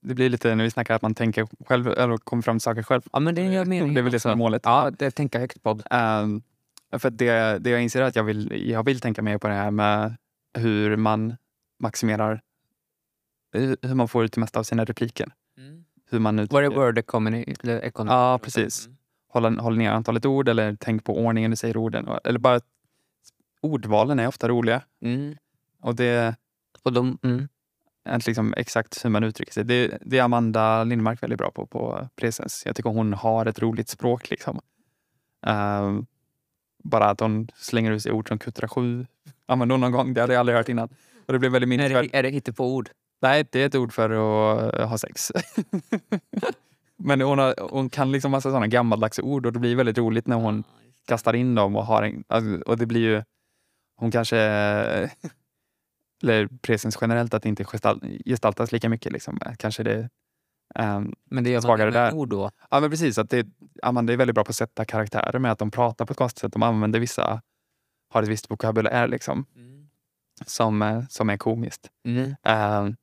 det 0.00 0.14
blir 0.14 0.28
lite 0.28 0.54
när 0.54 0.64
vi 0.64 0.70
snackar 0.70 0.94
att 0.94 1.02
man 1.02 1.14
tänker 1.14 1.48
själv, 1.66 1.88
eller 1.88 2.16
kommer 2.16 2.42
fram 2.42 2.56
till 2.58 2.62
saker 2.62 2.82
själv. 2.82 3.02
Ja, 3.12 3.20
men 3.20 3.34
det, 3.34 3.42
är 3.42 3.64
det 3.64 3.76
är 4.00 4.02
väl 4.02 4.12
det 4.12 4.20
som 4.20 4.30
är 4.30 4.36
målet. 4.36 4.62
Ja, 4.64 4.90
det 4.98 5.10
tänker 5.10 5.38
högt 5.38 5.62
på. 5.62 5.70
Um, 5.70 6.42
för 6.98 7.10
det, 7.10 7.58
det 7.58 7.70
jag 7.70 7.82
inser 7.82 8.02
är 8.02 8.04
att 8.04 8.16
jag 8.16 8.24
vill, 8.24 8.70
jag 8.70 8.84
vill 8.84 9.00
tänka 9.00 9.22
mer 9.22 9.38
på 9.38 9.48
det 9.48 9.54
här 9.54 9.70
med 9.70 10.16
hur 10.54 10.96
man 10.96 11.36
maximerar 11.78 12.42
hur 13.52 13.94
man 13.94 14.08
får 14.08 14.24
ut 14.24 14.32
det 14.32 14.40
mesta 14.40 14.58
av 14.58 14.62
sina 14.62 14.84
repliker. 14.84 15.32
Mm. 15.58 15.84
Hur 16.10 16.18
man 16.18 16.46
Var 16.46 16.62
det 16.62 16.68
word 16.68 16.98
economy? 16.98 17.44
Ja, 17.94 18.38
precis. 18.42 18.86
Mm. 18.86 18.98
Hålla, 19.28 19.62
hålla 19.62 19.76
ner 19.76 19.90
antalet 19.90 20.26
ord 20.26 20.48
eller 20.48 20.76
tänk 20.80 21.04
på 21.04 21.18
ordningen 21.18 21.50
du 21.50 21.56
säger 21.56 21.76
orden. 21.76 22.08
Eller 22.24 22.38
bara 22.38 22.60
ordvalen 23.62 24.18
är 24.18 24.26
ofta 24.26 24.48
roliga. 24.48 24.82
Mm. 25.00 25.36
Och 25.80 25.94
det... 25.94 26.36
Och 26.82 26.92
de, 26.92 27.18
mm. 27.22 27.48
Att 28.04 28.26
liksom 28.26 28.54
exakt 28.56 29.04
hur 29.04 29.10
man 29.10 29.24
uttrycker 29.24 29.52
sig. 29.52 29.64
Det, 29.64 29.98
det 30.00 30.18
är 30.18 30.22
Amanda 30.22 30.84
Lindmark 30.84 31.22
väldigt 31.22 31.38
bra 31.38 31.50
på 31.50 31.66
på 31.66 32.08
Presens. 32.16 32.62
Jag 32.66 32.76
tycker 32.76 32.90
hon 32.90 33.12
har 33.12 33.46
ett 33.46 33.58
roligt 33.58 33.88
språk. 33.88 34.30
Liksom. 34.30 34.60
Uh, 35.46 36.00
bara 36.82 37.10
att 37.10 37.20
hon 37.20 37.48
slänger 37.54 37.92
ut 37.92 38.02
sig 38.02 38.12
ord 38.12 38.28
som 38.28 38.38
kuttra 38.38 38.68
sju. 38.68 39.06
Använde 39.46 39.74
hon 39.74 39.80
någon 39.80 39.92
gång. 39.92 40.14
Det 40.14 40.20
hade 40.20 40.32
jag 40.32 40.40
aldrig 40.40 40.58
hört 40.58 40.68
innan. 40.68 40.88
Och 41.26 41.32
det 41.32 41.38
blev 41.38 41.52
väldigt 41.52 41.80
är 41.80 42.02
det, 42.02 42.18
är 42.18 42.22
det 42.22 42.28
hittepå-ord? 42.28 42.90
Nej, 43.22 43.46
det 43.50 43.62
är 43.62 43.66
ett 43.66 43.74
ord 43.74 43.92
för 43.92 44.10
att 44.10 44.88
ha 44.88 44.98
sex. 44.98 45.32
Men 46.96 47.20
hon, 47.20 47.38
har, 47.38 47.54
hon 47.70 47.90
kan 47.90 48.12
liksom 48.12 48.30
massa 48.30 48.48
sådana 48.48 48.66
gammaldags 48.66 49.18
ord 49.18 49.46
och 49.46 49.52
det 49.52 49.58
blir 49.58 49.76
väldigt 49.76 49.98
roligt 49.98 50.26
när 50.26 50.36
hon 50.36 50.64
kastar 51.06 51.34
in 51.34 51.54
dem 51.54 51.76
och 51.76 51.86
har 51.86 52.02
en, 52.02 52.24
alltså, 52.28 52.70
och 52.70 52.78
det 52.78 52.86
blir 52.86 53.00
ju, 53.00 53.22
hon 54.02 54.10
kanske, 54.10 54.38
eller 56.22 56.48
presens 56.62 56.98
generellt, 57.00 57.34
att 57.34 57.42
det 57.42 57.48
inte 57.48 57.64
gestaltas 58.24 58.72
lika 58.72 58.88
mycket. 58.88 59.12
Liksom. 59.12 59.38
Kanske 59.58 59.82
det 59.82 60.08
um, 60.78 61.14
Men 61.30 61.44
det 61.44 61.50
gör 61.50 61.60
svagare 61.60 61.90
man 61.90 62.02
med 62.02 62.12
ord 62.12 62.28
då? 62.28 62.50
Ja, 62.70 62.80
men 62.80 62.90
precis. 62.90 63.18
Att 63.18 63.30
det, 63.30 63.46
Amanda 63.82 64.12
är 64.12 64.16
väldigt 64.16 64.34
bra 64.34 64.44
på 64.44 64.50
att 64.50 64.56
sätta 64.56 64.84
karaktärer 64.84 65.38
med 65.38 65.52
att 65.52 65.58
de 65.58 65.70
pratar 65.70 66.06
på 66.06 66.12
ett 66.12 66.18
konstigt 66.18 66.40
sätt. 66.40 66.52
De 66.52 66.62
använder 66.62 67.00
vissa, 67.00 67.42
har 68.10 68.22
ett 68.22 68.28
visst 68.28 68.50
vokabulär 68.50 69.08
liksom. 69.08 69.46
Mm. 69.56 69.88
Som, 70.46 70.82
eh, 70.82 71.04
som 71.08 71.30
är 71.30 71.36
komiskt. 71.36 71.90
Mm. 72.04 72.34
Uh, 72.48 72.94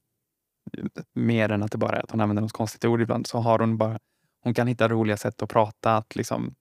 mer 1.13 1.51
än 1.51 1.63
att 1.63 1.71
det 1.71 1.77
bara 1.77 1.97
är 1.97 2.03
att 2.03 2.11
hon 2.11 2.21
använder 2.21 2.41
något 2.41 2.51
konstigt 2.51 2.85
ord 2.85 3.01
ibland, 3.01 3.27
så 3.27 3.37
har 3.37 3.59
hon 3.59 3.77
bara 3.77 3.99
hon 4.43 4.53
kan 4.53 4.67
hitta 4.67 4.87
roliga 4.87 5.17
sätt 5.17 5.41
att 5.41 5.49
prata. 5.49 5.97
Att 5.97 6.15
liksom, 6.15 6.55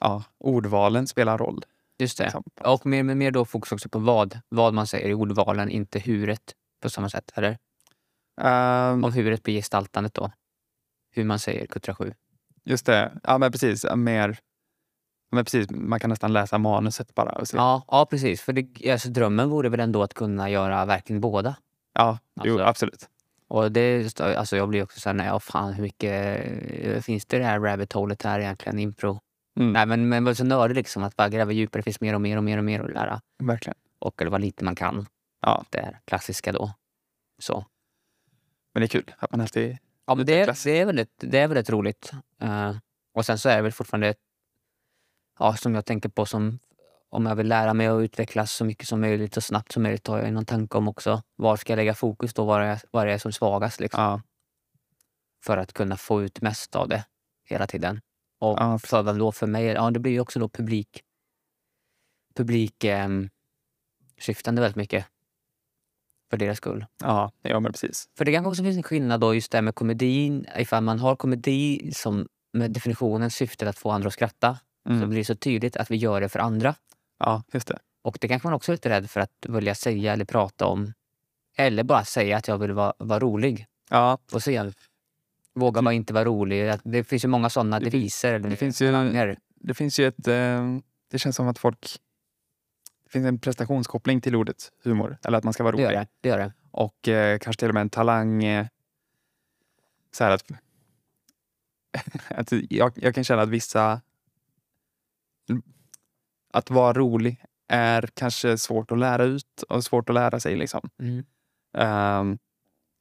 ja, 0.00 0.24
ordvalen 0.38 1.06
spelar 1.06 1.38
roll. 1.38 1.64
Just 1.98 2.18
det. 2.18 2.24
Liksom. 2.24 2.44
Och 2.60 2.86
mer, 2.86 3.02
mer 3.02 3.30
då 3.30 3.44
fokus 3.44 3.72
också 3.72 3.88
på 3.88 3.98
vad, 3.98 4.40
vad 4.48 4.74
man 4.74 4.86
säger 4.86 5.08
i 5.08 5.14
ordvalen, 5.14 5.70
inte 5.70 5.98
huret 5.98 6.52
på 6.82 6.90
samma 6.90 7.10
sätt, 7.10 7.32
eller? 7.34 7.58
Um, 8.40 9.04
Om 9.04 9.12
huret 9.12 9.42
blir 9.42 9.54
gestaltandet 9.54 10.14
då. 10.14 10.30
Hur 11.10 11.24
man 11.24 11.38
säger 11.38 11.66
kuttra 11.66 11.94
sju. 11.94 12.14
Just 12.64 12.86
det. 12.86 13.12
Ja, 13.22 13.38
men 13.38 13.52
precis. 13.52 13.86
Mer, 13.96 14.38
men 15.32 15.44
precis. 15.44 15.70
Man 15.70 16.00
kan 16.00 16.10
nästan 16.10 16.32
läsa 16.32 16.58
manuset 16.58 17.14
bara. 17.14 17.32
Och 17.32 17.48
se. 17.48 17.56
Ja, 17.56 17.84
ja, 17.88 18.06
precis. 18.06 18.40
För 18.40 18.52
det, 18.52 18.92
alltså, 18.92 19.08
drömmen 19.08 19.48
vore 19.48 19.68
väl 19.68 19.80
ändå 19.80 20.02
att 20.02 20.14
kunna 20.14 20.50
göra 20.50 20.84
verkligen 20.84 21.20
båda. 21.20 21.56
Ja, 21.92 22.18
alltså, 22.36 22.58
jo, 22.58 22.60
absolut. 22.60 23.08
Och 23.48 23.72
det, 23.72 24.20
alltså 24.20 24.56
jag 24.56 24.68
blir 24.68 24.82
också 24.82 25.00
såhär, 25.00 25.14
nej, 25.14 25.40
fan 25.40 25.72
hur 25.72 25.82
mycket 25.82 27.04
finns 27.04 27.26
det 27.26 27.38
det 27.38 27.44
här 27.44 27.60
rabbit 27.60 27.92
holet 27.92 28.22
här 28.22 28.40
egentligen, 28.40 28.78
impro? 28.78 29.20
Mm. 29.56 29.72
Nej, 29.72 29.86
men, 29.86 30.08
men 30.08 30.24
var 30.24 30.34
så 30.34 30.44
nördig 30.44 30.74
liksom, 30.74 31.02
att 31.02 31.16
bara 31.16 31.28
gräva 31.28 31.52
djupare. 31.52 31.80
Det 31.80 31.84
finns 31.84 32.00
mer 32.00 32.14
och 32.14 32.20
mer 32.20 32.36
och 32.36 32.44
mer 32.44 32.58
och 32.58 32.64
mer 32.64 32.80
att 32.80 32.90
lära. 32.90 33.20
Verkligen. 33.38 33.76
Och 33.98 34.22
eller 34.22 34.30
vad 34.30 34.40
lite 34.40 34.64
man 34.64 34.76
kan. 34.76 35.06
Ja. 35.40 35.64
Det 35.70 35.78
är 35.78 36.00
klassiska 36.04 36.52
då. 36.52 36.72
Så. 37.38 37.64
Men 38.72 38.80
det 38.80 38.86
är 38.86 38.88
kul 38.88 39.14
att 39.18 39.30
man 39.30 39.40
alltid... 39.40 39.78
Ja, 40.06 40.14
men 40.14 40.26
det, 40.26 40.40
är, 40.40 40.64
det, 40.64 40.80
är 40.80 40.86
väldigt, 40.86 41.14
det 41.16 41.38
är 41.38 41.48
väldigt 41.48 41.70
roligt. 41.70 42.12
Eh, 42.40 42.76
och 43.14 43.26
sen 43.26 43.38
så 43.38 43.48
är 43.48 43.56
det 43.56 43.62
väl 43.62 43.72
fortfarande, 43.72 44.14
ja, 45.38 45.56
som 45.56 45.74
jag 45.74 45.84
tänker 45.84 46.08
på 46.08 46.26
som 46.26 46.58
om 47.10 47.26
jag 47.26 47.36
vill 47.36 47.48
lära 47.48 47.74
mig 47.74 47.86
att 47.86 48.02
utvecklas 48.02 48.52
så 48.52 48.64
mycket 48.64 48.88
som 48.88 49.00
möjligt 49.00 49.34
så 49.34 49.40
snabbt 49.40 49.72
som 49.72 49.82
möjligt 49.82 50.06
har 50.06 50.18
jag 50.18 50.32
någon 50.32 50.44
tanke 50.44 50.78
om 50.78 50.88
också. 50.88 51.22
Var 51.36 51.56
ska 51.56 51.72
jag 51.72 51.76
lägga 51.76 51.94
fokus 51.94 52.34
då? 52.34 52.44
Var 52.44 52.60
är, 52.60 52.80
var 52.90 53.06
är 53.06 53.10
jag 53.10 53.20
som 53.20 53.32
svagast? 53.32 53.80
Liksom, 53.80 54.02
Ja. 54.02 54.20
För 55.44 55.56
att 55.56 55.72
kunna 55.72 55.96
få 55.96 56.22
ut 56.22 56.40
mest 56.40 56.76
av 56.76 56.88
det 56.88 57.04
hela 57.44 57.66
tiden. 57.66 58.00
Och 58.50 58.58
Ja, 58.60 58.78
för, 58.78 59.18
då 59.18 59.32
för 59.32 59.46
mig, 59.46 59.64
ja 59.64 59.90
det 59.90 60.00
blir 60.00 60.12
ju 60.12 60.20
också 60.20 60.38
då 60.38 60.48
publik 60.48 61.02
publik 62.34 62.84
ehm, 62.84 63.30
syftande 64.18 64.60
väldigt 64.60 64.76
mycket. 64.76 65.06
För 66.30 66.36
deras 66.36 66.56
skull. 66.56 66.86
Ja, 67.02 67.32
ja 67.42 67.60
men 67.60 67.72
precis. 67.72 68.08
För 68.18 68.24
det 68.24 68.32
kanske 68.32 68.48
också 68.48 68.62
finns 68.62 68.76
en 68.76 68.82
skillnad 68.82 69.20
då 69.20 69.34
just 69.34 69.52
det 69.52 69.62
med 69.62 69.74
komedin. 69.74 70.46
Ifall 70.56 70.82
man 70.82 70.98
har 70.98 71.16
komedi 71.16 71.90
som 71.94 72.28
med 72.52 72.70
definitionen 72.70 73.30
syftet 73.30 73.68
att 73.68 73.78
få 73.78 73.90
andra 73.90 74.06
att 74.06 74.12
skratta 74.12 74.58
så 74.86 74.90
Mm. 74.90 75.08
blir 75.08 75.18
det 75.18 75.24
så 75.24 75.34
tydligt 75.34 75.76
att 75.76 75.90
vi 75.90 75.96
gör 75.96 76.20
det 76.20 76.28
för 76.28 76.38
andra. 76.38 76.74
Ja, 77.18 77.42
just 77.52 77.68
det. 77.68 77.78
Och 78.02 78.18
det 78.20 78.28
kanske 78.28 78.46
man 78.48 78.54
också 78.54 78.72
är 78.72 78.74
lite 78.74 78.88
rädd 78.88 79.10
för 79.10 79.20
att 79.20 79.46
vilja 79.48 79.74
säga 79.74 80.12
eller 80.12 80.24
prata 80.24 80.66
om. 80.66 80.92
Eller 81.56 81.82
bara 81.84 82.04
säga 82.04 82.36
att 82.36 82.48
jag 82.48 82.58
vill 82.58 82.72
vara, 82.72 82.92
vara 82.98 83.18
rolig. 83.20 83.66
Ja, 83.90 84.18
Och 84.32 84.42
se. 84.42 84.72
Våga 85.54 85.82
bara 85.82 85.94
inte 85.94 86.12
vara 86.12 86.24
rolig. 86.24 86.74
Det 86.84 87.04
finns 87.04 87.24
ju 87.24 87.28
många 87.28 87.50
sådana 87.50 87.78
Det- 87.78 87.84
deviser. 87.84 88.38
Det 88.38 88.56
finns 88.56 88.82
ju, 88.82 88.86
genrer. 88.92 89.38
det 89.54 89.74
finns 89.74 89.98
ju 90.00 90.06
ett... 90.06 90.28
Eh, 90.28 90.76
det 91.10 91.18
känns 91.18 91.36
som 91.36 91.48
att 91.48 91.58
folk... 91.58 91.96
Det 93.04 93.10
finns 93.10 93.26
en 93.26 93.38
prestationskoppling 93.38 94.20
till 94.20 94.36
ordet 94.36 94.72
humor. 94.82 95.18
Eller 95.24 95.38
att 95.38 95.44
man 95.44 95.52
ska 95.52 95.64
vara 95.64 95.76
Det 95.76 95.82
gör 95.82 95.88
rolig. 95.90 96.00
det. 96.00 96.06
det, 96.20 96.28
gör 96.28 96.38
det. 96.38 96.52
Och 96.70 97.08
eh, 97.08 97.38
kanske 97.38 97.60
till 97.60 97.68
och 97.68 97.74
med 97.74 97.80
en 97.80 97.90
talang. 97.90 98.44
Eh, 98.44 98.66
så 100.12 100.24
att, 100.24 100.44
att 102.28 102.52
jag, 102.70 102.92
jag 102.96 103.14
kan 103.14 103.24
känna 103.24 103.42
att 103.42 103.48
vissa... 103.48 104.00
Att 106.52 106.70
vara 106.70 106.92
rolig 106.92 107.44
är 107.68 108.08
kanske 108.14 108.58
svårt 108.58 108.90
att 108.90 108.98
lära 108.98 109.24
ut 109.24 109.62
och 109.68 109.84
svårt 109.84 110.08
att 110.08 110.14
lära 110.14 110.40
sig. 110.40 110.56
Liksom. 110.56 110.90
Mm. 110.98 111.24
Ehm, 111.78 112.38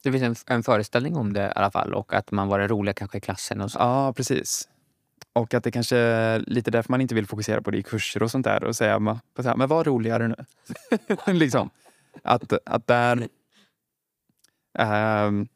Det 0.03 0.11
finns 0.11 0.23
en, 0.23 0.55
en 0.55 0.63
föreställning 0.63 1.15
om 1.15 1.33
det 1.33 1.47
i 1.47 1.51
alla 1.55 1.71
fall. 1.71 1.93
Och 1.93 2.13
att 2.13 2.31
man 2.31 2.47
var 2.47 2.59
den 2.59 2.67
roliga 2.67 2.93
kanske 2.93 3.17
i 3.17 3.21
klassen. 3.21 3.61
Och 3.61 3.71
så. 3.71 3.79
ja, 3.79 4.13
precis. 4.13 4.69
Och 5.33 5.53
att 5.53 5.63
det 5.63 5.71
kanske 5.71 5.97
är 5.97 6.39
lite 6.39 6.71
därför 6.71 6.91
man 6.91 7.01
inte 7.01 7.15
vill 7.15 7.27
fokusera 7.27 7.61
på 7.61 7.71
det 7.71 7.77
i 7.77 7.83
kurser 7.83 8.23
och 8.23 8.31
sånt 8.31 8.43
där. 8.43 8.63
Och 8.63 8.75
säga, 8.75 8.99
men, 8.99 9.67
var 9.67 9.83
roligare 9.83 10.27
nu. 10.27 10.35
liksom. 11.33 11.69
Att, 12.23 12.53
att 12.65 12.87
där... 12.87 13.27
ehm, 14.79 15.47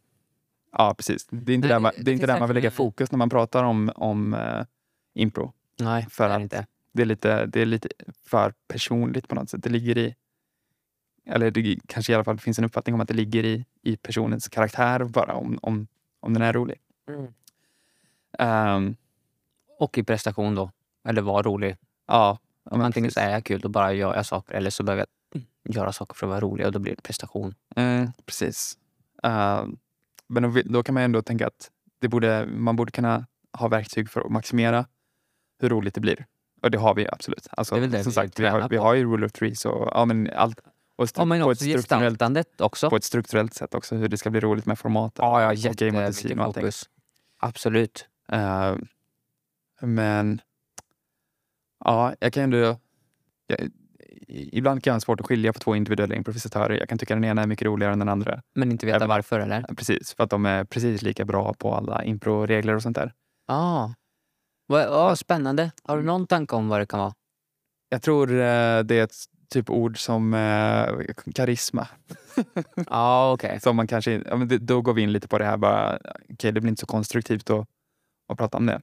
ja, 0.71 0.93
precis. 0.97 1.27
Det 1.29 1.51
är 1.51 1.55
inte 1.55 1.67
Nej, 1.67 1.75
där 1.75 1.79
man, 1.79 1.91
det 1.97 2.11
är 2.11 2.13
inte 2.13 2.27
där 2.27 2.39
man 2.39 2.47
vill 2.49 2.55
lägga 2.55 2.71
fokus 2.71 3.11
när 3.11 3.17
man 3.17 3.29
pratar 3.29 3.63
om, 3.63 3.91
om 3.95 4.33
eh, 4.33 4.65
impro. 5.13 5.53
Nej, 5.79 6.07
För 6.09 6.29
det 6.29 6.35
är 6.35 6.39
inte. 6.39 6.65
Det 6.93 7.01
är, 7.01 7.05
lite, 7.05 7.45
det 7.45 7.61
är 7.61 7.65
lite 7.65 7.89
för 8.25 8.53
personligt 8.67 9.27
på 9.27 9.35
något 9.35 9.49
sätt. 9.49 9.63
Det 9.63 9.69
ligger 9.69 9.97
i... 9.97 10.15
Eller 11.25 11.51
det 11.51 11.79
kanske 11.87 12.11
i 12.11 12.15
alla 12.15 12.23
fall 12.23 12.39
finns 12.39 12.59
en 12.59 12.65
uppfattning 12.65 12.93
om 12.93 13.01
att 13.01 13.07
det 13.07 13.13
ligger 13.13 13.45
i, 13.45 13.65
i 13.87 13.97
personens 13.97 14.47
karaktär 14.47 15.03
bara 15.03 15.33
om, 15.33 15.59
om, 15.61 15.87
om 16.19 16.33
den 16.33 16.43
är 16.43 16.53
rolig. 16.53 16.77
Ehm, 18.39 18.95
Och 19.79 19.97
i 19.97 20.03
prestation 20.03 20.55
då. 20.55 20.71
Eller 21.07 21.21
vara 21.21 21.41
rolig. 21.43 21.77
ja, 22.07 22.39
ja, 22.71 22.83
Antingen 22.83 23.11
så 23.11 23.19
är 23.19 23.29
jag 23.29 23.43
kul 23.45 23.61
och 23.63 23.71
bara 23.71 23.93
gör 23.93 24.15
jag 24.15 24.25
saker. 24.25 24.53
Eller 24.55 24.69
så 24.69 24.83
behöver 24.83 25.05
jag 25.65 25.75
göra 25.75 25.91
saker 25.93 26.15
för 26.15 26.25
att 26.27 26.29
vara 26.29 26.39
rolig 26.39 26.65
och 26.65 26.71
då 26.71 26.79
blir 26.79 26.95
det 26.95 27.01
prestation. 27.01 27.55
Mm, 27.75 28.11
precis. 28.25 28.77
Ehm, 29.23 29.77
men 30.27 30.43
då, 30.43 30.61
då 30.65 30.83
kan 30.83 30.93
man 30.93 31.03
ändå 31.03 31.21
tänka 31.21 31.47
att 31.47 31.71
det 31.99 32.07
borde, 32.07 32.45
man 32.45 32.75
borde 32.75 32.91
kunna 32.91 33.25
ha 33.57 33.67
verktyg 33.67 34.09
för 34.09 34.21
att 34.21 34.31
maximera 34.31 34.85
hur 35.59 35.69
roligt 35.69 35.93
det 35.95 36.01
blir. 36.01 36.25
Och 36.61 36.71
det 36.71 36.77
har 36.77 36.95
vi 36.95 37.07
absolut. 37.07 37.47
Alltså, 37.51 37.75
Det 37.75 37.87
det 37.87 38.03
som 38.03 38.09
vi 38.09 38.13
sagt, 38.13 38.39
vi 38.39 38.47
har, 38.47 38.69
vi 38.69 38.77
har 38.77 38.93
ju 38.93 39.03
rule 39.03 39.25
of 39.25 39.31
threes 39.31 39.65
och 39.65 39.89
ja, 39.93 40.05
men 40.05 40.29
allt. 40.35 40.59
Och 40.97 41.07
Ja, 41.15 41.25
men 41.25 41.41
också 41.41 41.65
gestaltandet 41.65 42.61
också. 42.61 42.89
på 42.89 42.95
ett 42.95 43.03
strukturellt 43.03 43.53
sätt 43.53 43.73
också, 43.73 43.95
hur 43.95 44.07
det 44.07 44.17
ska 44.17 44.29
bli 44.29 44.39
roligt 44.39 44.65
med 44.65 44.79
formatet. 44.79 45.19
Ja, 45.19 45.41
ja 45.41 45.53
jättemycket 45.53 46.35
fokus. 46.43 46.89
Absolut. 47.39 48.07
Ehm, 48.31 48.87
men 49.81 50.41
ja, 51.85 52.13
jag 52.19 52.33
kan 52.33 52.43
ändå... 52.43 52.79
Jag, 53.47 53.69
ibland 54.29 54.83
kan 54.83 54.91
jag 54.91 54.95
ha 54.95 54.99
svårt 54.99 55.19
att 55.19 55.25
skilja 55.25 55.53
på 55.53 55.59
två 55.59 55.75
individuella 55.75 56.15
improvisatörer. 56.15 56.79
Jag 56.79 56.89
kan 56.89 56.97
tycka 56.97 57.13
den 57.13 57.23
ena 57.25 57.41
är 57.41 57.47
mycket 57.47 57.65
roligare 57.65 57.93
än 57.93 57.99
den 57.99 58.09
andra. 58.09 58.41
Men 58.55 58.71
inte 58.71 58.85
veta 58.85 58.95
Även- 58.95 59.07
varför 59.09 59.39
eller? 59.39 59.61
Precis, 59.61 60.13
för 60.13 60.23
att 60.23 60.29
de 60.29 60.45
är 60.45 60.63
precis 60.63 61.01
lika 61.01 61.25
bra 61.25 61.53
på 61.53 61.75
alla 61.75 62.03
improregler 62.03 62.75
och 62.75 62.81
sånt 62.81 62.95
där. 62.95 63.13
Ah. 63.47 63.89
Ja, 64.67 65.15
spännande. 65.15 65.71
Har 65.83 65.97
du 65.97 66.03
någon 66.03 66.27
tanke 66.27 66.55
om 66.55 66.69
vad 66.69 66.79
det 66.81 66.85
kan 66.85 66.99
vara? 66.99 67.13
Jag 67.89 68.01
tror 68.01 68.31
eh, 68.31 68.79
det 68.79 68.95
är 68.99 69.03
ett 69.03 69.15
typ 69.53 69.69
ord 69.69 69.99
som 69.99 70.33
eh, 70.33 71.13
karisma. 71.35 71.87
Ja, 72.89 73.33
okej. 73.33 73.59
Som 73.59 73.75
man 73.75 73.87
kanske, 73.87 74.11
ja, 74.25 74.35
men 74.35 74.47
det, 74.47 74.57
då 74.57 74.81
går 74.81 74.93
vi 74.93 75.01
in 75.01 75.11
lite 75.11 75.27
på 75.27 75.37
det 75.37 75.45
här 75.45 75.57
bara, 75.57 75.99
okej 76.29 76.51
det 76.51 76.61
blir 76.61 76.69
inte 76.69 76.79
så 76.79 76.85
konstruktivt 76.85 77.49
att, 77.49 77.67
att 78.27 78.37
prata 78.37 78.57
om 78.57 78.65
det. 78.65 78.81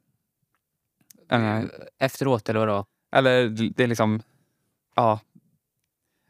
Eh, 1.30 1.64
Efteråt 1.98 2.48
eller 2.48 2.60
vadå? 2.60 2.86
eller 3.14 3.48
det 3.48 3.80
är 3.80 3.86
liksom, 3.86 4.22
ja. 4.94 5.20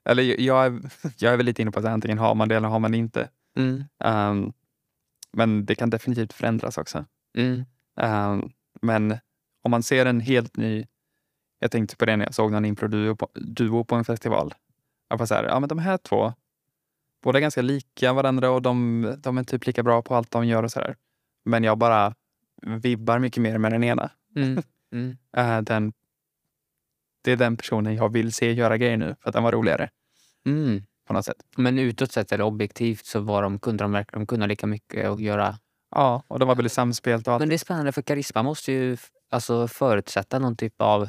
Eller 0.04 0.40
jag 0.40 0.66
är, 0.66 0.80
jag 1.18 1.32
är 1.32 1.36
väl 1.36 1.46
lite 1.46 1.62
inne 1.62 1.70
på 1.70 1.78
att 1.78 1.84
antingen 1.84 2.18
har 2.18 2.34
man 2.34 2.48
det 2.48 2.56
eller 2.56 2.68
har 2.68 2.78
man 2.78 2.92
det 2.92 2.98
inte. 2.98 3.28
Mm. 3.56 3.84
Ehm, 4.04 4.52
men 5.32 5.66
det 5.66 5.74
kan 5.74 5.90
definitivt 5.90 6.32
förändras 6.32 6.78
också. 6.78 7.04
Mm. 7.36 7.64
Ehm, 8.00 8.50
men 8.82 9.18
om 9.62 9.70
man 9.70 9.82
ser 9.82 10.06
en 10.06 10.20
helt 10.20 10.56
ny... 10.56 10.86
Jag 11.64 11.70
tänkte 11.70 11.96
på 11.96 12.04
det 12.04 12.16
när 12.16 12.24
jag 12.24 12.34
såg 12.34 12.52
någon 12.52 12.64
improduo 12.64 13.16
på, 13.16 13.28
duo 13.34 13.84
på 13.84 13.94
en 13.94 14.04
festival. 14.04 14.54
Jag 15.08 15.18
var 15.18 15.26
så 15.26 15.34
här, 15.34 15.44
ja 15.44 15.60
men 15.60 15.68
de 15.68 15.78
här 15.78 15.96
två, 15.98 16.32
båda 17.22 17.38
är 17.38 17.40
ganska 17.40 17.62
lika 17.62 18.12
varandra 18.12 18.50
och 18.50 18.62
de, 18.62 19.14
de 19.18 19.38
är 19.38 19.44
typ 19.44 19.66
lika 19.66 19.82
bra 19.82 20.02
på 20.02 20.14
allt 20.14 20.30
de 20.30 20.46
gör 20.46 20.62
och 20.62 20.70
sådär. 20.72 20.96
Men 21.44 21.64
jag 21.64 21.78
bara 21.78 22.14
vibbar 22.62 23.18
mycket 23.18 23.42
mer 23.42 23.58
med 23.58 23.72
den 23.72 23.84
ena. 23.84 24.10
Mm. 24.36 24.62
Mm. 24.92 25.16
Eh, 25.36 25.60
den, 25.60 25.92
det 27.22 27.32
är 27.32 27.36
den 27.36 27.56
personen 27.56 27.94
jag 27.94 28.12
vill 28.12 28.32
se 28.32 28.52
göra 28.52 28.76
grejer 28.76 28.96
nu 28.96 29.16
för 29.20 29.28
att 29.28 29.34
den 29.34 29.42
var 29.42 29.52
roligare 29.52 29.90
Mm. 30.46 30.82
på 31.06 31.12
något 31.12 31.24
sätt. 31.24 31.42
Men 31.56 31.78
utåt 31.78 32.12
sett 32.12 32.32
eller 32.32 32.44
objektivt 32.44 33.06
så 33.06 33.20
var 33.20 33.42
de, 33.42 33.58
kunde 33.58 33.84
de 33.84 33.92
verkligen 33.92 34.26
kunna 34.26 34.46
lika 34.46 34.66
mycket 34.66 35.10
och 35.10 35.20
göra... 35.20 35.58
Ja, 35.90 36.22
och 36.28 36.38
de 36.38 36.48
var 36.48 36.54
väldigt 36.54 36.72
samspelt 36.72 37.28
och 37.28 37.34
allt. 37.34 37.40
Men 37.40 37.48
det 37.48 37.54
är 37.54 37.58
spännande 37.58 37.92
för 37.92 38.02
karisma 38.02 38.42
måste 38.42 38.72
ju 38.72 38.96
alltså, 39.30 39.68
förutsätta 39.68 40.38
någon 40.38 40.56
typ 40.56 40.74
av 40.80 41.08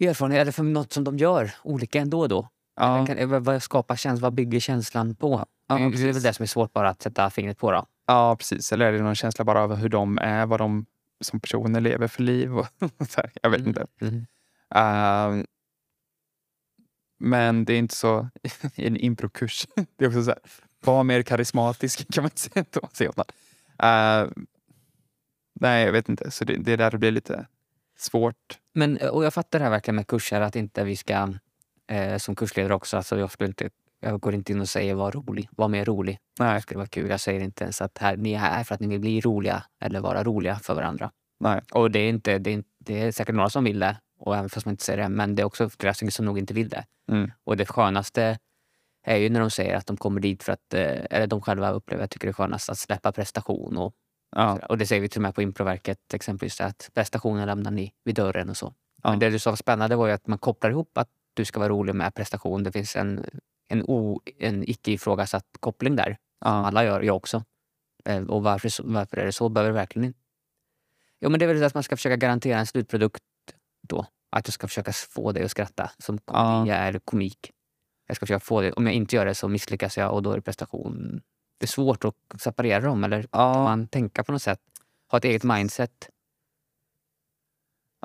erfarenhet 0.00 0.40
eller 0.40 0.52
för 0.52 0.62
något 0.62 0.92
som 0.92 1.04
de 1.04 1.18
gör 1.18 1.50
olika 1.62 2.00
ändå 2.00 2.26
då. 2.26 2.48
ja, 2.76 3.06
Kan, 3.06 3.42
vad- 3.42 3.62
skapar 3.62 3.96
känslan? 3.96 4.22
Vad 4.22 4.34
bygger 4.34 4.60
känslan 4.60 5.14
på? 5.14 5.46
ja, 5.68 5.74
det 5.78 5.82
är 5.84 6.12
väl 6.12 6.22
det 6.22 6.32
som 6.32 6.42
är 6.42 6.46
svårt 6.46 6.72
bara 6.72 6.88
att 6.88 7.02
sätta 7.02 7.30
fingret 7.30 7.58
på 7.58 7.70
då. 7.72 7.86
ja, 8.06 8.36
precis. 8.36 8.72
Eller 8.72 8.86
är 8.86 8.92
det 8.92 9.02
någon 9.02 9.14
känsla 9.14 9.44
bara 9.44 9.62
av 9.62 9.74
hur 9.74 9.88
de 9.88 10.18
är, 10.18 10.46
vad 10.46 10.60
de 10.60 10.86
som 11.20 11.40
personer 11.40 11.80
lever 11.80 12.08
för 12.08 12.22
liv? 12.22 12.58
Och 12.58 12.66
jag 13.42 13.50
vet 13.50 13.60
Mm. 13.60 13.68
inte. 13.68 13.86
Mm. 14.00 14.26
Ehm, 14.74 15.46
men 17.20 17.64
det 17.64 17.72
är 17.72 17.78
inte 17.78 17.96
så 17.96 18.28
i 18.42 18.48
en 18.86 18.96
improkurs. 18.96 19.66
Det 19.96 20.04
är 20.04 20.08
också 20.08 20.22
så 20.22 20.30
här, 20.30 20.38
var 20.84 21.04
mer 21.04 21.22
karismatisk 21.22 22.12
kan 22.14 22.22
man 22.22 22.30
inte 22.30 22.86
säga. 22.96 23.12
Då. 23.16 23.24
Ehm, 23.78 24.46
nej, 25.60 25.84
jag 25.84 25.92
vet 25.92 26.08
inte. 26.08 26.30
Så 26.30 26.44
det, 26.44 26.56
det 26.56 26.72
är 26.72 26.76
där 26.76 26.90
det 26.90 26.98
blir 26.98 27.10
lite 27.10 27.46
svårt. 28.00 28.58
Men, 28.74 28.96
eh, 28.96 29.08
och 29.08 29.24
jag 29.24 29.34
fattar 29.34 29.58
det 29.58 29.64
här 29.64 29.70
verkligen 29.70 29.96
med 29.96 30.06
kurser, 30.06 30.40
att 30.40 30.56
inte 30.56 30.84
vi 30.84 30.96
ska, 30.96 31.34
eh, 31.90 32.16
som 32.16 32.36
kursledare 32.36 32.74
också, 32.74 32.96
alltså 32.96 33.18
jag, 33.18 33.30
skulle 33.30 33.48
inte, 33.48 33.70
jag 34.00 34.20
går 34.20 34.34
inte 34.34 34.52
in 34.52 34.60
och 34.60 34.68
säger 34.68 34.94
var 34.94 35.12
rolig, 35.12 35.48
var 35.50 35.68
mer 35.68 35.84
rolig. 35.84 36.18
Nej, 36.40 36.54
Det 36.54 36.60
skulle 36.60 36.78
vara 36.78 36.88
kul. 36.88 37.10
Jag 37.10 37.20
säger 37.20 37.40
inte 37.40 37.64
ens 37.64 37.82
att 37.82 37.98
här, 37.98 38.16
ni 38.16 38.32
är 38.32 38.38
här 38.38 38.64
för 38.64 38.74
att 38.74 38.80
ni 38.80 38.86
vill 38.86 39.00
bli 39.00 39.20
roliga 39.20 39.64
eller 39.80 40.00
vara 40.00 40.24
roliga 40.24 40.56
för 40.56 40.74
varandra. 40.74 41.10
nej. 41.40 41.60
Och 41.72 41.90
det 41.90 41.98
är, 41.98 42.08
inte, 42.08 42.38
det 42.38 42.54
är, 42.54 42.62
det 42.78 43.02
är 43.02 43.12
säkert 43.12 43.34
några 43.34 43.50
som 43.50 43.64
vill 43.64 43.78
det, 43.78 43.96
och 44.18 44.36
även 44.36 44.50
fast 44.50 44.66
man 44.66 44.72
inte 44.72 44.84
säger 44.84 45.02
det, 45.02 45.08
men 45.08 45.34
det 45.34 45.42
är 45.42 45.46
också 45.46 45.70
flera 45.70 45.94
som 45.94 46.24
nog 46.24 46.38
inte 46.38 46.54
vill 46.54 46.68
det. 46.68 46.84
Mm. 47.12 47.30
Och 47.44 47.56
det 47.56 47.66
skönaste 47.66 48.38
är 49.04 49.16
ju 49.16 49.28
när 49.30 49.40
de 49.40 49.50
säger 49.50 49.76
att 49.76 49.86
de 49.86 49.96
kommer 49.96 50.20
dit 50.20 50.42
för 50.42 50.52
att, 50.52 50.74
eh, 50.74 51.04
eller 51.10 51.26
de 51.26 51.40
själva 51.40 51.70
upplever, 51.70 52.02
jag 52.02 52.10
tycker 52.10 52.26
det 52.26 52.30
är 52.30 52.32
skönast 52.32 52.70
att 52.70 52.78
släppa 52.78 53.12
prestation. 53.12 53.76
Och, 53.76 53.94
Ja, 54.36 54.58
och 54.68 54.78
det 54.78 54.86
säger 54.86 55.02
vi 55.02 55.08
till 55.08 55.18
och 55.18 55.22
med 55.22 55.34
på 55.34 55.42
improverket 55.42 56.14
exempelvis, 56.14 56.60
att 56.60 56.90
prestationen 56.94 57.46
lämnar 57.46 57.70
ni 57.70 57.92
vid 58.04 58.14
dörren 58.14 58.50
och 58.50 58.56
så. 58.56 58.74
Ja. 59.02 59.10
Men 59.10 59.18
det 59.18 59.30
du 59.30 59.38
sa 59.38 59.50
var 59.50 59.56
spännande 59.56 59.96
var 59.96 60.06
ju 60.06 60.12
att 60.12 60.26
man 60.26 60.38
kopplar 60.38 60.70
ihop 60.70 60.98
att 60.98 61.08
du 61.34 61.44
ska 61.44 61.58
vara 61.60 61.68
rolig 61.68 61.94
med 61.94 62.14
prestation. 62.14 62.62
Det 62.62 62.72
finns 62.72 62.96
en, 62.96 63.24
en, 63.68 63.82
o, 63.84 64.20
en 64.38 64.70
icke 64.70 64.90
ifrågasatt 64.92 65.44
koppling 65.60 65.96
där. 65.96 66.16
ja, 66.40 66.50
Alla 66.50 66.84
gör, 66.84 67.02
jag 67.02 67.16
också. 67.16 67.44
Eh, 68.04 68.22
Och 68.24 68.42
varför, 68.42 68.70
varför 68.84 69.16
är 69.16 69.26
det 69.26 69.32
så? 69.32 69.48
Behöver 69.48 69.70
det 69.70 69.78
verkligen 69.78 70.06
inte? 70.06 70.18
Jo, 71.20 71.30
men 71.30 71.38
det 71.40 71.44
är 71.46 71.54
väl 71.54 71.64
att 71.64 71.74
man 71.74 71.82
ska 71.82 71.96
försöka 71.96 72.16
garantera 72.16 72.58
en 72.58 72.66
slutprodukt 72.66 73.22
då. 73.88 74.06
Att 74.30 74.46
jag 74.46 74.54
ska 74.54 74.68
försöka 74.68 74.92
få 74.92 75.32
dig 75.32 75.44
att 75.44 75.50
skratta 75.50 75.90
som 75.98 76.18
Ja. 76.26 76.32
komedi 76.32 76.70
är 76.70 76.98
komik. 76.98 77.50
Jag 78.06 78.16
ska 78.16 78.26
försöka 78.26 78.40
få 78.40 78.60
det. 78.60 78.72
Om 78.72 78.86
jag 78.86 78.94
inte 78.94 79.16
gör 79.16 79.26
det 79.26 79.34
så 79.34 79.48
misslyckas 79.48 79.96
jag 79.96 80.12
och 80.14 80.22
då 80.22 80.30
är 80.32 80.36
det 80.36 80.42
prestation. 80.42 81.20
Det 81.58 81.64
är 81.64 81.68
svårt 81.68 82.04
att 82.04 82.14
separera 82.40 82.80
dem 82.80 83.04
eller 83.04 83.26
Ja, 83.32 83.64
man 83.64 83.88
tänka 83.88 84.24
på 84.24 84.32
något 84.32 84.42
sätt. 84.42 84.60
Ha 85.10 85.18
ett 85.18 85.24
eget 85.24 85.44
mindset. 85.44 86.08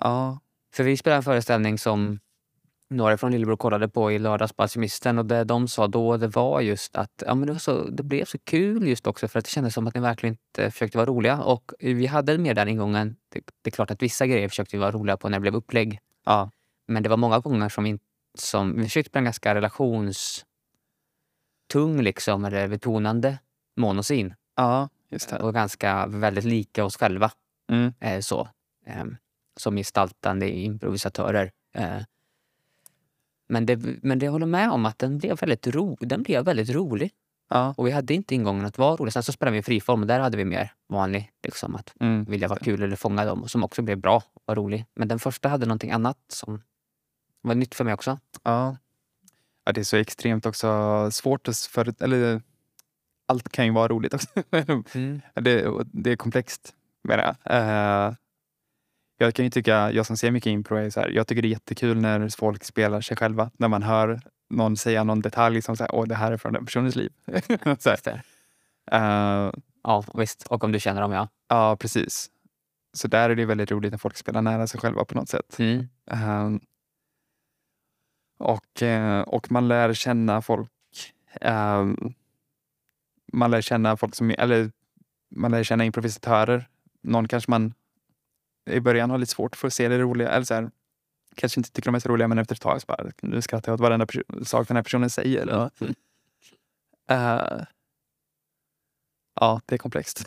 ja, 0.02 0.40
För 0.76 0.84
vi 0.84 0.98
spelade 0.98 1.18
en 1.18 1.24
föreställning 1.24 1.78
som 1.78 2.20
några 2.90 3.18
från 3.18 3.32
Lillebror 3.32 3.58
kollade 3.58 3.90
på 3.90 4.12
i 4.12 4.20
lördags 4.20 4.54
på 4.54 4.64
Alkemisten 4.64 5.18
och 5.20 5.26
det 5.26 5.44
de 5.44 5.68
sa 5.68 5.88
då 5.88 6.18
det 6.18 6.28
var 6.28 6.62
just 6.62 6.96
att 6.96 7.24
ja, 7.28 7.36
men 7.36 7.48
det, 7.48 7.60
så, 7.60 7.90
det 7.90 8.04
blev 8.04 8.26
så 8.26 8.38
kul 8.38 8.88
just 8.88 9.08
också 9.08 9.28
för 9.28 9.40
att 9.40 9.46
det 9.46 9.52
kändes 9.52 9.74
som 9.74 9.88
att 9.88 9.96
ni 9.96 10.02
verkligen 10.02 10.34
inte 10.34 10.72
försökte 10.72 10.98
vara 10.98 11.08
roliga. 11.10 11.42
Och 11.42 11.72
vi 11.80 12.06
hade 12.06 12.38
med 12.38 12.56
den 12.56 12.68
ingången. 12.68 13.16
Det, 13.30 13.42
det 13.62 13.70
är 13.70 13.72
klart 13.72 13.92
att 13.92 14.02
vissa 14.02 14.28
grejer 14.28 14.50
försökte 14.50 14.76
vi 14.76 14.80
vara 14.82 14.92
roliga 14.92 15.18
på 15.18 15.30
när 15.30 15.38
det 15.38 15.42
blev 15.42 15.56
upplägg. 15.56 16.00
ja, 16.26 16.50
Men 16.88 17.04
det 17.04 17.10
var 17.10 17.18
många 17.18 17.40
gånger 17.40 17.70
som 17.70 17.84
vi, 17.84 18.00
som, 18.38 18.76
vi 18.76 18.84
försökte 18.84 19.12
på 19.12 19.18
en 19.18 19.24
ganska 19.24 19.62
relationstung 21.74 22.02
liksom, 22.02 22.46
eller 22.46 22.68
betonande 22.68 23.40
monosin. 23.76 24.34
ja, 24.56 24.90
just 25.10 25.30
det. 25.30 25.40
Och 25.40 25.54
ganska 25.54 26.08
väldigt 26.08 26.46
lika 26.46 26.86
oss 26.86 26.98
själva. 26.98 27.32
Mm. 27.72 27.94
Eh, 28.00 28.20
så, 28.20 28.48
eh, 28.86 29.06
som 29.58 29.76
gestaltande 29.76 30.50
improvisatörer. 30.50 31.52
Eh, 31.76 32.02
men, 33.50 33.66
det, 33.66 33.80
men 34.02 34.20
det 34.20 34.30
håller 34.30 34.46
med 34.46 34.72
om 34.72 34.86
att 34.86 35.00
den 35.00 35.18
blev 35.18 35.40
väldigt, 35.40 35.68
ro, 35.68 35.98
den 36.00 36.24
blev 36.24 36.46
väldigt 36.46 36.70
rolig. 36.70 37.12
Ja, 37.50 37.74
Och 37.78 37.88
vi 37.88 37.92
hade 37.92 38.14
inte 38.14 38.36
ingången 38.36 38.66
att 38.66 38.78
vara 38.78 38.96
rolig. 38.96 39.14
Sen 39.14 39.24
så 39.24 39.32
spelade 39.32 39.54
vi 39.54 39.60
i 39.60 39.64
friform 39.64 40.02
och 40.02 40.08
där 40.08 40.20
hade 40.20 40.38
vi 40.38 40.46
mer 40.46 40.72
vanlig, 40.90 41.32
liksom 41.44 41.76
att 41.76 41.94
mm. 42.00 42.24
vilja 42.24 42.48
vara 42.48 42.60
kul 42.60 42.84
eller 42.84 42.96
fånga 42.96 43.26
dem. 43.26 43.48
Som 43.48 43.64
också 43.64 43.82
blev 43.82 43.98
bra 43.98 44.24
och 44.46 44.56
rolig. 44.56 44.86
Men 44.96 45.08
den 45.08 45.20
första 45.20 45.50
hade 45.50 45.66
någonting 45.66 45.92
annat 45.92 46.18
som 46.28 46.62
var 47.42 47.56
nytt 47.56 47.76
för 47.76 47.84
mig 47.84 47.94
också. 47.94 48.20
ja. 48.44 48.78
Ja. 49.66 49.72
Det 49.72 49.82
är 49.82 49.86
så 49.86 49.98
extremt 49.98 50.46
också 50.46 51.10
svårt 51.12 51.48
att 51.48 51.58
för, 51.58 52.04
eller 52.04 52.42
allt 53.28 53.50
kan 53.50 53.66
ju 53.66 53.72
vara 53.72 53.88
roligt 53.88 54.14
också. 54.14 54.28
det, 55.42 55.68
och 55.68 55.86
det 55.86 56.12
är 56.12 56.16
komplext 56.16 56.74
menar 57.04 57.36
jag. 57.44 57.58
Eh, 57.58 58.14
jag 59.18 59.34
kan 59.34 59.46
ju 59.46 59.52
tycka, 59.52 59.92
jag 59.92 60.06
som 60.06 60.18
ser 60.18 60.32
mycket 60.32 60.50
impro, 60.50 60.76
är 60.76 60.90
så 60.90 61.00
här, 61.00 61.10
jag 61.10 61.28
tycker 61.28 61.42
det 61.42 61.48
är 61.48 61.50
jättekul 61.50 62.02
när 62.02 62.38
folk 62.38 62.64
spelar 62.64 63.02
sig 63.02 63.18
själva. 63.18 63.52
När 63.58 63.68
man 63.68 63.84
hör 63.84 64.22
någon 64.50 64.78
säga 64.78 65.04
någon 65.04 65.22
detalj 65.22 65.62
som 65.62 65.78
säger 65.78 65.96
åh 65.96 66.08
det 66.08 66.16
här 66.16 66.32
är 66.32 66.38
från 66.38 66.54
den 66.54 66.66
personens 66.66 66.96
liv. 66.96 67.12
så 67.80 67.96
det. 68.04 68.22
Eh, 68.92 69.52
Ja, 69.84 70.04
visst. 70.14 70.48
Och 70.48 70.64
om 70.64 70.72
du 70.72 70.80
känner 70.80 71.02
dem, 71.02 71.12
ja. 71.12 71.28
ja, 71.48 71.78
precis. 71.80 72.30
Så 72.94 73.08
där 73.08 73.30
är 73.30 73.36
det 73.36 73.46
väldigt 73.46 73.72
roligt 73.72 73.92
när 73.92 73.98
folk 73.98 74.18
spelar 74.18 74.42
nära 74.42 74.68
sig 74.68 74.80
själva 74.80 75.06
på 75.06 75.16
något 75.16 75.30
sätt. 75.30 75.60
Mm. 75.60 75.88
Eh, 78.44 78.50
och, 78.50 78.82
eh, 78.82 79.22
och 79.22 79.52
man 79.52 79.68
lär 79.68 79.94
känna 79.94 80.42
folk. 80.42 80.70
eh, 81.42 81.86
man 83.34 83.52
lär 83.52 83.62
känna 83.62 83.98
folk 83.98 84.16
som, 84.16 84.30
eller 84.30 84.72
man 85.36 85.52
lär 85.52 85.64
känna 85.64 85.86
improvisatörer. 85.86 86.68
Någon 87.02 87.28
kanske 87.28 87.52
man 87.52 87.74
i 88.70 88.80
början 88.80 89.10
har 89.10 89.18
lite 89.18 89.32
svårt 89.32 89.56
för 89.56 89.68
att 89.68 89.74
se 89.74 89.88
det 89.88 90.00
roliga. 90.00 90.30
Eller 90.30 90.46
så 90.46 90.54
här, 90.54 90.72
kanske 91.36 91.60
inte 91.60 91.72
tycker 91.72 91.88
de 91.92 91.96
är 91.96 92.00
så 92.00 92.10
roliga 92.10 92.28
men 92.28 92.38
efter 92.38 92.56
ett 92.56 92.62
tag 92.62 92.82
så 92.82 92.86
bara, 92.86 93.12
nu 93.22 93.42
skrattar 93.42 93.72
jag 93.72 93.74
åt 93.74 93.82
varenda 93.82 94.08
sak 94.46 94.68
den 94.68 94.78
här 94.78 94.84
personen 94.84 95.10
säger. 95.10 95.42
Eller, 95.42 95.70
Eh, 97.10 97.66
ja, 99.40 99.62
det 99.66 99.76
är 99.76 99.78
komplext. 99.78 100.26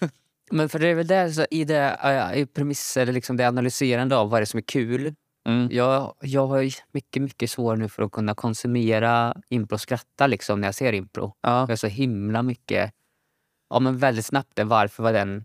Men 0.50 0.68
för 0.68 0.78
det 0.78 0.88
är 0.88 0.94
väl 0.94 1.06
där, 1.06 1.30
så 1.30 1.46
i 1.50 1.64
det 1.64 1.98
äh, 2.04 2.40
i 2.40 2.46
premisser, 2.46 3.06
liksom 3.06 3.36
det 3.36 3.48
analyserande 3.48 4.16
av 4.16 4.30
vad 4.30 4.40
det 4.40 4.44
är 4.44 4.46
som 4.46 4.58
är 4.58 4.62
kul. 4.62 5.14
Mm. 5.48 5.68
Jag, 5.72 6.14
jag 6.20 6.46
har 6.46 6.68
mycket, 6.92 7.22
mycket 7.22 7.50
svårare 7.50 7.78
nu 7.78 7.88
för 7.88 8.02
att 8.02 8.12
kunna 8.12 8.34
konsumera 8.34 9.36
impro 9.48 9.74
och 9.74 9.80
skratta 9.80 10.26
liksom, 10.26 10.60
när 10.60 10.68
jag 10.68 10.74
ser 10.74 10.92
impro. 10.92 11.34
Ja, 11.40 11.60
Jag 11.60 11.70
är 11.70 11.76
så 11.76 11.86
himla 11.86 12.42
mycket... 12.42 12.92
Ja, 13.70 13.80
men 13.80 13.98
väldigt 13.98 14.26
snabbt, 14.26 14.58
varför 14.64 15.02
var 15.02 15.12
den 15.12 15.44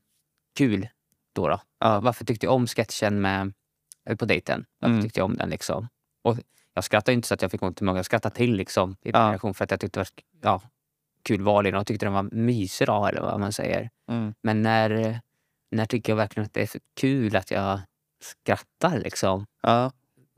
kul 0.58 0.88
då? 1.34 1.48
då? 1.48 1.62
ja, 1.80 2.00
Varför 2.00 2.26
tyckte 2.26 2.46
jag 2.46 2.56
om 2.56 2.68
sketchen 2.68 3.22
med, 3.22 3.54
eh, 4.10 4.16
på 4.16 4.26
dejten? 4.26 4.66
Varför 4.80 4.94
Mm. 4.94 5.04
tyckte 5.04 5.20
jag 5.20 5.26
om 5.26 5.36
den? 5.38 5.50
liksom? 5.50 5.88
Och 6.24 6.38
jag 6.74 6.84
skrattade 6.84 7.14
inte 7.14 7.28
så 7.28 7.34
att 7.34 7.42
jag 7.42 7.52
fick 7.52 7.64
ont 7.64 7.82
i 7.82 7.84
magen. 7.84 7.96
Jag 7.96 8.06
skrattade 8.06 8.36
till 8.36 8.56
liksom, 8.56 8.96
i 9.02 9.10
Ja. 9.12 9.20
reaktion 9.30 9.54
för 9.54 9.64
att 9.64 9.72
jag 9.72 9.80
tyckte 9.80 10.00
det 10.00 10.08
var 10.42 10.52
ja, 10.52 10.62
kul 11.24 11.42
val 11.42 11.76
och 11.76 11.88
tyckte 11.88 12.06
den 12.06 12.14
var 12.14 12.24
mysig 12.24 12.84
eller 12.90 13.22
vad 13.22 13.40
man 13.40 13.54
säger. 13.54 13.90
mm. 14.10 14.34
Men 14.42 14.62
när, 14.62 15.20
när 15.72 15.86
tycker 15.86 16.12
jag 16.12 16.18
verkligen 16.18 16.46
att 16.46 16.54
det 16.54 16.62
är 16.76 16.80
kul 16.96 17.36
att 17.36 17.52
jag 17.52 17.80
skrattar 18.24 19.00
liksom? 19.00 19.46
ja, 19.62 19.92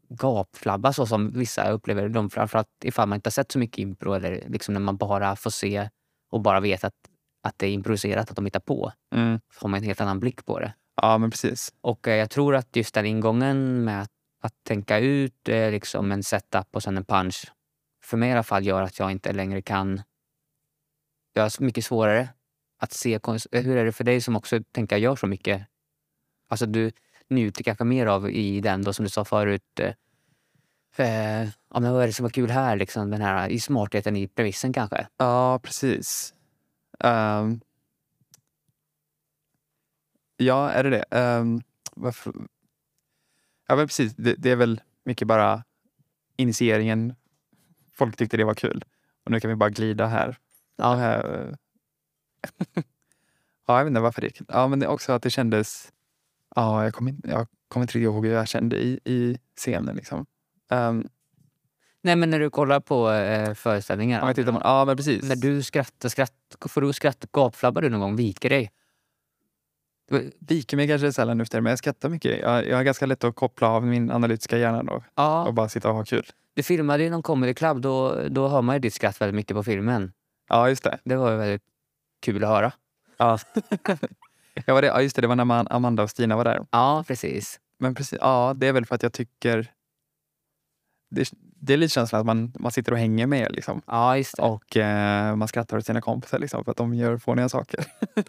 Gapflabba 0.09 0.93
så 0.93 1.05
som 1.05 1.31
vissa 1.31 1.69
upplever 1.69 2.09
dem. 2.09 2.29
Framförallt 2.29 2.67
ifall 2.83 3.07
man 3.09 3.15
inte 3.15 3.27
har 3.27 3.31
sett 3.31 3.51
så 3.51 3.59
mycket 3.59 3.77
impro 3.77 4.13
eller 4.13 4.43
liksom 4.49 4.73
när 4.73 4.81
man 4.81 4.97
bara 4.97 5.36
får 5.36 5.49
se 5.49 5.89
och 6.31 6.41
bara 6.41 6.59
vet 6.59 6.83
att, 6.83 6.93
att 7.43 7.59
det 7.59 7.67
är 7.67 7.71
improviserat, 7.71 8.29
att 8.29 8.36
de 8.36 8.45
hittar 8.45 8.59
på. 8.59 8.91
mm. 9.15 9.39
Så 9.53 9.59
får 9.59 9.67
man 9.69 9.77
en 9.77 9.83
helt 9.83 10.01
annan 10.01 10.19
blick 10.19 10.45
på 10.45 10.59
det. 10.59 10.73
ja, 11.01 11.17
men 11.17 11.31
precis. 11.31 11.73
Och 11.81 12.07
eh, 12.07 12.15
jag 12.15 12.29
tror 12.29 12.55
att 12.55 12.75
just 12.75 12.93
den 12.95 13.05
ingången 13.05 13.83
med 13.83 14.01
att, 14.01 14.11
att 14.41 14.53
tänka 14.63 14.99
ut 14.99 15.49
eh, 15.49 15.71
liksom 15.71 16.11
en 16.11 16.23
setup 16.23 16.75
och 16.75 16.83
sen 16.83 16.97
en 16.97 17.05
punch 17.05 17.51
för 18.03 18.17
mig 18.17 18.29
i 18.29 18.31
alla 18.33 18.43
fall 18.43 18.65
gör 18.65 18.81
att 18.81 18.99
jag 18.99 19.11
inte 19.11 19.33
längre 19.33 19.61
kan... 19.61 20.01
Jag 21.33 21.43
har 21.43 21.61
mycket 21.63 21.86
svårare 21.86 22.29
att 22.79 22.93
se... 22.93 23.13
eh, 23.13 23.63
Hur 23.63 23.77
är 23.77 23.86
det 23.86 23.91
för 23.91 24.03
dig 24.03 24.21
som 24.21 24.36
också 24.36 24.59
tänker 24.71 24.97
gör 24.97 25.15
så 25.15 25.27
mycket? 25.27 25.67
Alltså 26.49 26.65
du 26.65 26.91
njuter 27.30 27.63
kanske 27.63 27.84
mer 27.84 28.05
av 28.05 28.30
i 28.30 28.61
den 28.61 28.84
då 28.84 28.93
som 28.93 29.05
du 29.05 29.09
sa 29.09 29.26
förut. 29.26 29.80
Eh, 30.97 31.43
ja, 31.73 31.80
men 31.80 31.93
vad 31.93 32.03
är 32.03 32.07
det 32.07 32.13
som 32.13 32.23
var 32.23 32.30
kul 32.30 32.49
här? 32.49 32.76
Liksom, 32.76 33.09
den 33.11 33.21
här 33.21 33.49
i 33.49 33.59
smartheten 33.59 34.15
i 34.15 34.28
premissen 34.28 34.73
kanske? 34.73 35.07
Ja, 35.17 35.59
precis. 35.63 36.34
Ehm. 36.99 37.59
ja, 40.38 40.69
är 40.69 40.84
det 40.84 40.89
det? 40.89 41.17
Um, 41.19 41.61
varför? 41.95 42.34
Ja, 43.67 43.76
men 43.76 43.88
precis. 43.88 44.13
Det, 44.15 44.36
det 44.38 44.51
är 44.51 44.55
väl 44.55 44.82
mycket 45.03 45.28
bara 45.28 45.63
initieringen. 46.38 47.15
Folk 47.93 48.17
tyckte 48.17 48.38
det 48.38 48.43
var 48.43 48.53
kul. 48.53 48.86
Och 49.23 49.32
nu 49.32 49.39
kan 49.39 49.49
vi 49.49 49.55
bara 49.55 49.69
glida 49.69 50.05
här. 50.05 50.38
Ja. 50.76 51.03
Eh, 51.03 51.53
ja, 53.67 53.78
jag 53.78 53.84
vet 53.84 53.88
inte 53.88 54.01
varför 54.01 54.21
det 54.21 54.28
är. 54.28 54.45
Ja, 54.47 54.67
men 54.67 54.80
det 54.80 54.86
är 54.86 54.89
också 54.89 55.13
att 55.13 55.23
det 55.23 55.30
kändes... 55.30 55.91
Ja, 56.56 56.84
jag 56.84 56.93
kommer 56.93 57.12
inte, 57.12 57.30
jag 57.30 57.47
kommer 57.68 57.84
inte 57.84 57.91
riktigt 57.91 58.03
ihåg 58.03 58.26
hur 58.26 58.34
jag 58.34 58.47
kände 58.47 58.76
i, 58.84 58.99
i 59.06 59.38
scenen. 59.58 59.95
Liksom. 59.95 60.26
Um, 60.72 61.08
Nej, 62.01 62.16
men 62.16 62.30
när 62.30 62.39
du 62.39 62.49
kollar 62.49 62.80
på 62.80 63.12
eh, 63.12 63.53
föreställningar. 63.53 64.28
ja, 64.28 64.34
tittar 64.34 64.51
på, 64.51 64.62
ja, 64.64 64.86
men 64.86 64.97
precis. 64.97 65.24
När 65.30 65.36
du 65.36 65.64
skrattar, 65.64 66.10
skratt, 66.10 66.34
får 66.68 66.82
du 66.82 66.93
skratta, 66.93 67.28
gapflabbar 67.34 67.82
du 67.82 67.89
någon 67.89 67.99
gång? 67.99 68.16
Viker 68.16 68.49
dig? 68.49 68.72
viker 70.39 70.78
mig 70.78 70.88
kanske 70.88 71.14
sällan 71.14 71.41
efter, 71.41 71.62
men 71.62 71.70
jag 71.70 71.80
skrattar 71.80 72.10
mycket. 72.10 72.39
Jag, 72.41 72.68
jag 72.68 72.78
har 72.78 72.84
ganska 72.84 73.06
lätt 73.06 73.24
att 73.24 73.36
koppla 73.36 73.70
av 73.70 73.86
min 73.86 74.12
analytiska 74.12 74.58
hjärna 74.58 74.84
då, 74.84 75.03
Ja. 75.16 75.45
och 75.47 75.53
bara 75.53 75.70
sitta 75.70 75.89
och 75.89 75.95
ha 75.95 76.03
kul. 76.06 76.26
Du 76.53 76.64
filmade 76.64 77.03
ju 77.03 77.10
någon 77.10 77.24
comedy 77.24 77.53
club, 77.53 77.82
då, 77.82 78.22
då 78.30 78.47
hör 78.47 78.62
man 78.62 78.76
ju 78.76 78.80
ditt 78.80 78.93
skratt 78.93 79.22
väldigt 79.22 79.36
mycket 79.36 79.56
på 79.58 79.64
filmen. 79.64 80.14
Ja, 80.49 80.70
just 80.70 80.84
det. 80.84 80.99
Det 81.03 81.16
var 81.16 81.32
ju 81.32 81.38
väldigt 81.38 81.62
kul 82.22 82.43
att 82.43 82.49
höra. 82.49 82.72
Ja, 83.18 83.39
jag 84.66 84.74
var 84.74 84.82
det. 84.82 84.88
Ja, 84.88 85.01
just 85.01 85.16
det. 85.16 85.22
Det 85.22 85.28
var 85.28 85.36
när 85.36 85.45
man, 85.45 85.68
Amanda 85.70 86.03
och 86.03 86.10
Stina 86.10 86.36
var 86.36 86.43
där. 86.43 86.66
Ja, 86.72 87.03
precis. 87.08 87.60
Men 87.80 87.95
precis, 87.95 88.20
ja, 88.22 88.53
det 88.58 88.68
är 88.68 88.74
väl 88.74 88.86
för 88.86 88.95
att 88.95 89.03
jag 89.03 89.14
tycker... 89.14 89.72
Det, 91.12 91.30
det 91.62 91.74
är 91.74 91.78
lite 91.78 91.93
känslan 91.93 92.20
att 92.20 92.26
man, 92.26 92.53
man 92.60 92.72
sitter 92.72 92.91
och 92.91 92.97
hänger 92.97 93.28
med 93.28 93.51
liksom. 93.51 93.82
Ja, 93.88 94.18
just 94.18 94.36
det. 94.38 94.41
Och 94.43 94.78
eh, 94.78 95.36
man 95.36 95.47
skrattar 95.47 95.78
åt 95.78 95.86
sina 95.86 96.01
kompisar 96.01 96.39
liksom, 96.39 96.64
för 96.64 96.72
att 96.72 96.78
de 96.78 96.93
gör 96.93 97.18
fåniga 97.18 97.49
saker. 97.49 97.86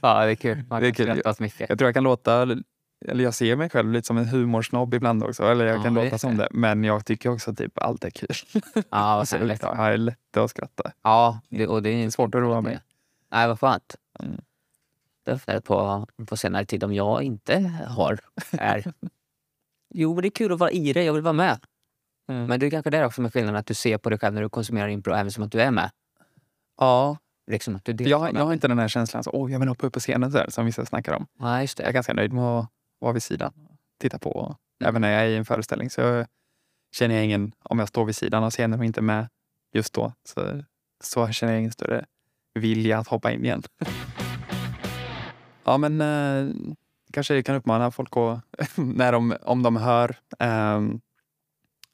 Ja, 0.00 0.24
det 0.24 0.30
är 0.30 0.34
kul. 0.34 0.62
Man 0.70 0.82
Det 0.82 0.88
är 0.88 0.92
kan 0.92 1.06
kul, 1.06 1.14
skratta 1.14 1.30
åt 1.30 1.40
mycket. 1.40 1.68
Jag 1.68 1.78
tror 1.78 1.88
jag 1.88 1.94
kan 1.94 2.04
låta, 2.04 2.42
eller 3.08 3.24
jag 3.24 3.34
ser 3.34 3.56
mig 3.56 3.70
själv 3.70 3.92
lite 3.92 4.06
som 4.06 4.18
en 4.18 4.28
humorsnobb 4.28 4.94
ibland 4.94 5.24
också. 5.24 5.44
Eller 5.44 5.64
jag 5.64 5.78
Ja, 5.78 5.82
kan 5.82 5.94
låta 5.94 6.18
som 6.18 6.36
det. 6.36 6.48
Men 6.50 6.84
jag 6.84 7.06
tycker 7.06 7.30
också 7.30 7.54
typ 7.54 7.78
allt 7.78 8.04
är 8.04 8.10
kul. 8.10 8.28
Ja, 8.90 9.16
vad 9.16 9.28
härligt. 9.40 9.62
jag 9.62 9.74
har 9.74 9.96
lätt 9.96 10.36
att 10.36 10.50
skratta. 10.50 10.92
Ja, 11.02 11.40
det, 11.48 11.66
och 11.66 11.82
det 11.82 11.88
är 11.90 11.96
Det 11.96 12.04
är 12.04 12.10
svårt 12.10 12.34
att 12.34 12.40
roa 12.40 12.60
mig. 12.60 12.80
Nej, 13.32 13.48
vad 13.48 13.60
skönt. 13.60 13.96
Mm. 14.20 14.40
Det 15.24 15.48
är 15.48 15.60
på, 15.60 16.06
på 16.26 16.36
senare 16.36 16.64
tid 16.64 16.84
om 16.84 16.94
jag 16.94 17.22
inte 17.22 17.58
har 17.88 18.20
är... 18.52 18.92
Jo, 19.94 20.14
men 20.14 20.22
det 20.22 20.28
är 20.28 20.30
kul 20.30 20.52
att 20.52 20.58
vara 20.58 20.70
i 20.70 20.92
det. 20.92 21.04
Jag 21.04 21.12
vill 21.12 21.22
vara 21.22 21.32
med. 21.32 21.58
Mm. 22.28 22.46
Men 22.46 22.60
det 22.60 22.66
är 22.66 22.70
kanske 22.70 22.90
där 22.90 23.04
också 23.04 23.20
med 23.22 23.32
skillnaden 23.32 23.56
att 23.60 23.66
du 23.66 23.74
ser 23.74 23.98
på 23.98 24.10
dig 24.10 24.18
själv 24.18 24.34
när 24.34 24.42
du 24.42 24.48
konsumerar 24.48 24.88
impro 24.88 25.12
även 25.14 25.32
som 25.32 25.44
att 25.44 25.52
du 25.52 25.60
är 25.60 25.70
med. 25.70 25.90
Ja, 26.78 27.16
Liksom 27.46 27.76
att 27.76 27.84
du 27.84 27.92
jag, 27.92 27.98
deltar 27.98 28.26
jag 28.26 28.32
med. 28.34 28.42
har 28.42 28.52
inte 28.52 28.68
den 28.68 28.78
här 28.78 28.88
känslan 28.88 29.24
så, 29.24 29.30
åh, 29.30 29.52
jag 29.52 29.58
vill 29.58 29.68
hoppa 29.68 29.86
upp 29.86 29.92
på 29.92 30.00
scenen 30.00 30.32
här, 30.32 30.50
som 30.50 30.66
vissa 30.66 30.86
snackar 30.86 31.12
om. 31.12 31.26
Nej, 31.38 31.62
just 31.62 31.78
Jag 31.78 31.84
är 31.86 31.88
det. 31.88 31.94
ganska 31.94 32.12
nöjd 32.14 32.32
med 32.32 32.44
att 32.44 32.68
vara 32.98 33.12
vid 33.12 33.22
sidan. 33.22 33.52
Titta 34.00 34.18
på. 34.18 34.56
Även 34.84 35.00
när 35.00 35.10
jag 35.12 35.22
är 35.22 35.26
i 35.26 35.36
en 35.36 35.44
föreställning 35.44 35.90
så 35.90 36.26
känner 36.94 37.14
jag 37.14 37.24
ingen, 37.24 37.52
om 37.62 37.78
jag 37.78 37.88
står 37.88 38.04
vid 38.04 38.16
sidan 38.16 38.44
av 38.44 38.50
scenen 38.50 38.78
och 38.78 38.84
inte 38.84 39.00
med 39.02 39.28
just 39.72 39.92
då, 39.94 40.12
så, 40.24 40.62
så 41.04 41.28
känner 41.28 41.52
jag 41.52 41.60
ingen 41.60 41.72
större 41.72 42.06
vilja 42.54 42.98
att 42.98 43.08
hoppa 43.08 43.32
in 43.32 43.44
igen. 43.44 43.62
ja 45.64 45.78
men 45.78 46.00
eh, 46.00 46.54
kanske 47.12 47.42
kan 47.42 47.56
uppmana 47.56 47.90
folk 47.90 48.16
att, 48.16 48.40
när 48.76 49.12
de, 49.12 49.36
om 49.42 49.62
de 49.62 49.76
hör, 49.76 50.16
um, 50.38 51.00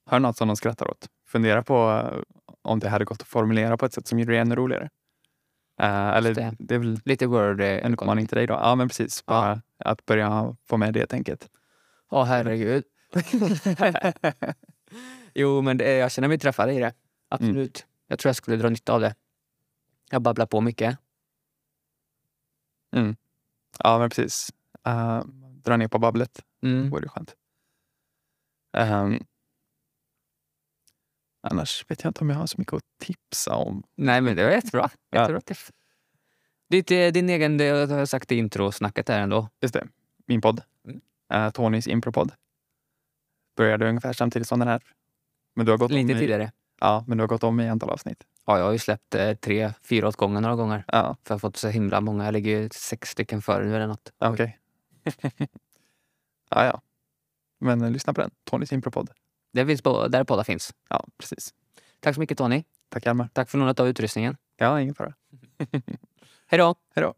hör 0.06 0.18
något 0.18 0.36
som 0.36 0.48
de 0.48 0.56
skrattar 0.56 0.90
åt, 0.90 1.08
fundera 1.26 1.62
på 1.62 1.90
uh, 1.90 2.22
om 2.62 2.78
det 2.78 2.88
hade 2.88 3.04
gått 3.04 3.22
att 3.22 3.28
formulera 3.28 3.76
på 3.76 3.86
ett 3.86 3.92
sätt 3.92 4.06
som 4.06 4.18
gjorde 4.18 4.32
det 4.32 4.38
ännu 4.38 4.54
roligare. 4.54 4.88
Uh, 5.82 6.08
eller 6.08 6.34
det. 6.34 6.54
det. 6.58 6.74
är 6.74 6.78
väl 6.78 7.00
Lite 7.04 7.26
word... 7.26 7.60
en 7.60 7.94
uppmaning 7.94 8.26
till 8.26 8.36
dig 8.36 8.46
då. 8.46 8.54
Ja, 8.54 8.74
men 8.74 8.88
precis. 8.88 9.26
Bara 9.26 9.62
att 9.78 10.06
börja 10.06 10.56
få 10.68 10.76
med 10.76 10.94
det 10.94 11.06
tänket. 11.06 11.48
Ja, 12.10 12.22
herregud. 12.22 12.84
jo, 15.34 15.62
men 15.62 15.78
det, 15.78 15.92
jag 15.92 16.12
känner 16.12 16.28
mig 16.28 16.38
träffad 16.38 16.70
i 16.70 16.78
det. 16.78 16.92
Absolut. 17.28 17.86
Jag 18.08 18.18
tror 18.18 18.28
jag 18.28 18.36
skulle 18.36 18.56
dra 18.56 18.68
nytta 18.68 18.92
av 18.92 19.00
det. 19.00 19.14
Jag 20.10 20.22
babblar 20.22 20.46
på 20.46 20.60
mycket. 20.60 20.98
Mm. 22.96 23.16
Ja, 23.78 23.98
men 23.98 24.10
precis. 24.10 24.50
Uh, 24.88 25.22
dra 25.62 25.76
ner 25.76 25.88
på 25.88 25.98
babblet. 25.98 26.44
Mm. 26.62 26.90
vore 26.90 27.08
skönt. 27.08 27.36
Um, 28.78 29.26
annars 31.40 31.84
vet 31.88 32.04
jag 32.04 32.10
inte 32.10 32.20
om 32.20 32.30
jag 32.30 32.36
har 32.36 32.46
så 32.46 32.58
mycket 32.58 32.74
att 32.74 32.82
tipsa 32.98 33.54
om. 33.54 33.82
Nej, 33.96 34.20
men 34.20 34.36
det 34.36 34.44
var 34.44 34.50
jättebra. 34.50 34.90
Ja. 35.10 35.20
jättebra 35.20 35.40
tips. 35.40 35.72
Ditt, 36.70 36.90
eh, 36.90 37.08
din 37.08 37.28
egen, 37.28 37.58
det 37.58 37.68
har 37.68 37.98
jag 37.98 38.08
sagt 38.08 38.32
i 38.32 38.36
introsnacket 38.36 39.06
där 39.06 39.20
ändå. 39.20 39.48
Just 39.60 39.74
det, 39.74 39.88
min 40.26 40.40
podd. 40.40 40.62
Mm. 40.84 41.00
Uh, 41.34 41.50
Tonys 41.50 41.86
impropodd. 41.86 42.32
Började 43.56 43.88
ungefär 43.88 44.12
samtidigt 44.12 44.48
som 44.48 44.58
den 44.58 44.68
här. 44.68 44.82
Men 45.54 45.66
du 45.66 45.72
har 45.72 45.78
gått, 45.78 45.90
Lite 45.90 46.14
tidigare. 46.18 46.52
Ja, 46.80 47.04
men 47.06 47.18
du 47.18 47.22
har 47.22 47.28
gått 47.28 47.44
om 47.44 47.60
i 47.60 47.68
antal 47.68 47.90
avsnitt. 47.90 48.24
Ja, 48.46 48.58
jag 48.58 48.64
har 48.64 48.72
ju 48.72 48.78
släppt 48.78 49.14
eh, 49.14 49.34
tre, 49.34 49.72
fyra 49.82 50.08
åt 50.08 50.16
gången 50.16 50.42
några 50.42 50.56
gånger. 50.56 50.84
Ja, 50.86 51.16
För 51.24 51.34
jag 51.34 51.34
har 51.34 51.38
fått 51.38 51.56
så 51.56 51.68
himla 51.68 52.00
många. 52.00 52.24
Jag 52.24 52.32
ligger 52.32 52.50
ju 52.50 52.68
sex 52.72 53.10
stycken 53.10 53.42
före 53.42 53.64
nu 53.64 53.76
eller 53.76 53.86
något. 53.86 54.12
okej. 54.18 54.58
ja, 56.50 56.64
ja. 56.64 56.80
Men 57.58 57.82
uh, 57.82 57.90
lyssna 57.90 58.12
på 58.12 58.20
den. 58.20 58.30
Tonys 58.44 58.72
impropodd. 58.72 59.10
Det 59.52 59.66
finns 59.66 59.82
på, 59.82 60.08
där 60.08 60.24
poddar 60.24 60.44
finns. 60.44 60.74
Ja, 60.88 61.06
precis. 61.18 61.54
Tack 62.00 62.14
så 62.14 62.20
mycket 62.20 62.38
Tony. 62.38 62.64
Tack 62.88 63.06
Hjalmar. 63.06 63.28
Tack 63.32 63.50
för 63.50 63.58
lånet 63.58 63.80
av 63.80 63.88
utrustningen. 63.88 64.36
Ja, 64.56 64.80
ingen 64.80 64.94
fara. 64.94 65.14
Hej 66.46 66.58
då! 66.58 66.74
Hej 66.94 67.02
då. 67.04 67.14